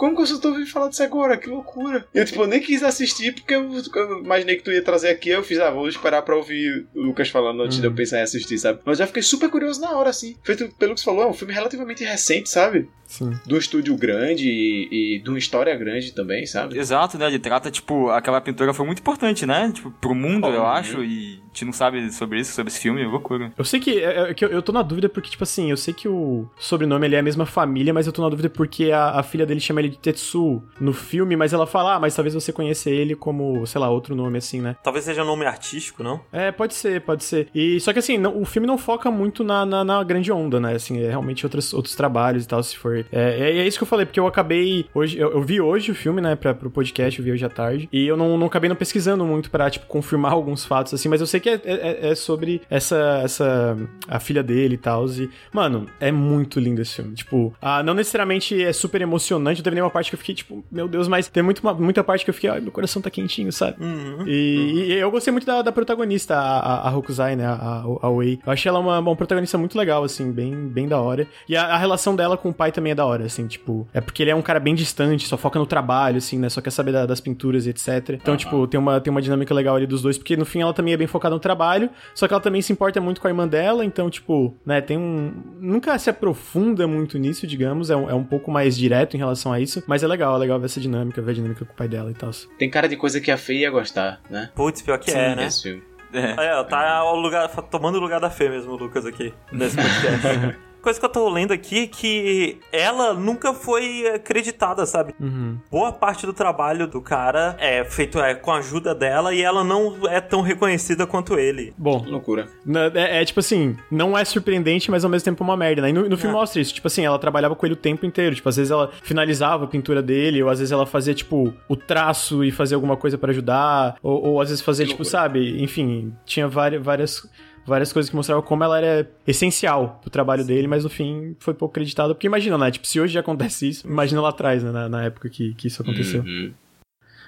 Como 0.00 0.16
que 0.16 0.22
eu 0.22 0.26
só 0.26 0.38
tô 0.38 0.48
ouvindo 0.48 0.66
falar 0.66 0.88
disso 0.88 1.02
agora? 1.02 1.36
Que 1.36 1.50
loucura. 1.50 2.06
Eu, 2.14 2.24
tipo, 2.24 2.46
nem 2.46 2.58
quis 2.58 2.82
assistir 2.82 3.34
porque 3.34 3.54
eu, 3.54 3.70
eu, 3.70 4.24
imaginei 4.24 4.56
que 4.56 4.62
tu 4.62 4.72
ia 4.72 4.80
trazer 4.80 5.10
aqui. 5.10 5.28
Eu 5.28 5.44
fiz, 5.44 5.58
ah, 5.58 5.70
vou 5.70 5.86
esperar 5.86 6.22
pra 6.22 6.34
ouvir 6.34 6.86
o 6.94 7.02
Lucas 7.02 7.28
falando 7.28 7.62
antes 7.62 7.76
de 7.76 7.84
eu 7.84 7.90
uhum. 7.90 7.96
pensar 7.96 8.18
em 8.18 8.22
assistir, 8.22 8.56
sabe? 8.56 8.80
Mas 8.82 8.96
já 8.96 9.06
fiquei 9.06 9.22
super 9.22 9.50
curioso 9.50 9.78
na 9.78 9.90
hora, 9.90 10.08
assim. 10.08 10.38
Feito 10.42 10.70
pelo 10.78 10.94
que 10.94 11.00
você 11.00 11.04
falou, 11.04 11.24
é 11.24 11.26
um 11.26 11.34
filme 11.34 11.52
relativamente 11.52 12.02
recente, 12.02 12.48
sabe? 12.48 12.88
Sim. 13.10 13.32
Um 13.50 13.56
estúdio 13.56 13.96
grande 13.96 14.48
e, 14.48 15.16
e 15.16 15.18
de 15.18 15.28
uma 15.28 15.38
história 15.38 15.76
grande 15.76 16.12
também, 16.12 16.46
sabe? 16.46 16.78
Exato, 16.78 17.18
né? 17.18 17.26
Ele 17.26 17.40
trata, 17.40 17.68
tipo, 17.68 18.08
aquela 18.08 18.40
pintura 18.40 18.72
foi 18.72 18.86
muito 18.86 19.00
importante, 19.00 19.44
né? 19.44 19.70
Tipo, 19.74 19.90
pro 19.90 20.14
mundo, 20.14 20.46
oh, 20.46 20.52
eu 20.52 20.64
acho, 20.64 21.02
e 21.02 21.40
a 21.42 21.46
gente 21.48 21.64
não 21.64 21.72
sabe 21.72 22.12
sobre 22.12 22.38
isso, 22.38 22.52
sobre 22.52 22.70
esse 22.70 22.80
filme, 22.80 23.02
é 23.02 23.06
loucura. 23.06 23.52
Eu 23.58 23.64
sei 23.64 23.80
que, 23.80 23.98
é, 23.98 24.30
é, 24.30 24.34
que 24.34 24.44
eu, 24.44 24.48
eu 24.50 24.62
tô 24.62 24.70
na 24.70 24.82
dúvida 24.82 25.08
porque, 25.08 25.28
tipo 25.28 25.42
assim, 25.42 25.70
eu 25.70 25.76
sei 25.76 25.92
que 25.92 26.06
o 26.06 26.48
sobrenome 26.56 27.04
ele 27.04 27.16
é 27.16 27.18
a 27.18 27.22
mesma 27.22 27.44
família, 27.44 27.92
mas 27.92 28.06
eu 28.06 28.12
tô 28.12 28.22
na 28.22 28.28
dúvida 28.28 28.48
porque 28.48 28.92
a, 28.92 29.18
a 29.18 29.22
filha 29.24 29.44
dele 29.44 29.58
chama 29.58 29.80
ele 29.80 29.88
de 29.88 29.98
Tetsu 29.98 30.62
no 30.80 30.92
filme, 30.92 31.34
mas 31.34 31.52
ela 31.52 31.66
fala, 31.66 31.96
ah, 31.96 32.00
mas 32.00 32.14
talvez 32.14 32.32
você 32.32 32.52
conheça 32.52 32.88
ele 32.88 33.16
como, 33.16 33.66
sei 33.66 33.80
lá, 33.80 33.90
outro 33.90 34.14
nome 34.14 34.38
assim, 34.38 34.60
né? 34.60 34.76
Talvez 34.84 35.04
seja 35.04 35.24
um 35.24 35.26
nome 35.26 35.44
artístico, 35.44 36.04
não? 36.04 36.20
É, 36.32 36.52
pode 36.52 36.74
ser, 36.74 37.00
pode 37.00 37.24
ser. 37.24 37.48
E 37.52 37.80
só 37.80 37.92
que 37.92 37.98
assim, 37.98 38.16
não, 38.16 38.40
o 38.40 38.44
filme 38.44 38.68
não 38.68 38.78
foca 38.78 39.10
muito 39.10 39.42
na, 39.42 39.66
na, 39.66 39.84
na, 39.84 40.04
grande 40.04 40.30
onda, 40.30 40.60
né? 40.60 40.74
Assim, 40.74 41.00
é 41.00 41.08
realmente 41.08 41.44
outros, 41.44 41.74
outros 41.74 41.96
trabalhos 41.96 42.44
e 42.44 42.48
tal, 42.48 42.62
se 42.62 42.76
for. 42.76 42.99
É, 43.12 43.50
é, 43.50 43.58
é 43.58 43.66
isso 43.66 43.78
que 43.78 43.82
eu 43.82 43.88
falei, 43.88 44.06
porque 44.06 44.20
eu 44.20 44.26
acabei. 44.26 44.86
Hoje, 44.94 45.18
eu, 45.18 45.32
eu, 45.32 45.42
vi 45.42 45.60
hoje 45.60 45.90
o 45.90 45.94
filme, 45.94 46.20
né, 46.20 46.36
pra, 46.36 46.54
pro 46.54 46.70
podcast, 46.70 47.18
eu 47.18 47.24
vi 47.24 47.32
hoje 47.32 47.44
à 47.44 47.48
tarde. 47.48 47.88
E 47.92 48.06
eu 48.06 48.16
não, 48.16 48.36
não 48.36 48.46
acabei 48.46 48.68
não 48.68 48.76
pesquisando 48.76 49.24
muito 49.24 49.50
pra, 49.50 49.70
tipo, 49.70 49.86
confirmar 49.86 50.32
alguns 50.32 50.64
fatos, 50.64 50.94
assim, 50.94 51.08
mas 51.08 51.20
eu 51.20 51.26
sei 51.26 51.40
que 51.40 51.48
é, 51.48 51.54
é, 51.54 51.60
é, 51.64 52.10
é 52.10 52.14
sobre 52.14 52.62
essa, 52.70 53.20
essa. 53.24 53.76
a 54.08 54.20
filha 54.20 54.42
dele 54.42 54.74
e 54.74 54.78
tal. 54.78 55.06
E, 55.08 55.30
mano, 55.52 55.86
é 55.98 56.12
muito 56.12 56.60
lindo 56.60 56.80
esse 56.82 56.96
filme. 56.96 57.14
Tipo, 57.14 57.54
ah, 57.60 57.82
não 57.82 57.94
necessariamente 57.94 58.62
é 58.62 58.72
super 58.72 59.00
emocionante, 59.00 59.62
teve 59.62 59.74
nenhuma 59.74 59.90
parte 59.90 60.10
que 60.10 60.14
eu 60.14 60.18
fiquei, 60.18 60.34
tipo, 60.34 60.64
meu 60.70 60.86
Deus, 60.86 61.08
mas 61.08 61.28
tem 61.28 61.42
muito, 61.42 61.62
muita 61.76 62.04
parte 62.04 62.24
que 62.24 62.30
eu 62.30 62.34
fiquei, 62.34 62.50
ai, 62.50 62.60
meu 62.60 62.72
coração 62.72 63.00
tá 63.00 63.10
quentinho, 63.10 63.52
sabe? 63.52 63.82
Uhum. 63.82 64.26
E, 64.26 64.86
e, 64.88 64.92
eu 64.92 65.10
gostei 65.10 65.32
muito 65.32 65.46
da, 65.46 65.62
da 65.62 65.72
protagonista, 65.72 66.36
a, 66.36 66.58
a, 66.58 66.88
a 66.88 66.96
Hokusai, 66.96 67.36
né? 67.36 67.46
A, 67.46 67.84
a 68.02 68.10
Wei. 68.10 68.38
Eu 68.44 68.52
achei 68.52 68.68
ela 68.68 68.78
uma, 68.78 68.98
uma 68.98 69.16
protagonista 69.16 69.58
muito 69.58 69.76
legal, 69.76 70.04
assim, 70.04 70.30
bem, 70.30 70.68
bem 70.68 70.88
da 70.88 71.00
hora. 71.00 71.26
E 71.48 71.56
a, 71.56 71.66
a 71.66 71.76
relação 71.76 72.14
dela 72.14 72.36
com 72.36 72.50
o 72.50 72.54
pai 72.54 72.72
também 72.72 72.89
é 72.90 72.94
da 72.94 73.04
hora, 73.04 73.24
assim, 73.24 73.46
tipo, 73.46 73.88
é 73.92 74.00
porque 74.00 74.22
ele 74.22 74.30
é 74.30 74.34
um 74.34 74.42
cara 74.42 74.60
bem 74.60 74.74
distante, 74.74 75.26
só 75.26 75.36
foca 75.36 75.58
no 75.58 75.66
trabalho, 75.66 76.18
assim, 76.18 76.38
né? 76.38 76.48
Só 76.48 76.60
quer 76.60 76.70
saber 76.70 76.92
da, 76.92 77.06
das 77.06 77.20
pinturas 77.20 77.66
e 77.66 77.70
etc. 77.70 78.10
Então, 78.10 78.34
uhum. 78.34 78.38
tipo, 78.38 78.66
tem 78.66 78.78
uma, 78.78 79.00
tem 79.00 79.10
uma 79.10 79.22
dinâmica 79.22 79.54
legal 79.54 79.76
ali 79.76 79.86
dos 79.86 80.02
dois, 80.02 80.18
porque 80.18 80.36
no 80.36 80.44
fim 80.44 80.60
ela 80.60 80.72
também 80.72 80.94
é 80.94 80.96
bem 80.96 81.06
focada 81.06 81.34
no 81.34 81.40
trabalho, 81.40 81.90
só 82.14 82.26
que 82.26 82.34
ela 82.34 82.40
também 82.40 82.62
se 82.62 82.72
importa 82.72 83.00
muito 83.00 83.20
com 83.20 83.26
a 83.26 83.30
irmã 83.30 83.46
dela, 83.46 83.84
então, 83.84 84.10
tipo, 84.10 84.54
né, 84.64 84.80
tem 84.80 84.96
um. 84.96 85.32
Nunca 85.60 85.98
se 85.98 86.10
aprofunda 86.10 86.86
muito 86.86 87.18
nisso, 87.18 87.46
digamos, 87.46 87.90
é 87.90 87.96
um, 87.96 88.10
é 88.10 88.14
um 88.14 88.24
pouco 88.24 88.50
mais 88.50 88.76
direto 88.76 89.14
em 89.14 89.18
relação 89.18 89.52
a 89.52 89.60
isso, 89.60 89.82
mas 89.86 90.02
é 90.02 90.06
legal, 90.06 90.36
é 90.36 90.38
legal 90.38 90.58
ver 90.58 90.66
essa 90.66 90.80
dinâmica, 90.80 91.20
ver 91.22 91.32
a 91.32 91.34
dinâmica 91.34 91.64
com 91.64 91.72
o 91.72 91.76
pai 91.76 91.88
dela 91.88 92.10
e 92.10 92.14
tal. 92.14 92.30
Tem 92.58 92.70
cara 92.70 92.88
de 92.88 92.96
coisa 92.96 93.20
que 93.20 93.30
a 93.30 93.36
Fê 93.36 93.54
ia 93.54 93.70
gostar, 93.70 94.20
né? 94.30 94.50
Putz, 94.54 94.82
pior 94.82 94.98
que 94.98 95.10
Sim, 95.10 95.18
é, 95.18 95.36
né? 95.36 95.46
Esse 95.46 95.62
filme. 95.62 95.82
É. 96.12 96.32
é, 96.32 96.64
tá 96.64 97.04
o 97.04 97.16
lugar, 97.16 97.48
tomando 97.70 97.96
o 97.96 98.00
lugar 98.00 98.20
da 98.20 98.30
Fê 98.30 98.48
mesmo, 98.48 98.72
o 98.72 98.76
Lucas, 98.76 99.06
aqui, 99.06 99.32
nesse 99.52 99.76
podcast. 99.76 100.58
coisa 100.80 100.98
que 100.98 101.04
eu 101.04 101.10
tô 101.10 101.28
lendo 101.28 101.52
aqui 101.52 101.84
é 101.84 101.86
que 101.86 102.58
ela 102.72 103.14
nunca 103.14 103.52
foi 103.52 104.06
acreditada, 104.08 104.84
sabe? 104.86 105.14
Uhum. 105.20 105.58
Boa 105.70 105.92
parte 105.92 106.26
do 106.26 106.32
trabalho 106.32 106.86
do 106.86 107.00
cara 107.00 107.56
é 107.58 107.84
feito 107.84 108.18
é, 108.18 108.34
com 108.34 108.50
a 108.50 108.58
ajuda 108.58 108.94
dela 108.94 109.34
e 109.34 109.42
ela 109.42 109.62
não 109.62 110.06
é 110.08 110.20
tão 110.20 110.40
reconhecida 110.40 111.06
quanto 111.06 111.38
ele. 111.38 111.72
Bom, 111.76 112.04
loucura. 112.06 112.48
É, 112.94 113.20
é, 113.20 113.24
tipo 113.24 113.40
assim, 113.40 113.76
não 113.90 114.16
é 114.16 114.24
surpreendente, 114.24 114.90
mas 114.90 115.04
ao 115.04 115.10
mesmo 115.10 115.24
tempo 115.24 115.42
é 115.42 115.46
uma 115.46 115.56
merda, 115.56 115.82
né? 115.82 115.90
E 115.90 115.92
no, 115.92 116.08
no 116.08 116.16
filme 116.16 116.34
é. 116.34 116.38
mostra 116.38 116.60
isso. 116.60 116.74
Tipo 116.74 116.86
assim, 116.86 117.04
ela 117.04 117.18
trabalhava 117.18 117.54
com 117.54 117.66
ele 117.66 117.74
o 117.74 117.76
tempo 117.76 118.06
inteiro. 118.06 118.34
Tipo, 118.34 118.48
às 118.48 118.56
vezes 118.56 118.70
ela 118.70 118.90
finalizava 119.02 119.64
a 119.64 119.68
pintura 119.68 120.02
dele, 120.02 120.42
ou 120.42 120.48
às 120.48 120.58
vezes 120.58 120.72
ela 120.72 120.86
fazia, 120.86 121.14
tipo, 121.14 121.52
o 121.68 121.76
traço 121.76 122.44
e 122.44 122.50
fazia 122.50 122.76
alguma 122.76 122.96
coisa 122.96 123.18
para 123.18 123.30
ajudar, 123.30 123.96
ou, 124.02 124.24
ou, 124.24 124.40
às 124.40 124.48
vezes 124.48 124.64
fazia, 124.64 124.84
que 124.84 124.92
tipo, 124.92 125.02
loucura. 125.02 125.22
sabe? 125.22 125.62
Enfim, 125.62 126.14
tinha 126.24 126.48
várias, 126.48 126.82
várias 126.82 127.30
várias 127.66 127.92
coisas 127.92 128.10
que 128.10 128.16
mostravam 128.16 128.42
como 128.42 128.64
ela 128.64 128.78
era 128.78 129.10
essencial 129.26 129.98
pro 130.00 130.10
trabalho 130.10 130.44
dele, 130.44 130.66
mas 130.66 130.84
no 130.84 130.90
fim 130.90 131.36
foi 131.38 131.54
pouco 131.54 131.72
acreditado. 131.72 132.14
Porque 132.14 132.26
imagina, 132.26 132.56
né? 132.58 132.70
Tipo, 132.70 132.86
se 132.86 133.00
hoje 133.00 133.14
já 133.14 133.20
acontece 133.20 133.68
isso, 133.68 133.86
imagina 133.86 134.20
lá 134.20 134.30
atrás, 134.30 134.62
né? 134.62 134.70
Na, 134.70 134.88
na 134.88 135.04
época 135.04 135.28
que, 135.28 135.54
que 135.54 135.68
isso 135.68 135.82
aconteceu. 135.82 136.22
Uhum. 136.22 136.52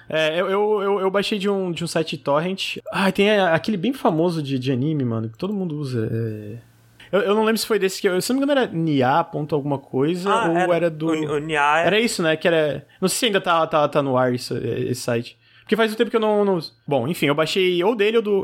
É, 0.09 0.39
eu, 0.39 0.49
eu, 0.49 0.99
eu, 0.99 1.09
baixei 1.09 1.39
de 1.39 1.49
um, 1.49 1.71
de 1.71 1.83
um 1.83 1.87
site 1.87 2.17
torrent. 2.17 2.77
Ah, 2.91 3.11
tem 3.11 3.31
aquele 3.39 3.77
bem 3.77 3.93
famoso 3.93 4.43
de, 4.43 4.59
de 4.59 4.71
anime, 4.71 5.03
mano, 5.05 5.29
que 5.29 5.37
todo 5.37 5.53
mundo 5.53 5.77
usa. 5.77 6.09
É... 6.11 6.57
Eu, 7.11 7.21
eu 7.21 7.35
não 7.35 7.45
lembro 7.45 7.59
se 7.59 7.67
foi 7.67 7.79
desse 7.79 8.01
que. 8.01 8.09
Eu, 8.09 8.19
se 8.21 8.33
não 8.33 8.39
me 8.39 8.43
engano, 8.43 8.59
era 8.59 8.71
Nia. 8.71 9.23
Ponto 9.23 9.53
alguma 9.53 9.77
coisa. 9.77 10.29
Ah, 10.29 10.65
ou 10.67 10.73
era, 10.73 10.89
do. 10.89 11.07
O, 11.07 11.35
o 11.35 11.39
Nia 11.39 11.79
é- 11.79 11.87
Era 11.87 11.99
isso, 11.99 12.23
né? 12.23 12.35
Que 12.35 12.47
era. 12.47 12.85
Não 12.99 13.07
sei 13.07 13.17
se 13.17 13.25
ainda 13.27 13.39
tá, 13.39 13.65
tá, 13.67 13.87
tá 13.87 14.01
no 14.01 14.17
ar 14.17 14.33
isso, 14.33 14.57
esse 14.57 15.01
site. 15.01 15.37
Porque 15.63 15.75
faz 15.75 15.91
um 15.91 15.95
tempo 15.95 16.09
que 16.11 16.15
eu 16.17 16.19
não, 16.21 16.43
não- 16.45 16.59
Bom, 16.87 17.07
enfim, 17.07 17.25
eu 17.27 17.35
baixei 17.35 17.81
ou 17.83 17.95
dele 17.95 18.17
ou 18.17 18.23
do 18.23 18.41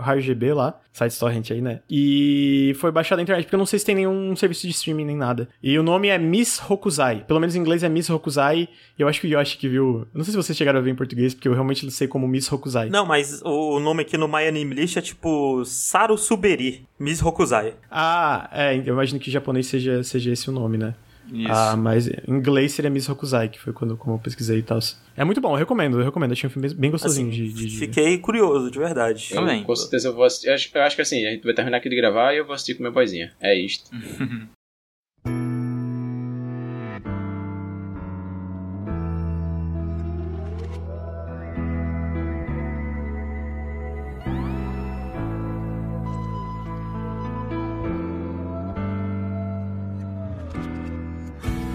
RARGB 0.00 0.52
lá, 0.52 0.78
site 0.92 1.18
torrent 1.18 1.50
aí, 1.50 1.60
né? 1.60 1.80
E 1.90 2.74
foi 2.78 2.90
baixado 2.90 3.18
na 3.18 3.22
internet, 3.22 3.44
porque 3.44 3.54
eu 3.54 3.58
não 3.58 3.66
sei 3.66 3.78
se 3.78 3.86
tem 3.86 3.94
nenhum 3.94 4.34
serviço 4.36 4.66
de 4.66 4.72
streaming 4.72 5.04
nem 5.04 5.16
nada. 5.16 5.48
E 5.62 5.78
o 5.78 5.82
nome 5.82 6.08
é 6.08 6.18
Miss 6.18 6.60
Hokusai. 6.68 7.24
Pelo 7.26 7.40
menos 7.40 7.54
em 7.54 7.60
inglês 7.60 7.82
é 7.82 7.88
Miss 7.88 8.10
Hokusai. 8.10 8.68
Eu 8.98 9.08
acho 9.08 9.20
que 9.20 9.26
o 9.26 9.30
Yoshi 9.38 9.56
que 9.56 9.68
viu. 9.68 10.06
Não 10.12 10.24
sei 10.24 10.32
se 10.32 10.36
vocês 10.36 10.56
chegaram 10.56 10.78
a 10.78 10.82
ver 10.82 10.90
em 10.90 10.94
português, 10.94 11.34
porque 11.34 11.48
eu 11.48 11.52
realmente 11.54 11.88
sei 11.90 12.06
como 12.08 12.26
Miss 12.28 12.50
Hokusai. 12.50 12.90
Não, 12.90 13.06
mas 13.06 13.40
o 13.44 13.78
nome 13.80 14.02
aqui 14.02 14.16
no 14.18 14.28
My 14.28 14.46
Anime 14.46 14.74
List 14.74 14.96
é 14.96 15.00
tipo 15.00 15.64
Saru 15.64 16.18
Suberi, 16.18 16.86
Miss 16.98 17.22
Hokusai. 17.22 17.74
Ah, 17.90 18.48
é, 18.52 18.76
eu 18.76 18.94
imagino 18.94 19.20
que 19.20 19.30
em 19.30 19.32
japonês 19.32 19.66
seja, 19.66 20.02
seja 20.02 20.32
esse 20.32 20.48
o 20.50 20.52
nome, 20.52 20.76
né? 20.76 20.94
Isso. 21.32 21.52
Ah, 21.52 21.76
mas 21.76 22.08
em 22.08 22.14
inglês 22.28 22.72
seria 22.72 22.90
Miss 22.90 23.08
Hokusai, 23.08 23.48
que 23.48 23.60
foi 23.60 23.72
quando 23.72 23.96
como 23.96 24.16
eu 24.16 24.18
pesquisei 24.18 24.58
e 24.58 24.62
tal. 24.62 24.78
É 25.16 25.24
muito 25.24 25.40
bom, 25.40 25.52
eu 25.52 25.56
recomendo, 25.58 25.98
eu 26.00 26.04
recomendo. 26.04 26.32
Achei 26.32 26.48
um 26.48 26.52
filme 26.52 26.72
bem 26.74 26.90
gostosinho 26.90 27.28
Assim, 27.28 27.36
de, 27.48 27.52
de, 27.52 27.66
de- 27.66 27.78
Fiquei 27.78 28.18
curioso, 28.18 28.70
de 28.70 28.78
verdade. 28.78 29.28
Eu, 29.30 29.36
Também. 29.40 29.62
Com 29.64 29.76
certeza 29.76 30.08
eu 30.08 30.14
vou 30.14 30.24
assistir. 30.24 30.48
Eu 30.48 30.54
acho, 30.54 30.70
eu 30.74 30.82
acho 30.82 30.96
que 30.96 31.02
assim, 31.02 31.26
a 31.26 31.30
gente 31.30 31.44
vai 31.44 31.54
terminar 31.54 31.76
aqui 31.78 31.88
de 31.88 31.96
gravar 31.96 32.32
e 32.34 32.38
eu 32.38 32.44
vou 32.46 32.54
assistir 32.54 32.74
com 32.74 32.82
minha 32.82 32.92
vozinha. 32.92 33.32
É 33.40 33.54
isto. 33.54 33.90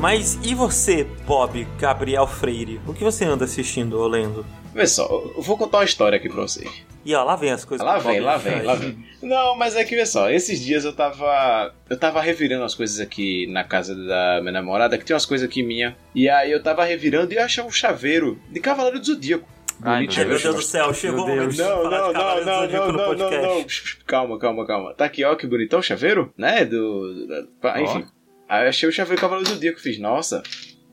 Mas 0.05 0.37
e 0.43 0.53
você, 0.53 1.03
Bob 1.25 1.67
Gabriel 1.79 2.27
Freire? 2.27 2.79
O 2.85 2.93
que 2.93 3.03
você 3.03 3.25
anda 3.25 3.45
assistindo 3.45 3.99
ou 3.99 4.07
lendo? 4.07 4.45
Vê 4.71 4.85
só, 4.85 5.03
eu 5.35 5.41
vou 5.41 5.57
contar 5.57 5.79
uma 5.79 5.83
história 5.83 6.15
aqui 6.15 6.29
pra 6.29 6.43
vocês. 6.43 6.69
E 7.03 7.15
ó, 7.15 7.23
lá 7.23 7.35
vem 7.35 7.49
as 7.49 7.65
coisas 7.65 7.83
Lá 7.83 7.97
vem, 7.97 8.19
lá 8.19 8.37
vem, 8.37 8.61
lá 8.61 8.75
vem. 8.75 9.03
Não, 9.23 9.57
mas 9.57 9.75
é 9.75 9.83
que 9.83 9.95
vê 9.95 10.05
só, 10.05 10.29
esses 10.29 10.63
dias 10.63 10.85
eu 10.85 10.95
tava. 10.95 11.73
Eu 11.89 11.97
tava 11.97 12.21
revirando 12.21 12.63
as 12.63 12.75
coisas 12.75 12.99
aqui 12.99 13.47
na 13.47 13.63
casa 13.63 13.95
da 13.95 14.41
minha 14.41 14.51
namorada, 14.51 14.95
que 14.95 15.03
tem 15.03 15.15
umas 15.15 15.25
coisas 15.25 15.49
aqui 15.49 15.63
minha. 15.63 15.97
E 16.13 16.29
aí 16.29 16.51
eu 16.51 16.61
tava 16.61 16.85
revirando 16.85 17.33
e 17.33 17.37
eu 17.37 17.43
achei 17.43 17.63
um 17.63 17.71
chaveiro 17.71 18.39
de 18.51 18.59
Cavaleiro 18.59 18.99
do 18.99 19.05
Zodíaco. 19.07 19.49
Ai, 19.81 20.07
meu. 20.07 20.25
Deus 20.27 20.43
do 20.43 20.61
céu, 20.61 20.93
chegou 20.93 21.25
Meu 21.25 21.49
Deus. 21.49 21.57
Não, 21.57 21.83
não, 21.83 21.89
de 21.89 22.19
não, 22.19 22.45
não, 22.45 22.67
não, 22.67 22.91
não, 22.91 23.13
não, 23.15 23.41
não. 23.41 23.65
Calma, 24.05 24.37
calma, 24.37 24.67
calma. 24.67 24.93
Tá 24.93 25.05
aqui, 25.05 25.23
ó, 25.23 25.35
que 25.35 25.47
bonitão 25.47 25.79
o 25.79 25.83
chaveiro, 25.83 26.31
né? 26.37 26.63
Do. 26.63 27.49
Enfim. 27.81 28.05
Aí 28.47 28.63
eu 28.65 28.69
achei 28.69 28.87
o 28.87 28.91
chaveiro 28.91 29.19
Cavaleiro 29.21 29.49
do 29.49 29.53
Zodíaco. 29.55 29.79
Fiz, 29.79 29.97
nossa. 29.99 30.43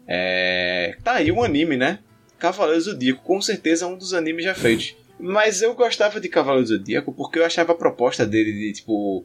É. 0.06 0.96
Tá 1.04 1.14
aí 1.14 1.30
um 1.30 1.42
anime, 1.42 1.76
né? 1.76 1.98
Cavaleiro 2.38 2.78
do 2.80 2.84
Zodíaco, 2.84 3.22
com 3.22 3.40
certeza 3.40 3.84
é 3.84 3.88
um 3.88 3.96
dos 3.96 4.14
animes 4.14 4.44
já 4.44 4.54
feitos. 4.54 4.96
Mas 5.18 5.62
eu 5.62 5.74
gostava 5.74 6.20
de 6.20 6.28
Cavaleiro 6.28 6.66
do 6.66 6.76
Zodíaco 6.76 7.12
porque 7.12 7.38
eu 7.38 7.44
achava 7.44 7.72
a 7.72 7.76
proposta 7.76 8.26
dele 8.26 8.52
de, 8.52 8.72
tipo, 8.72 9.24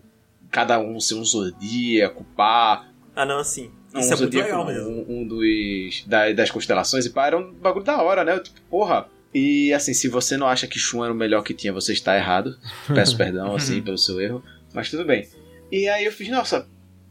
cada 0.52 0.80
um 0.80 1.00
ser 1.00 1.16
um 1.16 1.26
zodíaco, 1.26 2.24
pá, 2.36 2.88
Ah, 3.16 3.26
não, 3.26 3.40
assim. 3.40 3.72
um 3.96 4.00
Isso 4.00 4.14
é 4.14 4.18
muito 4.18 4.18
zodíaco, 4.18 4.48
legal 4.50 4.66
mesmo. 4.68 4.90
um, 4.90 5.22
um 5.22 5.28
dos 5.28 6.04
da- 6.06 6.32
das 6.32 6.52
constelações 6.52 7.06
e 7.06 7.10
pá, 7.10 7.28
era 7.28 7.38
um 7.38 7.52
bagulho 7.54 7.84
da 7.86 8.02
hora, 8.02 8.24
né? 8.24 8.34
Eu, 8.34 8.44
tipo, 8.44 8.62
porra. 8.70 9.08
E 9.34 9.74
assim, 9.74 9.94
se 9.94 10.08
você 10.08 10.38
não 10.38 10.48
acha 10.48 10.68
que 10.68 10.78
Shun 10.80 11.04
era 11.04 11.12
o 11.14 11.16
melhor 11.16 11.42
que 11.44 11.54
tinha, 11.54 11.74
você 11.74 11.94
está 11.94 12.16
errado. 12.16 12.58
Peço 12.94 13.18
perdão, 13.18 13.56
assim, 13.56 13.82
pelo 13.82 13.98
seu 13.98 14.22
erro. 14.22 14.44
Mas 14.74 14.90
tudo 14.92 15.04
bem. 15.06 15.28
E 15.72 15.88
aí 15.90 16.06
eu 16.06 16.12
fiz, 16.12 16.30
nossa, 16.30 16.68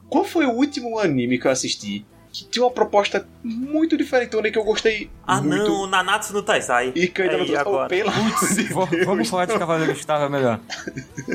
qual 0.08 0.24
foi 0.24 0.46
o 0.46 0.50
último 0.52 0.98
anime 0.98 1.38
que 1.38 1.46
eu 1.46 1.50
assisti 1.50 2.04
que 2.32 2.44
tinha 2.44 2.62
uma 2.66 2.70
proposta 2.70 3.26
muito 3.42 3.96
diferentona 3.96 4.46
e 4.48 4.52
que 4.52 4.58
eu 4.58 4.64
gostei 4.64 5.10
Ah, 5.26 5.40
muito? 5.40 5.64
não, 5.68 5.86
Nanatsu 5.86 6.34
no 6.34 6.42
Taizai. 6.42 6.92
E 6.94 7.08
que 7.08 7.22
eu 7.22 7.30
ainda 7.30 7.36
É, 7.36 7.64
não. 7.64 7.72
Oh, 7.72 7.88
de 7.88 7.96
Deus. 8.64 9.06
Vamos 9.06 9.28
falar 9.30 9.46
de 9.46 9.58
Cavaleiro 9.58 9.94
que 9.94 10.00
estava 10.00 10.28
melhor. 10.28 10.60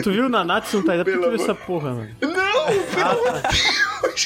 Tu 0.03 0.11
viu 0.11 0.25
o 0.25 0.29
Nanatsu 0.29 0.77
no 0.77 0.83
Taizai? 0.85 1.03
Por 1.03 1.13
que 1.13 1.19
tu 1.19 1.31
viu 1.31 1.41
essa 1.41 1.55
porra, 1.55 1.93
mano? 1.95 2.09
Não, 2.21 2.29
pelo 2.31 3.03
Ah, 3.03 3.11
amor 3.11 3.41
tá. 3.41 3.49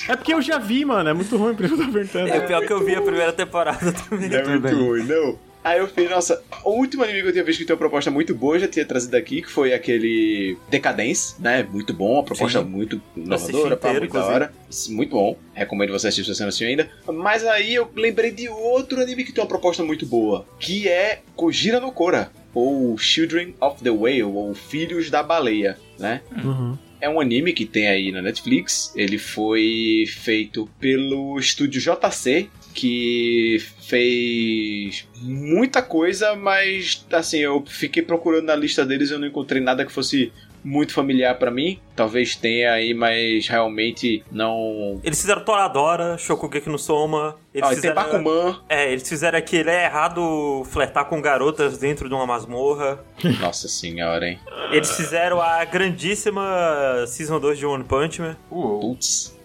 É 0.10 0.16
porque 0.18 0.34
eu 0.34 0.42
já 0.42 0.58
vi, 0.58 0.84
mano. 0.84 1.10
É 1.10 1.14
muito 1.14 1.38
ruim, 1.38 1.56
que 1.56 1.64
eu 1.64 1.70
tô 1.70 1.78
perguntando. 1.78 2.28
É 2.28 2.40
o 2.40 2.46
pior 2.48 2.66
que 2.66 2.74
eu 2.74 2.84
vi 2.84 2.96
a 2.96 3.02
primeira 3.02 3.32
temporada 3.32 3.94
também. 3.94 4.34
É 4.36 4.44
muito 4.46 4.76
ruim, 4.76 5.04
não. 5.04 5.40
Aí 5.66 5.80
eu 5.80 5.88
fiz, 5.88 6.08
nossa, 6.08 6.44
o 6.64 6.74
último 6.74 7.04
anime 7.04 7.24
que 7.24 7.28
eu 7.30 7.32
tinha 7.32 7.44
visto 7.44 7.58
que 7.58 7.66
tem 7.66 7.74
uma 7.74 7.80
proposta 7.80 8.12
muito 8.12 8.36
boa, 8.36 8.56
eu 8.56 8.60
já 8.60 8.68
tinha 8.68 8.86
trazido 8.86 9.18
aqui, 9.18 9.42
que 9.42 9.50
foi 9.50 9.74
aquele 9.74 10.56
Decadence, 10.70 11.42
né? 11.42 11.64
Muito 11.64 11.92
bom, 11.92 12.14
uma 12.14 12.24
proposta 12.24 12.60
Sim. 12.60 12.66
muito 12.66 13.02
inovadora, 13.18 13.76
pá, 13.76 13.92
muito 13.92 14.14
da 14.14 14.26
hora. 14.26 14.54
Muito 14.90 15.10
bom. 15.10 15.36
Recomendo 15.56 15.92
você 15.92 16.10
assistir 16.10 16.24
se 16.24 16.36
você 16.36 16.44
não 16.44 16.50
assistiu 16.50 16.68
ainda. 16.68 16.88
Mas 17.12 17.44
aí 17.44 17.74
eu 17.74 17.90
lembrei 17.96 18.30
de 18.30 18.48
outro 18.48 19.02
anime 19.02 19.24
que 19.24 19.34
tem 19.34 19.44
uma 19.44 19.48
proposta 19.48 19.84
muito 19.84 20.06
boa, 20.06 20.46
que 20.60 20.88
é 20.88 21.24
Kojira 21.36 21.80
no 21.80 21.92
Kora, 21.92 22.32
ou 22.54 22.96
Children 22.96 23.56
of 23.60 23.84
the 23.84 23.90
Whale, 23.90 24.22
ou 24.22 24.54
Filhos 24.54 25.10
da 25.10 25.24
Baleia, 25.24 25.80
né? 25.98 26.22
Uhum. 26.44 26.78
É 27.02 27.10
um 27.10 27.20
anime 27.20 27.54
que 27.54 27.66
tem 27.66 27.88
aí 27.88 28.12
na 28.12 28.22
Netflix. 28.22 28.94
Ele 28.96 29.18
foi 29.18 30.06
feito 30.08 30.70
pelo 30.80 31.40
estúdio 31.40 31.82
JC, 31.82 32.50
que 32.76 33.58
fez 33.88 35.08
muita 35.22 35.82
coisa, 35.82 36.36
mas 36.36 37.06
assim, 37.12 37.40
eu 37.40 37.64
fiquei 37.66 38.04
procurando 38.04 38.46
na 38.46 38.56
lista 38.56 38.86
deles 38.86 39.10
e 39.10 39.14
eu 39.14 39.20
não 39.20 39.28
encontrei 39.28 39.62
nada 39.62 39.86
que 39.86 39.92
fosse 39.92 40.32
muito 40.62 40.94
familiar 40.94 41.38
pra 41.38 41.52
mim. 41.52 41.80
Talvez 41.96 42.36
tenha 42.36 42.74
aí, 42.74 42.94
mas 42.94 43.48
realmente 43.48 44.24
não. 44.32 45.00
Eles 45.04 45.22
fizeram 45.22 45.46
Toradora, 45.46 46.18
Shokugeki 46.18 46.68
no 46.70 46.80
Soma. 46.80 47.38
Eles 47.54 47.70
Ah, 47.70 47.72
e 47.72 47.76
tem 47.80 47.92
fizeram... 47.92 47.96
Bakuman. 47.96 48.60
É, 48.68 48.92
eles 48.92 49.08
fizeram 49.08 49.38
aquele 49.38 49.70
é 49.70 49.86
errado 49.86 50.64
flertar 50.66 51.06
com 51.06 51.22
garotas 51.22 51.78
dentro 51.78 52.10
de 52.10 52.16
uma 52.16 52.26
masmorra. 52.26 53.00
Nossa 53.40 53.68
senhora, 53.68 54.28
hein? 54.28 54.40
Eles 54.72 54.92
fizeram 54.98 55.40
a 55.40 55.64
grandíssima 55.64 57.06
Season 57.08 57.40
2 57.40 57.60
de 57.60 57.66
One 57.66 57.84
Punch 57.84 58.20
Man. 58.22 58.36
Uou. 58.50 58.80
Putz. 58.80 59.36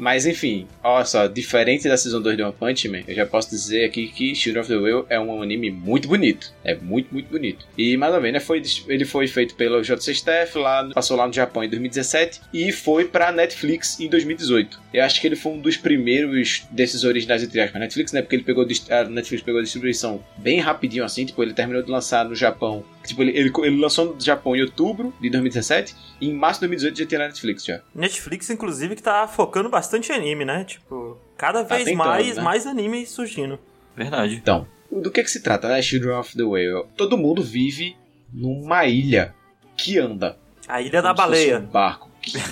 Mas 0.00 0.24
enfim, 0.24 0.66
olha 0.82 1.04
só, 1.04 1.26
diferente 1.26 1.86
da 1.86 1.94
Season 1.94 2.22
2 2.22 2.34
de 2.34 2.42
One 2.42 2.54
Punch 2.58 2.88
Man, 2.88 3.02
eu 3.06 3.14
já 3.14 3.26
posso 3.26 3.50
dizer 3.50 3.84
aqui 3.84 4.08
que 4.08 4.34
Children 4.34 4.62
of 4.62 4.72
the 4.72 4.78
Whale 4.78 5.04
é 5.10 5.20
um 5.20 5.42
anime 5.42 5.70
muito 5.70 6.08
bonito. 6.08 6.54
É 6.64 6.74
muito, 6.74 7.12
muito 7.12 7.28
bonito. 7.28 7.66
E 7.76 7.98
mais 7.98 8.14
ou 8.14 8.18
menos, 8.18 8.32
né, 8.32 8.40
foi, 8.40 8.62
ele 8.88 9.04
foi 9.04 9.26
feito 9.26 9.54
pelo 9.56 9.82
JC 9.82 10.10
lá, 10.54 10.88
passou 10.94 11.18
lá 11.18 11.26
no 11.26 11.32
Japão 11.34 11.62
em 11.62 11.68
2017 11.68 12.40
e 12.50 12.72
foi 12.72 13.04
pra 13.04 13.30
Netflix 13.30 14.00
em 14.00 14.08
2018. 14.08 14.80
Eu 14.94 15.04
acho 15.04 15.20
que 15.20 15.26
ele 15.26 15.36
foi 15.36 15.52
um 15.52 15.60
dos 15.60 15.76
primeiros 15.76 16.64
desses 16.70 17.04
originais 17.04 17.42
entre 17.42 17.60
aspas 17.60 17.78
Netflix, 17.78 18.12
né? 18.12 18.22
Porque 18.22 18.36
ele 18.36 18.42
pegou 18.42 18.64
a 18.64 19.04
Netflix 19.04 19.44
pegou 19.44 19.60
a 19.60 19.62
distribuição 19.62 20.24
bem 20.38 20.60
rapidinho 20.60 21.04
assim, 21.04 21.26
tipo, 21.26 21.42
ele 21.42 21.52
terminou 21.52 21.82
de 21.82 21.90
lançar 21.90 22.24
no 22.24 22.34
Japão. 22.34 22.82
Tipo, 23.04 23.22
ele, 23.22 23.30
ele, 23.36 23.52
ele 23.62 23.80
lançou 23.80 24.14
no 24.14 24.20
Japão 24.20 24.54
em 24.54 24.60
outubro 24.62 25.12
de 25.20 25.30
2017 25.30 25.96
e 26.20 26.28
em 26.28 26.34
março 26.34 26.60
de 26.60 26.66
2018 26.66 26.98
já 26.98 27.06
tinha 27.06 27.18
na 27.20 27.26
Netflix 27.28 27.64
já. 27.64 27.80
Netflix, 27.94 28.50
inclusive, 28.50 28.94
que 28.94 29.02
tá 29.02 29.26
focando 29.26 29.68
bastante 29.70 30.12
anime, 30.12 30.44
né? 30.44 30.64
Tipo, 30.64 31.18
cada 31.36 31.64
Tá 31.64 31.74
vez 31.76 31.86
tentando, 31.86 32.06
mais, 32.06 32.36
né? 32.36 32.42
mais 32.42 32.66
anime 32.66 33.06
surgindo. 33.06 33.58
Verdade. 33.96 34.34
Então, 34.36 34.66
do 34.90 35.10
que 35.10 35.22
que 35.22 35.30
se 35.30 35.42
trata, 35.42 35.68
né? 35.68 35.80
Children 35.80 36.16
of 36.16 36.36
the 36.36 36.42
Whale. 36.42 36.84
Todo 36.96 37.16
mundo 37.16 37.42
vive 37.42 37.96
numa 38.32 38.84
ilha 38.86 39.34
que 39.76 39.98
anda. 39.98 40.38
A 40.68 40.80
Ilha 40.82 41.00
da 41.02 41.12
Baleia. 41.14 41.58
Um 41.58 41.66
barco. 41.66 42.08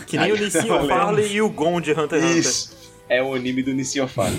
Que 0.07 0.17
nem 0.17 0.33
o 0.33 0.37
Nissin. 0.41 0.67
Farley 0.89 1.35
e 1.35 1.43
o 1.43 1.49
Gon 1.51 1.81
de 1.81 1.93
Hunter 1.93 2.19
x 2.21 2.25
Hunter. 2.25 2.37
Isso. 2.39 2.79
É 3.09 3.23
o 3.23 3.35
anime 3.35 3.63
do 3.63 3.73
Nissin 3.73 4.01
Ofari. 4.01 4.37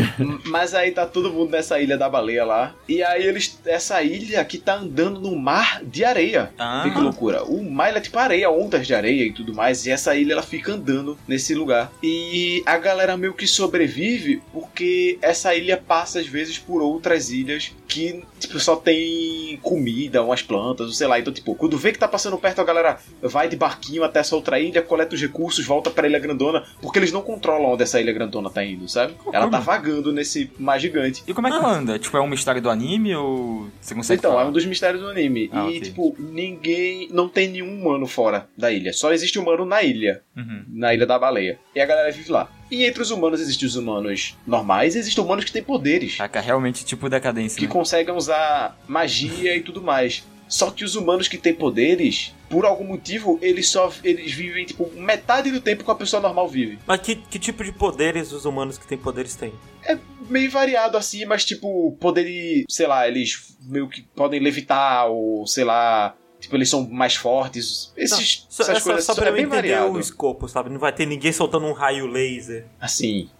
Mas 0.46 0.74
aí 0.74 0.90
tá 0.90 1.06
todo 1.06 1.32
mundo 1.32 1.50
nessa 1.50 1.80
ilha 1.80 1.96
da 1.96 2.08
baleia 2.08 2.44
lá. 2.44 2.74
E 2.88 3.02
aí 3.02 3.26
eles. 3.26 3.58
Essa 3.64 4.02
ilha 4.02 4.44
que 4.44 4.58
tá 4.58 4.74
andando 4.76 5.20
no 5.20 5.36
mar 5.36 5.82
de 5.84 6.04
areia. 6.04 6.50
Ah. 6.58 6.88
Que 6.92 7.00
loucura. 7.00 7.44
O 7.44 7.62
mar 7.62 7.96
é 7.96 8.00
tipo 8.00 8.18
areia, 8.18 8.50
ondas 8.50 8.86
de 8.86 8.94
areia 8.94 9.24
e 9.24 9.32
tudo 9.32 9.54
mais. 9.54 9.86
E 9.86 9.90
essa 9.90 10.14
ilha 10.14 10.32
ela 10.32 10.42
fica 10.42 10.72
andando 10.72 11.18
nesse 11.26 11.54
lugar. 11.54 11.92
E 12.02 12.62
a 12.66 12.78
galera 12.78 13.16
meio 13.16 13.34
que 13.34 13.46
sobrevive 13.46 14.42
porque 14.52 15.18
essa 15.20 15.54
ilha 15.54 15.76
passa 15.76 16.20
às 16.20 16.26
vezes 16.26 16.58
por 16.58 16.82
outras 16.82 17.30
ilhas 17.30 17.72
que 17.88 18.22
tipo, 18.38 18.58
só 18.58 18.76
tem 18.76 19.58
comida, 19.62 20.22
umas 20.22 20.42
plantas, 20.42 20.86
ou 20.86 20.92
sei 20.92 21.06
lá. 21.06 21.18
Então, 21.18 21.32
tipo, 21.32 21.54
quando 21.54 21.76
vê 21.76 21.92
que 21.92 21.98
tá 21.98 22.08
passando 22.08 22.38
perto, 22.38 22.60
a 22.60 22.64
galera 22.64 22.98
vai 23.20 23.48
de 23.48 23.56
barquinho 23.56 24.04
até 24.04 24.20
essa 24.20 24.34
outra 24.34 24.58
ilha, 24.58 24.82
coleta 24.82 25.14
os 25.14 25.20
recursos, 25.20 25.64
volta 25.64 25.90
pra 25.90 26.06
ilha 26.06 26.18
grandona, 26.18 26.64
porque 26.80 26.98
eles 26.98 27.12
não 27.12 27.22
controlam 27.22 27.72
onde 27.72 27.82
essa 27.82 28.00
ilha 28.00 28.12
grandona 28.12 28.50
tá 28.50 28.64
indo, 28.64 28.88
sabe? 28.88 29.14
Ela 29.32 29.48
tá 29.48 29.58
vagando 29.58 29.81
nesse 30.12 30.50
mar 30.58 30.78
gigante. 30.78 31.22
E 31.26 31.32
como 31.34 31.46
é 31.48 31.50
que 31.50 31.56
ela 31.56 31.72
anda? 31.72 31.98
Tipo, 31.98 32.16
é 32.16 32.20
um 32.20 32.26
mistério 32.28 32.60
do 32.60 32.70
anime 32.70 33.14
ou 33.14 33.68
você 33.80 33.94
consegue 33.94 34.18
Então, 34.18 34.32
falar? 34.32 34.42
é 34.44 34.46
um 34.46 34.52
dos 34.52 34.64
mistérios 34.66 35.02
do 35.02 35.08
anime. 35.08 35.48
Ah, 35.52 35.64
e, 35.64 35.68
ok. 35.68 35.80
tipo, 35.80 36.16
ninguém. 36.18 37.08
Não 37.10 37.28
tem 37.28 37.48
nenhum 37.48 37.80
humano 37.80 38.06
fora 38.06 38.46
da 38.56 38.70
ilha. 38.70 38.92
Só 38.92 39.12
existe 39.12 39.38
humano 39.38 39.64
na 39.64 39.82
ilha. 39.82 40.22
Uhum. 40.36 40.64
Na 40.68 40.92
ilha 40.94 41.06
da 41.06 41.18
baleia. 41.18 41.58
E 41.74 41.80
a 41.80 41.86
galera 41.86 42.10
vive 42.12 42.30
lá. 42.30 42.50
E 42.70 42.84
entre 42.84 43.02
os 43.02 43.10
humanos 43.10 43.40
existem 43.40 43.68
os 43.68 43.76
humanos 43.76 44.36
normais 44.46 44.94
e 44.94 44.98
existem 44.98 45.22
humanos 45.22 45.44
que 45.44 45.52
têm 45.52 45.62
poderes. 45.62 46.16
Caraca, 46.16 46.40
realmente 46.40 46.84
tipo 46.84 47.08
decadência, 47.08 47.58
Que 47.58 47.66
né? 47.66 47.72
conseguem 47.72 48.14
usar 48.14 48.78
magia 48.88 49.54
e 49.56 49.60
tudo 49.60 49.82
mais. 49.82 50.24
Só 50.52 50.70
que 50.70 50.84
os 50.84 50.96
humanos 50.96 51.28
que 51.28 51.38
têm 51.38 51.54
poderes, 51.54 52.34
por 52.50 52.66
algum 52.66 52.84
motivo, 52.84 53.38
eles 53.40 53.70
só 53.70 53.90
eles 54.04 54.32
vivem, 54.34 54.66
tipo, 54.66 54.86
metade 54.94 55.50
do 55.50 55.62
tempo 55.62 55.82
que 55.82 55.90
a 55.90 55.94
pessoa 55.94 56.20
normal 56.20 56.46
vive. 56.46 56.78
Mas 56.86 57.00
que, 57.00 57.16
que 57.16 57.38
tipo 57.38 57.64
de 57.64 57.72
poderes 57.72 58.32
os 58.32 58.44
humanos 58.44 58.76
que 58.76 58.86
têm 58.86 58.98
poderes 58.98 59.34
têm? 59.34 59.50
É 59.82 59.96
meio 60.28 60.50
variado 60.50 60.98
assim, 60.98 61.24
mas 61.24 61.42
tipo, 61.42 61.96
poder 61.98 62.24
de, 62.24 62.66
sei 62.68 62.86
lá, 62.86 63.08
eles 63.08 63.56
meio 63.62 63.88
que 63.88 64.02
podem 64.02 64.40
levitar 64.40 65.06
ou, 65.08 65.46
sei 65.46 65.64
lá, 65.64 66.14
tipo, 66.38 66.54
eles 66.54 66.68
são 66.68 66.86
mais 66.86 67.16
fortes. 67.16 67.90
Esses, 67.96 68.46
Só, 68.50 68.62
essas 68.64 68.76
é 68.76 68.78
só, 68.80 68.84
coisas 68.84 69.04
só 69.06 69.14
só 69.14 69.22
pra 69.22 69.30
é 69.30 69.32
bem 69.32 69.44
entender 69.44 69.56
variado. 69.56 69.92
o 69.92 69.98
escopo, 69.98 70.46
sabe? 70.48 70.68
Não 70.68 70.78
vai 70.78 70.92
ter 70.92 71.06
ninguém 71.06 71.32
soltando 71.32 71.64
um 71.64 71.72
raio 71.72 72.06
laser. 72.06 72.66
Assim, 72.78 73.30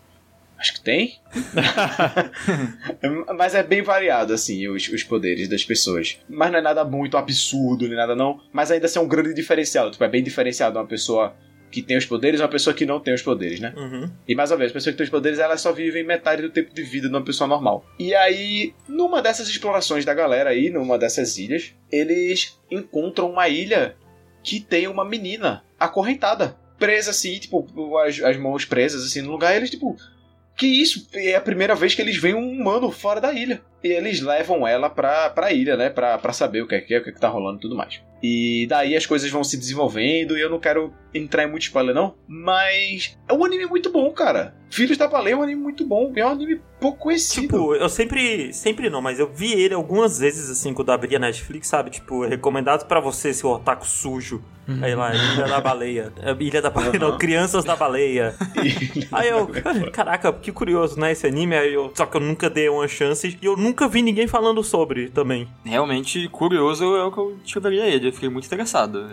acho 0.63 0.75
que 0.75 0.81
tem. 0.81 1.19
Mas 3.37 3.55
é 3.55 3.63
bem 3.63 3.83
variado, 3.83 4.33
assim, 4.33 4.69
os, 4.69 4.89
os 4.89 5.03
poderes 5.03 5.49
das 5.49 5.65
pessoas. 5.65 6.19
Mas 6.29 6.53
não 6.53 6.61
é 6.61 6.63
nada 6.63 6.85
muito 6.85 7.17
absurdo, 7.17 7.89
nem 7.89 7.97
nada 7.97 8.15
não. 8.15 8.41
Mas 8.53 8.71
ainda 8.71 8.87
assim 8.87 9.01
é 9.01 9.03
um 9.03 9.09
grande 9.09 9.35
diferencial. 9.35 9.91
Tipo, 9.91 10.05
é 10.05 10.09
bem 10.09 10.23
diferenciado 10.23 10.79
uma 10.79 10.87
pessoa 10.87 11.35
que 11.69 11.83
tem 11.83 11.97
os 11.97 12.07
poderes 12.07 12.39
e 12.39 12.43
uma 12.43 12.49
pessoa 12.49 12.73
que 12.73 12.87
não 12.87 13.01
tem 13.01 13.13
os 13.13 13.23
poderes, 13.23 13.59
né? 13.59 13.73
Uhum. 13.77 14.09
E 14.29 14.35
mais 14.35 14.51
uma 14.51 14.59
vez, 14.59 14.69
as 14.69 14.73
pessoas 14.73 14.93
que 14.93 14.99
têm 14.99 15.05
os 15.05 15.11
poderes, 15.11 15.39
elas 15.39 15.61
só 15.61 15.73
vivem 15.73 16.05
metade 16.05 16.43
do 16.43 16.51
tempo 16.51 16.73
de 16.73 16.83
vida 16.83 17.09
de 17.09 17.15
uma 17.15 17.25
pessoa 17.25 17.49
normal. 17.49 17.85
E 17.99 18.15
aí, 18.15 18.73
numa 18.87 19.21
dessas 19.21 19.49
explorações 19.49 20.05
da 20.05 20.15
galera 20.15 20.51
aí, 20.51 20.71
numa 20.71 20.99
dessas 20.99 21.39
ilhas, 21.39 21.75
eles 21.91 22.61
encontram 22.71 23.31
uma 23.31 23.49
ilha 23.49 23.97
que 24.45 24.61
tem 24.61 24.87
uma 24.87 25.05
menina 25.05 25.65
acorrentada. 25.81 26.57
Presa 26.79 27.11
assim, 27.11 27.39
tipo, 27.39 27.67
as, 27.99 28.21
as 28.21 28.37
mãos 28.37 28.65
presas 28.65 29.05
assim 29.05 29.23
no 29.23 29.33
lugar, 29.33 29.55
e 29.55 29.57
eles, 29.57 29.71
tipo. 29.71 29.97
Que 30.63 30.69
isso? 30.69 31.09
É 31.13 31.35
a 31.35 31.41
primeira 31.41 31.75
vez 31.75 31.93
que 31.93 32.01
eles 32.01 32.17
veem 32.17 32.37
um 32.37 32.49
humano 32.49 32.89
fora 32.93 33.21
da 33.21 33.33
ilha. 33.33 33.61
E 33.83 33.89
eles 33.89 34.21
levam 34.21 34.67
ela 34.67 34.89
pra, 34.89 35.31
pra 35.31 35.53
ilha, 35.53 35.77
né? 35.77 35.91
Pra, 35.91 36.17
pra 36.19 36.33
saber 36.33 36.63
o 36.63 36.69
que 36.69 36.75
é 36.75 36.81
que 36.81 36.95
é, 36.95 36.99
o 36.99 37.03
que 37.03 37.11
é 37.11 37.13
que 37.13 37.21
tá 37.21 37.29
rolando 37.29 37.59
e 37.59 37.61
tudo 37.61 37.75
mais. 37.77 38.01
E 38.23 38.67
daí 38.69 38.97
as 38.97 39.05
coisas 39.05 39.29
vão 39.31 39.43
se 39.43 39.57
desenvolvendo 39.57 40.39
e 40.39 40.41
eu 40.41 40.49
não 40.49 40.61
quero 40.61 40.93
entrar 41.13 41.43
em 41.43 41.51
muito 41.51 41.65
spoiler, 41.65 41.93
não. 41.93 42.15
Mas 42.29 43.19
é 43.29 43.33
um 43.33 43.45
anime 43.45 43.67
muito 43.67 43.91
bom, 43.91 44.09
cara. 44.13 44.55
Filhos 44.71 44.97
da 44.97 45.09
Baleia 45.09 45.35
é 45.35 45.37
um 45.37 45.43
anime 45.43 45.61
muito 45.61 45.85
bom. 45.85 46.13
É 46.15 46.25
um 46.25 46.31
anime 46.31 46.61
pouco 46.81 46.99
conhecido. 46.99 47.43
Tipo, 47.43 47.75
eu 47.75 47.89
sempre. 47.89 48.53
Sempre 48.53 48.89
não, 48.89 49.03
mas 49.03 49.19
eu 49.19 49.29
vi 49.29 49.53
ele 49.53 49.75
algumas 49.75 50.21
vezes, 50.21 50.49
assim, 50.49 50.73
quando 50.73 50.93
abria 50.93 51.19
Netflix, 51.19 51.67
sabe? 51.67 51.91
Tipo, 51.91 52.25
recomendado 52.25 52.87
pra 52.87 53.01
você, 53.01 53.35
seu 53.35 53.51
otaku 53.51 53.87
sujo. 53.87 54.41
Aí 54.81 54.95
lá, 54.95 55.13
Ilha 55.13 55.49
da 55.49 55.61
Baleia. 55.61 56.13
É, 56.23 56.31
Ilha 56.39 56.63
da 56.63 56.71
Baleia, 56.71 56.99
não, 57.01 57.11
Uhum. 57.11 57.19
Crianças 57.19 57.65
da 57.65 57.75
Baleia. 57.75 58.35
Aí 59.11 59.29
eu, 59.29 59.49
caraca, 59.93 60.33
que 60.33 60.53
curioso, 60.53 60.99
né? 60.99 61.11
Esse 61.11 61.27
anime, 61.27 61.57
aí 61.57 61.75
eu, 61.75 61.91
só 61.95 62.07
que 62.07 62.17
eu 62.17 62.21
nunca 62.21 62.49
dei 62.49 62.69
uma 62.69 62.87
chance 62.87 63.37
e 63.43 63.45
eu 63.45 63.57
nunca 63.57 63.72
vi 63.89 64.03
ninguém 64.03 64.27
falando 64.27 64.63
sobre 64.63 65.09
também. 65.09 65.49
Realmente 65.65 66.29
curioso 66.29 66.85
é 66.85 67.05
o 67.05 67.13
que 67.13 67.19
eu 67.19 67.39
escreveria 67.45 67.87
ele. 67.87 68.09
Eu 68.09 68.13
fiquei 68.13 68.29
muito 68.29 68.47
interessado. 68.47 69.09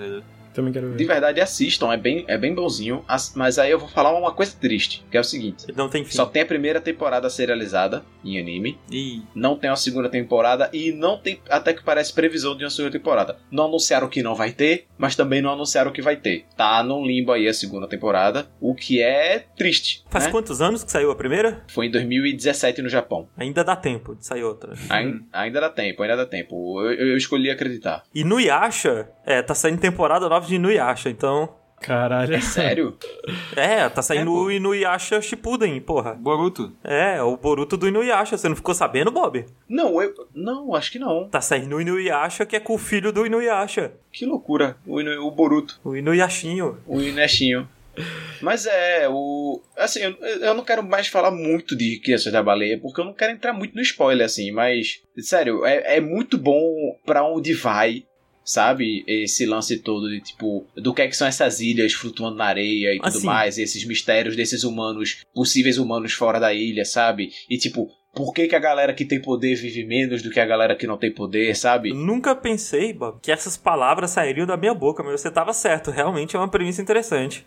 Também 0.54 0.74
quero 0.74 0.92
De 0.92 0.98
ver. 0.98 1.08
verdade, 1.08 1.40
assistam, 1.42 1.92
é 1.92 1.98
bem, 1.98 2.26
é 2.28 2.38
bem 2.38 2.54
bonzinho. 2.54 3.04
As- 3.08 3.34
Mas 3.36 3.58
aí 3.60 3.72
eu 3.72 3.80
vou 3.80 3.88
falar 3.90 4.18
uma 4.18 4.32
coisa 4.34 4.56
triste, 4.60 5.06
que 5.10 5.18
é 5.18 5.20
o 5.20 5.24
seguinte. 5.24 5.66
Não 5.76 5.90
tem 5.90 6.04
fim. 6.04 6.12
Só 6.16 6.26
tem 6.26 6.42
a 6.42 6.46
primeira 6.46 6.82
temporada 6.82 7.30
serializada 7.30 8.04
em 8.24 8.40
anime. 8.40 8.78
E 8.92 9.22
Não 9.36 9.56
tem 9.58 9.70
uma 9.70 9.76
segunda 9.76 10.10
temporada 10.10 10.70
e 10.74 10.92
não 10.92 11.18
tem, 11.18 11.40
até 11.50 11.74
que 11.74 11.84
parece, 11.84 12.14
previsão 12.14 12.56
de 12.58 12.64
uma 12.64 12.70
segunda 12.70 12.92
temporada. 12.98 13.38
Não 13.52 13.66
anunciaram 13.66 14.08
que 14.10 14.22
não 14.24 14.36
vai 14.36 14.52
ter, 14.52 14.86
mas 14.98 15.16
também 15.16 15.42
não 15.42 15.52
anunciaram 15.54 15.92
que 15.92 16.02
vai 16.02 16.16
ter. 16.18 16.46
Tá 16.58 16.84
num 16.84 17.06
limbo 17.06 17.32
aí 17.32 17.48
a 17.48 17.54
segunda 17.54 17.88
temporada, 17.88 18.48
o 18.60 18.74
que 18.76 19.02
é 19.02 19.46
triste. 19.58 20.04
Faz 20.10 20.26
né? 20.26 20.32
quantos 20.32 20.62
anos 20.62 20.84
que 20.84 20.92
saiu 20.92 21.12
a 21.12 21.16
primeira? 21.16 21.64
Foi 21.70 21.86
em 21.88 21.92
2017 21.92 22.82
no 22.82 22.90
Japão. 22.90 23.28
Ainda 23.38 23.64
dá 23.64 23.76
tempo 23.76 24.16
de 24.16 24.26
sair 24.26 24.44
outra. 24.44 24.74
Ain- 24.90 25.22
Ainda 25.32 25.62
dá 25.62 25.70
tempo, 25.70 26.02
ainda 26.04 26.18
dá 26.18 26.26
tempo. 26.26 26.82
Eu, 26.82 26.92
eu- 26.92 27.08
eu 27.10 27.18
escolhi 27.18 27.50
acreditar. 27.50 28.04
E 28.14 28.24
no 28.24 28.40
Yasha, 28.40 29.10
é, 29.30 29.42
tá 29.42 29.54
saindo 29.56 29.80
temporada 29.80 30.28
nova 30.28 30.46
de 30.46 30.56
Inuyasha, 30.56 31.10
então. 31.10 31.58
Caralho. 31.82 32.42
Sério? 32.42 32.98
É, 33.56 33.88
tá 33.88 34.02
saindo 34.02 34.32
É, 34.32 34.34
o 34.38 34.52
Inuyasha 34.52 35.22
Shippuden, 35.22 35.80
porra. 35.80 36.14
Boruto. 36.14 36.74
É, 36.84 37.22
o 37.24 37.38
Boruto 37.38 37.78
do 37.78 37.88
Inuyasha, 37.88 38.38
você 38.38 38.50
não 38.50 38.56
ficou 38.56 38.76
sabendo, 38.76 39.10
Bob? 39.12 39.46
não, 39.70 40.02
eu. 40.02 40.14
Não, 40.36 40.76
acho 40.76 40.92
que 40.92 41.00
não. 41.00 41.30
Tá 41.30 41.40
saindo 41.40 41.78
o 41.78 41.82
Inuyasha, 41.82 42.46
que 42.46 42.58
é 42.58 42.60
com 42.60 42.74
o 42.74 42.78
filho 42.78 43.14
do 43.14 43.26
Inuyasha, 43.26 43.94
Que 44.12 44.26
loucura. 44.26 44.76
O, 44.86 45.00
Inu- 45.00 45.26
o 45.26 45.32
Boruto. 45.32 45.80
o 45.86 45.96
Inuyashinho. 45.96 46.78
O 46.86 47.00
Inestinho. 47.00 47.66
Mas 48.42 48.66
é, 48.66 49.08
o. 49.10 49.62
Assim, 49.78 50.00
eu, 50.02 50.12
eu 50.22 50.54
não 50.54 50.64
quero 50.64 50.82
mais 50.84 51.08
falar 51.08 51.32
muito 51.32 51.76
de 51.76 52.00
Crianças 52.00 52.32
da 52.32 52.42
Baleia, 52.44 52.78
porque 52.80 53.00
eu 53.02 53.06
não 53.06 53.14
quero 53.14 53.34
entrar 53.34 53.52
muito 53.54 53.76
no 53.76 53.82
spoiler, 53.82 54.26
assim, 54.26 54.52
mas. 54.52 55.02
Sério, 55.18 55.66
é, 55.66 55.98
é 55.98 56.02
muito 56.02 56.38
bom 56.38 56.62
pra 57.06 57.24
onde 57.26 57.54
vai, 57.54 58.04
sabe? 58.50 59.04
Esse 59.08 59.46
lance 59.46 59.78
todo 59.78 60.10
de 60.10 60.20
tipo. 60.22 60.66
Do 60.76 60.94
que 60.94 61.04
é 61.04 61.08
que 61.08 61.16
são 61.16 61.28
essas 61.28 61.60
ilhas 61.60 61.94
flutuando 61.94 62.36
na 62.38 62.46
areia 62.46 62.96
e 62.96 62.98
tudo 62.98 63.08
Assim. 63.08 63.26
mais, 63.26 63.58
e 63.58 63.62
esses 63.62 63.86
mistérios 63.86 64.36
desses 64.36 64.64
humanos, 64.64 65.24
possíveis 65.36 65.78
humanos 65.78 66.14
fora 66.14 66.40
da 66.40 66.54
ilha, 66.54 66.84
sabe? 66.84 67.30
E 67.50 67.58
tipo. 67.58 67.90
Por 68.12 68.34
que, 68.34 68.48
que 68.48 68.56
a 68.56 68.60
galera 68.60 68.92
que 68.92 69.06
tem 69.06 69.22
poder 69.22 69.54
vive 69.56 69.86
menos 69.86 70.24
do 70.24 70.32
que 70.32 70.40
a 70.40 70.46
galera 70.46 70.76
que 70.76 70.88
não 70.88 70.98
tem 70.98 71.12
poder, 71.14 71.56
sabe? 71.56 71.90
Eu 71.92 71.96
nunca 71.96 72.36
pensei, 72.36 72.92
Bob, 72.92 73.20
que 73.22 73.32
essas 73.32 73.56
palavras 73.56 74.10
sairiam 74.10 74.48
da 74.48 74.58
minha 74.58 74.74
boca, 74.74 75.04
mas 75.04 75.22
você 75.22 75.30
tava 75.30 75.54
certo, 75.54 75.92
realmente 75.92 76.36
é 76.36 76.40
uma 76.40 76.48
premissa 76.50 76.82
interessante. 76.82 77.46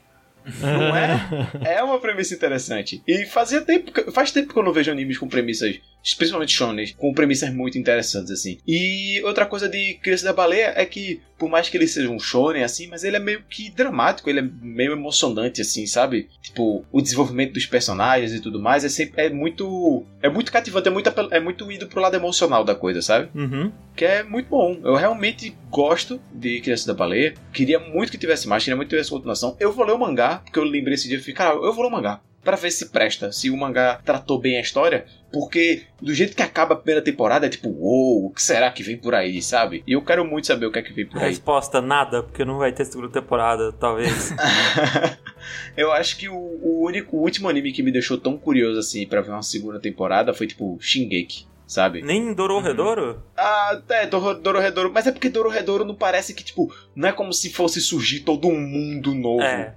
Não 0.60 0.96
é? 0.96 1.78
É 1.78 1.82
uma 1.82 1.98
premissa 1.98 2.34
interessante. 2.34 3.02
E 3.06 3.26
fazia 3.26 3.60
tempo, 3.60 3.90
faz 4.12 4.30
tempo 4.30 4.52
que 4.52 4.58
eu 4.58 4.62
não 4.62 4.72
vejo 4.72 4.90
animes 4.90 5.18
com 5.18 5.28
premissas, 5.28 5.80
principalmente 6.16 6.52
shonen, 6.52 6.92
com 6.96 7.14
premissas 7.14 7.52
muito 7.52 7.78
interessantes 7.78 8.30
assim. 8.30 8.58
E 8.66 9.20
outra 9.24 9.46
coisa 9.46 9.68
de 9.68 9.94
Criança 9.94 10.24
da 10.24 10.32
Baleia 10.32 10.72
é 10.76 10.84
que 10.84 11.20
por 11.38 11.48
mais 11.48 11.68
que 11.68 11.76
ele 11.76 11.88
seja 11.88 12.08
um 12.08 12.20
shonen 12.20 12.62
assim, 12.62 12.86
mas 12.86 13.02
ele 13.02 13.16
é 13.16 13.18
meio 13.18 13.42
que 13.50 13.68
dramático, 13.68 14.30
ele 14.30 14.38
é 14.38 14.48
meio 14.62 14.92
emocionante 14.92 15.60
assim, 15.60 15.86
sabe? 15.86 16.28
Tipo, 16.40 16.84
o 16.92 17.02
desenvolvimento 17.02 17.54
dos 17.54 17.66
personagens 17.66 18.32
e 18.32 18.40
tudo 18.40 18.60
mais 18.60 18.84
é 18.84 18.88
sempre 18.88 19.24
é 19.24 19.28
muito 19.28 20.04
é 20.22 20.28
muito 20.28 20.52
cativante, 20.52 20.86
é 20.86 20.90
muito 20.90 21.10
é 21.32 21.40
muito 21.40 21.72
ido 21.72 21.88
pro 21.88 22.00
lado 22.00 22.14
emocional 22.14 22.64
da 22.64 22.76
coisa, 22.76 23.02
sabe? 23.02 23.28
Uhum. 23.34 23.72
que 23.96 24.04
é 24.04 24.22
muito 24.22 24.48
bom. 24.48 24.78
Eu 24.84 24.94
realmente 24.94 25.52
gosto 25.68 26.20
de 26.32 26.60
Criança 26.60 26.86
da 26.86 26.94
Baleia. 26.94 27.34
Queria 27.52 27.80
muito 27.80 28.12
que 28.12 28.18
tivesse 28.18 28.46
mais, 28.46 28.62
queria 28.62 28.76
muito 28.76 28.88
que 28.88 28.94
tivesse 28.94 29.10
continuação. 29.10 29.56
Eu 29.58 29.72
vou 29.72 29.84
ler 29.84 29.94
o 29.94 29.98
mangá, 29.98 30.42
porque 30.44 30.58
eu 30.58 30.64
lembrei 30.64 30.94
esse 30.94 31.08
dia 31.08 31.16
e 31.16 31.20
fiquei, 31.20 31.34
cara, 31.34 31.56
eu 31.56 31.72
vou 31.72 31.82
ler 31.82 31.88
o 31.88 31.92
mangá. 31.92 32.20
Pra 32.44 32.56
ver 32.56 32.70
se 32.72 32.86
presta, 32.90 33.30
se 33.30 33.50
o 33.50 33.56
mangá 33.56 34.00
tratou 34.04 34.38
bem 34.38 34.56
a 34.58 34.60
história. 34.60 35.06
Porque 35.32 35.84
do 36.00 36.12
jeito 36.12 36.36
que 36.36 36.42
acaba 36.42 36.74
a 36.74 36.76
primeira 36.76 37.00
temporada, 37.00 37.46
é 37.46 37.48
tipo, 37.48 37.68
uou, 37.70 38.26
o 38.26 38.30
que 38.30 38.42
será 38.42 38.70
que 38.70 38.82
vem 38.82 38.98
por 38.98 39.14
aí, 39.14 39.40
sabe? 39.40 39.82
E 39.86 39.92
eu 39.92 40.02
quero 40.02 40.24
muito 40.24 40.46
saber 40.48 40.66
o 40.66 40.72
que 40.72 40.78
é 40.78 40.82
que 40.82 40.92
vem 40.92 41.06
por 41.06 41.18
aí. 41.22 41.28
Resposta: 41.30 41.80
nada, 41.80 42.22
porque 42.22 42.44
não 42.44 42.58
vai 42.58 42.72
ter 42.72 42.84
segunda 42.84 43.08
temporada, 43.08 43.72
talvez. 43.72 44.32
eu 45.76 45.92
acho 45.92 46.16
que 46.18 46.28
o, 46.28 46.34
o 46.34 46.84
único, 46.84 47.16
o 47.16 47.20
último 47.20 47.48
anime 47.48 47.72
que 47.72 47.82
me 47.82 47.92
deixou 47.92 48.18
tão 48.18 48.36
curioso 48.36 48.78
assim 48.78 49.06
pra 49.06 49.20
ver 49.20 49.30
uma 49.30 49.42
segunda 49.42 49.80
temporada 49.80 50.34
foi 50.34 50.46
tipo 50.46 50.76
Shingeki, 50.80 51.46
sabe? 51.66 52.02
Nem 52.02 52.34
Dororedoro? 52.34 53.22
Ah, 53.36 53.80
é, 53.88 54.06
Doro- 54.06 54.34
Dororedoro. 54.40 54.90
Mas 54.92 55.06
é 55.06 55.12
porque 55.12 55.28
Dororedoro 55.28 55.84
não 55.84 55.94
parece 55.94 56.34
que, 56.34 56.44
tipo, 56.44 56.72
não 56.94 57.08
é 57.08 57.12
como 57.12 57.32
se 57.32 57.50
fosse 57.52 57.80
surgir 57.80 58.20
todo 58.20 58.48
um 58.48 58.60
mundo 58.60 59.14
novo. 59.14 59.42
É. 59.42 59.74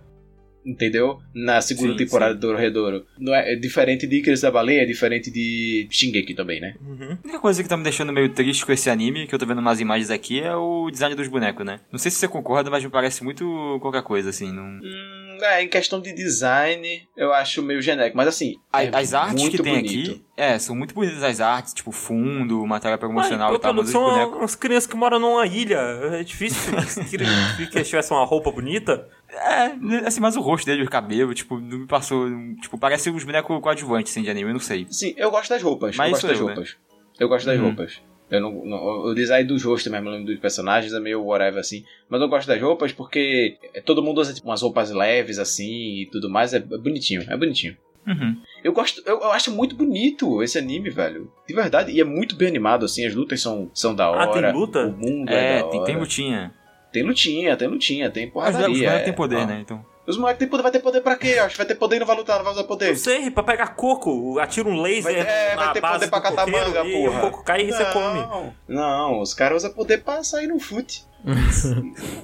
Entendeu? 0.66 1.20
Na 1.34 1.61
segunda 1.61 1.91
Sim, 1.91 1.97
temporada 1.97 2.34
sim. 2.34 2.39
do 2.39 2.47
Dororedoro. 2.47 3.05
Não 3.20 3.36
é, 3.36 3.53
é 3.53 3.55
diferente 3.55 4.07
de 4.07 4.22
Criança 4.22 4.47
da 4.47 4.51
Baleia, 4.51 4.82
é 4.82 4.86
diferente 4.86 5.30
de 5.30 5.88
Shingeki 5.91 6.34
também, 6.34 6.59
né? 6.59 6.74
Uhum. 6.82 7.11
A 7.11 7.24
única 7.24 7.39
coisa 7.39 7.61
que 7.61 7.70
tá 7.70 7.78
me 7.78 7.84
deixando 7.84 8.11
meio 8.11 8.30
triste 8.30 8.66
com 8.66 8.72
esse 8.72 8.89
anime, 8.89 9.28
que 9.28 9.36
eu 9.36 9.39
tô 9.39 9.45
vendo 9.45 9.59
umas 9.59 9.80
imagens 9.80 10.09
aqui, 10.09 10.41
é 10.41 10.55
o 10.55 10.89
design 10.89 11.16
dos 11.16 11.28
bonecos, 11.28 11.66
né? 11.66 11.80
Não 11.91 11.99
sei 11.99 12.09
se 12.09 12.18
você 12.18 12.28
concorda, 12.28 12.70
mas 12.70 12.84
me 12.84 12.89
parece 12.89 13.24
muito 13.24 13.78
qualquer 13.80 14.01
coisa, 14.01 14.30
assim. 14.32 14.51
Não... 14.51 14.63
Hum, 14.63 15.24
é, 15.44 15.62
em 15.64 15.68
questão 15.68 16.00
de 16.02 16.14
design, 16.14 17.08
eu 17.16 17.34
acho 17.34 17.62
meio 17.62 17.82
genérico. 17.82 18.16
Mas 18.18 18.28
assim, 18.28 18.56
A- 18.72 18.84
é 18.84 18.90
as 18.94 19.14
artes 19.14 19.42
muito 19.42 19.58
que 19.58 19.64
tem 19.64 19.76
bonito. 19.82 20.12
aqui, 20.12 20.26
é, 20.38 20.58
são 20.60 20.76
muito 20.76 20.94
bonitas 20.94 21.24
as 21.24 21.40
artes, 21.42 21.74
tipo 21.74 21.92
fundo, 21.92 22.66
matéria 22.66 22.98
promocional 22.98 23.50
Mas, 23.50 23.58
e 23.58 23.62
tal, 23.62 23.74
mas 23.74 23.90
são 23.90 24.04
bonecos... 24.04 24.38
umas 24.38 24.56
crianças 24.56 24.88
que 24.90 24.96
moram 24.96 25.20
numa 25.20 25.46
ilha. 25.46 25.78
É 26.20 26.24
difícil 26.24 26.74
que 27.72 27.78
eles 27.78 27.88
tivessem 27.88 28.16
uma 28.16 28.26
roupa 28.26 28.52
bonita. 28.52 29.08
É, 29.30 30.06
assim, 30.08 30.20
mas 30.22 30.36
o 30.36 30.42
rosto 30.42 30.66
dele, 30.66 30.84
o 30.84 30.90
cabelo, 30.90 31.34
tipo, 31.34 31.60
não 31.60 31.80
me 31.80 31.88
passou... 31.88 32.28
Tipo, 32.62 32.78
parece 32.78 33.10
uns 33.10 33.24
bonecos 33.24 33.60
coadjuvantes, 33.62 34.12
assim, 34.12 34.22
de 34.22 34.30
anime, 34.30 34.50
eu 34.50 34.54
não 34.54 34.60
sei. 34.60 34.88
Sim, 34.90 35.14
eu 35.18 35.30
gosto 35.32 35.50
das 35.50 35.62
roupas. 35.62 35.96
Mas 35.96 36.08
eu 36.08 36.12
gosto 36.14 36.28
das 36.28 36.38
eu, 36.40 36.46
né? 36.46 36.54
roupas. 36.54 36.78
Eu 37.20 37.28
gosto 37.30 37.46
das 37.46 37.58
Uhum. 37.60 37.66
roupas. 37.66 38.02
Eu 38.30 38.41
não, 38.41 38.51
não- 38.65 38.84
o 39.05 39.13
design 39.13 39.47
dos 39.47 39.63
rostos 39.63 39.91
mesmo, 39.91 40.09
lembro 40.09 40.26
dos 40.26 40.39
personagens 40.39 40.91
é 40.93 40.99
meio 40.99 41.23
whatever 41.23 41.59
assim. 41.59 41.84
Mas 42.09 42.21
eu 42.21 42.28
gosto 42.28 42.47
das 42.47 42.59
roupas 42.61 42.91
porque 42.91 43.57
todo 43.86 44.01
mundo 44.01 44.19
usa 44.19 44.34
tipo, 44.34 44.47
umas 44.47 44.61
roupas 44.61 44.89
leves 44.91 45.38
assim 45.39 46.01
e 46.01 46.09
tudo 46.11 46.30
mais. 46.30 46.53
É 46.53 46.59
bonitinho, 46.59 47.23
é 47.30 47.38
bonitinho. 47.38 47.78
Uhum. 48.07 48.38
Eu 48.63 48.71
gosto, 48.71 49.01
eu, 49.05 49.19
eu 49.19 49.32
acho 49.32 49.51
muito 49.51 49.76
bonito 49.76 50.41
esse 50.43 50.57
anime, 50.57 50.89
velho. 50.91 51.32
De 51.47 51.53
verdade. 51.55 51.91
E 51.91 51.99
é 51.99 52.03
muito 52.03 52.36
bem 52.36 52.47
animado, 52.47 52.86
assim. 52.86 53.05
As 53.05 53.15
lutas 53.15 53.41
são, 53.41 53.69
são 53.73 53.95
da 53.95 54.09
hora. 54.09 54.23
Ah, 54.23 54.28
tem 54.28 54.51
luta? 54.51 54.86
O 54.86 54.91
mundo 54.91 55.30
é, 55.32 55.57
É, 55.57 55.61
da 55.63 55.69
tem, 55.69 55.84
tem 55.84 55.97
lutinha. 55.97 56.53
Tem 56.91 57.03
lutinha, 57.03 57.57
tem 57.57 57.67
lutinha, 57.67 58.09
tem 58.09 58.28
Os 58.28 58.32
porradaria. 58.34 58.67
bonecos 58.67 58.84
é, 58.93 58.99
têm 59.03 59.13
poder, 59.13 59.36
ó. 59.38 59.45
né, 59.47 59.59
então... 59.61 59.86
Os 60.08 60.18
moleques 60.18 60.39
têm 60.39 60.47
poder, 60.47 60.64
vai 60.64 60.72
ter 60.72 60.80
poder 60.80 61.01
pra 61.01 61.16
quê? 61.16 61.39
Acho 61.39 61.51
que 61.51 61.58
vai 61.58 61.66
ter 61.66 61.76
poder 61.76 61.95
e 61.95 61.99
não 61.99 62.06
vai 62.08 62.16
lutar, 62.16 62.38
não 62.38 62.43
vai 62.43 62.53
usar 62.53 62.62
Não 62.62 62.68
poder. 62.68 62.95
sei, 62.97 63.32
pra 63.32 63.41
pegar 63.43 63.68
coco, 63.76 64.38
atira 64.39 64.70
um 64.70 64.82
laser 64.82 65.03
Vai, 65.03 65.16
é, 65.20 65.56
vai 65.56 65.74
ter 65.74 65.82
poder 65.82 66.10
pra 66.10 66.22
catar 66.22 66.45
manga, 66.47 66.84
porra. 66.86 67.18
o 67.18 67.22
coco 67.32 67.43
cai 67.43 67.62
e 67.62 67.72
você 67.72 67.86
come. 67.86 68.20
Não, 68.20 68.53
não, 68.68 69.20
os 69.22 69.34
caras 69.34 69.64
usam 69.64 69.74
poder 69.74 70.03
pra 70.03 70.24
sair 70.24 70.47
no 70.47 70.60
fute. 70.60 71.03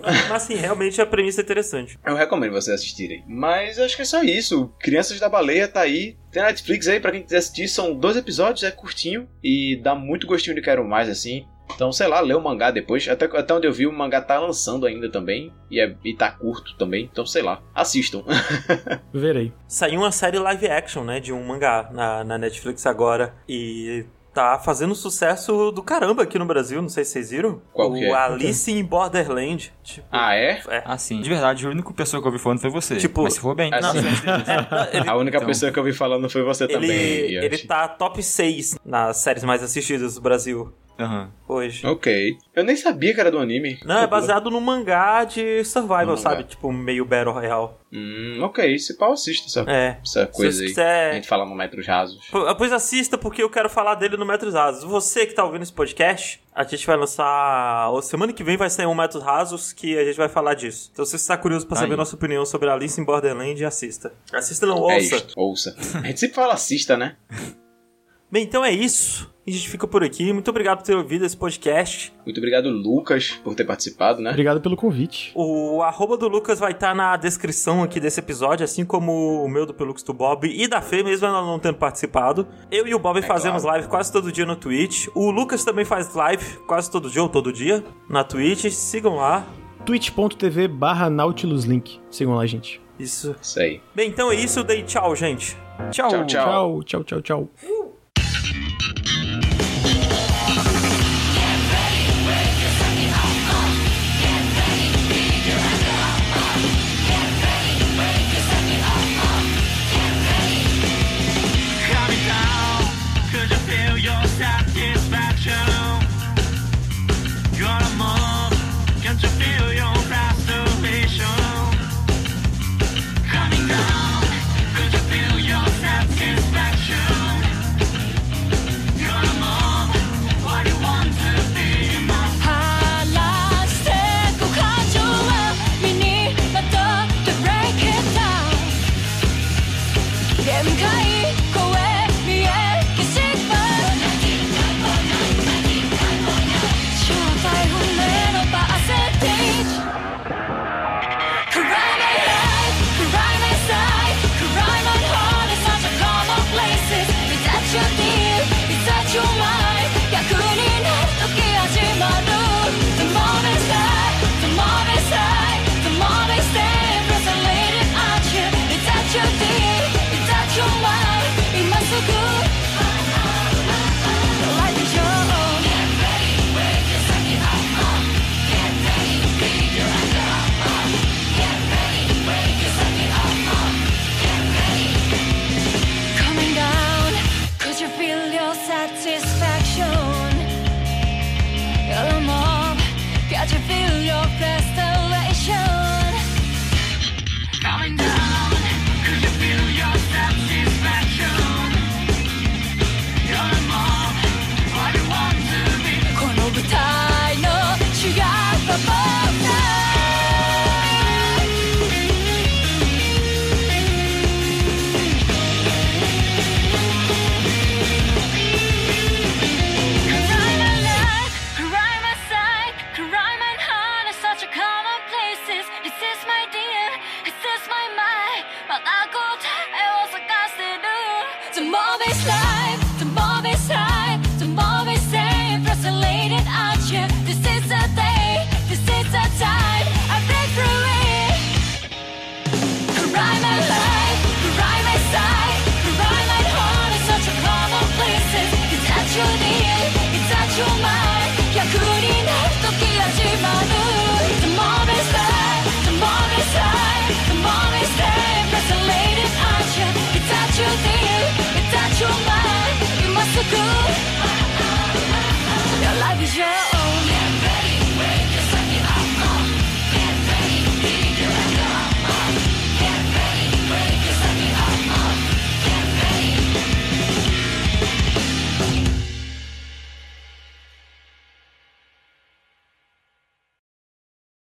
Mas 0.03 0.32
assim, 0.32 0.53
realmente 0.55 1.01
a 1.01 1.05
premissa 1.05 1.41
é 1.41 1.43
interessante. 1.43 1.97
Eu 2.05 2.15
recomendo 2.15 2.51
vocês 2.51 2.75
assistirem. 2.79 3.23
Mas 3.27 3.79
acho 3.79 3.95
que 3.95 4.03
é 4.03 4.05
só 4.05 4.21
isso. 4.23 4.71
Crianças 4.79 5.19
da 5.19 5.27
Baleia 5.27 5.67
tá 5.67 5.82
aí. 5.82 6.17
Tem 6.32 6.43
Netflix 6.43 6.88
aí 6.88 6.99
pra 6.99 7.11
quem 7.11 7.23
quiser 7.23 7.38
assistir. 7.38 7.67
São 7.67 7.95
dois 7.95 8.15
episódios, 8.15 8.63
é 8.63 8.69
curtinho. 8.69 9.27
E 9.43 9.79
dá 9.82 9.95
muito 9.95 10.27
gostinho 10.27 10.55
de 10.55 10.61
quero 10.61 10.88
mais, 10.88 11.09
assim. 11.09 11.45
Então, 11.76 11.91
sei 11.91 12.07
lá, 12.07 12.19
lê 12.19 12.34
o 12.34 12.41
mangá 12.41 12.72
depois. 12.72 13.07
Até, 13.07 13.26
até 13.26 13.53
onde 13.53 13.67
eu 13.67 13.74
vi, 13.74 13.88
o 13.88 13.93
mangá 13.93 14.22
tá 14.22 14.39
lançando 14.39 14.86
ainda 14.86 15.09
também. 15.09 15.51
E, 15.69 15.80
é, 15.80 15.95
e 16.03 16.13
tá 16.15 16.32
curto 16.32 16.76
também. 16.78 17.09
Então, 17.11 17.26
sei 17.26 17.41
lá. 17.41 17.61
Assistam. 17.74 18.24
Verei. 19.13 19.53
Saiu 19.67 19.99
uma 20.01 20.11
série 20.11 20.39
live 20.39 20.67
action, 20.67 21.03
né, 21.03 21.19
de 21.19 21.32
um 21.34 21.43
mangá 21.45 21.89
na, 21.91 22.24
na 22.24 22.38
Netflix 22.38 22.86
agora. 22.86 23.34
E 23.47 24.05
tá 24.34 24.57
fazendo 24.57 24.95
sucesso 24.95 25.72
do 25.72 25.84
caramba 25.84 26.24
aqui 26.24 26.39
no 26.39 26.45
Brasil, 26.45 26.82
não 26.82 26.88
sei 26.88 27.03
se 27.03 27.11
vocês 27.11 27.32
viram. 27.32 27.61
Qual 27.74 27.91
o 27.91 27.93
que 27.95 28.05
é? 28.05 28.13
Alice 28.13 28.72
in 28.72 28.82
Borderland. 28.84 29.74
Tipo, 29.84 30.07
ah, 30.09 30.34
é? 30.36 30.61
é. 30.69 30.84
Ah, 30.86 30.97
sim. 30.97 31.19
De 31.22 31.28
verdade, 31.30 31.65
a 31.65 31.69
única 31.69 31.91
pessoa 31.93 32.22
que 32.22 32.28
eu 32.28 32.32
ouvi 32.32 32.41
falando 32.41 32.59
foi 32.61 32.69
você. 32.69 32.95
Tipo- 32.95 33.24
Mas 33.24 33.34
se 33.34 33.41
for 33.41 33.53
bem. 33.55 33.74
Assim, 33.74 33.97
É, 34.93 34.97
ele, 34.97 35.09
a 35.09 35.17
única 35.17 35.36
Então. 35.38 35.47
pessoa 35.47 35.69
que 35.72 35.78
eu 35.78 35.84
vi 35.84 35.91
falando 35.91 36.30
foi 36.30 36.43
você 36.43 36.63
ele, 36.63 36.74
também. 36.74 36.93
ele 37.36 37.57
tá 37.57 37.89
top 37.89 38.24
6 38.24 38.78
nas 38.86 39.17
séries 39.17 39.43
mais 39.43 39.61
assistidas 39.61 40.15
do 40.15 40.22
Brasil 40.22 40.74
Aham. 41.01 41.31
hoje. 41.47 41.85
Ok. 41.85 42.37
Eu 42.55 42.63
nem 42.63 42.75
sabia 42.75 43.13
que 43.13 43.19
era 43.19 43.29
do 43.31 43.39
anime. 43.39 43.79
Não, 43.85 43.97
é 43.99 44.07
baseado 44.07 44.49
num 44.49 44.59
mangá 44.61 45.23
de 45.25 45.63
survival, 45.65 46.05
Num 46.05 46.17
sabe? 46.17 46.35
mangá. 46.37 46.47
Tipo, 46.47 46.71
meio 46.71 47.03
Battle 47.05 47.33
Royale. 47.33 47.69
Hum, 47.93 48.39
ok. 48.43 48.79
Se 48.79 48.97
pau 48.97 49.11
assiste 49.13 49.47
essa, 49.47 49.69
É. 49.69 49.97
essa 50.01 50.25
Se 50.27 50.31
coisa 50.31 50.57
você 50.57 50.63
aí. 50.63 50.69
quiser- 50.69 51.11
A 51.11 51.13
gente 51.15 51.27
fala 51.27 51.45
no 51.45 51.53
metros 51.55 51.85
rasos. 51.85 52.25
Pois 52.57 52.71
assista, 52.71 53.17
porque 53.17 53.43
eu 53.43 53.49
quero 53.49 53.69
falar 53.69 53.95
dele 53.95 54.15
no 54.15 54.25
Metros 54.25 54.53
Rasos. 54.53 54.83
Você 54.85 55.25
que 55.25 55.33
tá 55.33 55.43
ouvindo 55.43 55.63
esse 55.63 55.73
podcast, 55.73 56.39
a 56.55 56.63
gente 56.63 56.87
vai 56.87 56.95
lançar. 56.95 57.89
ou 57.89 58.01
Semana 58.01 58.31
que 58.31 58.43
vem 58.45 58.55
vai 58.55 58.69
sair 58.69 58.85
um 58.85 58.95
Metros 58.95 59.21
Rasos 59.23 59.73
que 59.73 59.97
a 59.97 60.05
gente 60.05 60.15
vai 60.17 60.29
falar 60.29 60.53
disso. 60.53 60.89
Então, 60.93 61.03
se 61.03 61.11
você 61.11 61.17
está 61.17 61.35
curioso 61.37 61.67
pra 61.67 61.75
saber 61.77 61.97
nossa 61.97 62.15
opinião 62.15 62.45
sobre 62.45 62.69
Alice 62.69 62.99
in 62.99 63.03
Borderland, 63.03 63.65
assista. 63.65 64.13
Assista 64.33 64.65
não, 64.65 64.89
É 64.89 64.95
ouça. 64.95 65.15
isto. 65.17 65.33
Ouça. 65.35 65.75
A 66.01 66.07
gente 66.07 66.19
sempre 66.19 66.35
fala 66.35 66.53
assista, 66.53 66.95
né? 66.95 67.15
Bem, 68.32 68.43
então 68.43 68.63
é 68.63 68.71
isso. 68.71 69.29
A 69.45 69.51
gente 69.51 69.67
fica 69.67 69.88
por 69.88 70.03
aqui. 70.03 70.32
Muito 70.32 70.49
obrigado 70.49 70.77
por 70.77 70.86
ter 70.86 70.95
ouvido 70.95 71.25
esse 71.25 71.36
podcast. 71.36 72.13
Muito 72.23 72.38
obrigado, 72.38 72.69
Lucas, 72.69 73.32
por 73.43 73.55
ter 73.55 73.65
participado, 73.65 74.21
né? 74.21 74.29
Obrigado 74.29 74.61
pelo 74.61 74.77
convite. 74.77 75.32
O 75.36 75.82
arroba 75.82 76.15
do 76.15 76.27
Lucas 76.27 76.59
vai 76.59 76.71
estar 76.71 76.95
na 76.95 77.17
descrição 77.17 77.84
aqui 77.84 77.99
desse 77.99 78.19
episódio, 78.19 78.63
assim 78.63 78.86
como 78.86 79.43
o 79.43 79.49
meu 79.49 79.65
do 79.65 79.73
Pelux 79.73 80.03
do 80.03 80.13
Bob 80.13 80.47
e 80.47 80.67
da 80.67 80.79
Fê, 80.79 81.03
mesmo 81.03 81.25
ela 81.27 81.41
não 81.41 81.59
tendo 81.59 81.75
participado. 81.75 82.47
Eu 82.71 82.88
e 82.88 82.93
o 82.93 82.99
Bob 82.99 83.21
fazemos 83.23 83.63
claro. 83.63 83.79
live 83.79 83.89
quase 83.89 84.13
todo 84.13 84.32
dia 84.32 84.45
no 84.45 84.55
Twitch. 84.55 85.07
O 85.15 85.32
Lucas 85.32 85.65
também 85.65 85.84
faz 85.84 86.13
live 86.13 86.59
quase 86.67 86.89
todo 86.89 87.09
dia 87.09 87.23
ou 87.23 87.27
todo 87.27 87.51
dia 87.51 87.84
na 88.07 88.23
Twitch. 88.23 88.69
Sigam 88.69 89.15
lá. 89.15 89.45
twitch.tv 89.86 90.67
barra 90.69 91.09
nautiluslink. 91.09 91.99
Sigam 92.09 92.36
lá, 92.36 92.45
gente. 92.45 92.79
Isso. 92.97 93.36
Isso 93.41 93.59
aí. 93.59 93.82
Bem, 93.95 94.07
então 94.07 94.32
é 94.32 94.36
isso. 94.36 94.63
Dei 94.63 94.84
tchau, 94.84 95.15
gente. 95.15 95.57
Tchau. 95.89 96.09
Tchau, 96.09 96.25
tchau. 96.25 96.84
Tchau, 96.84 96.84
tchau, 96.84 97.03
tchau, 97.03 97.21
tchau. 97.21 97.49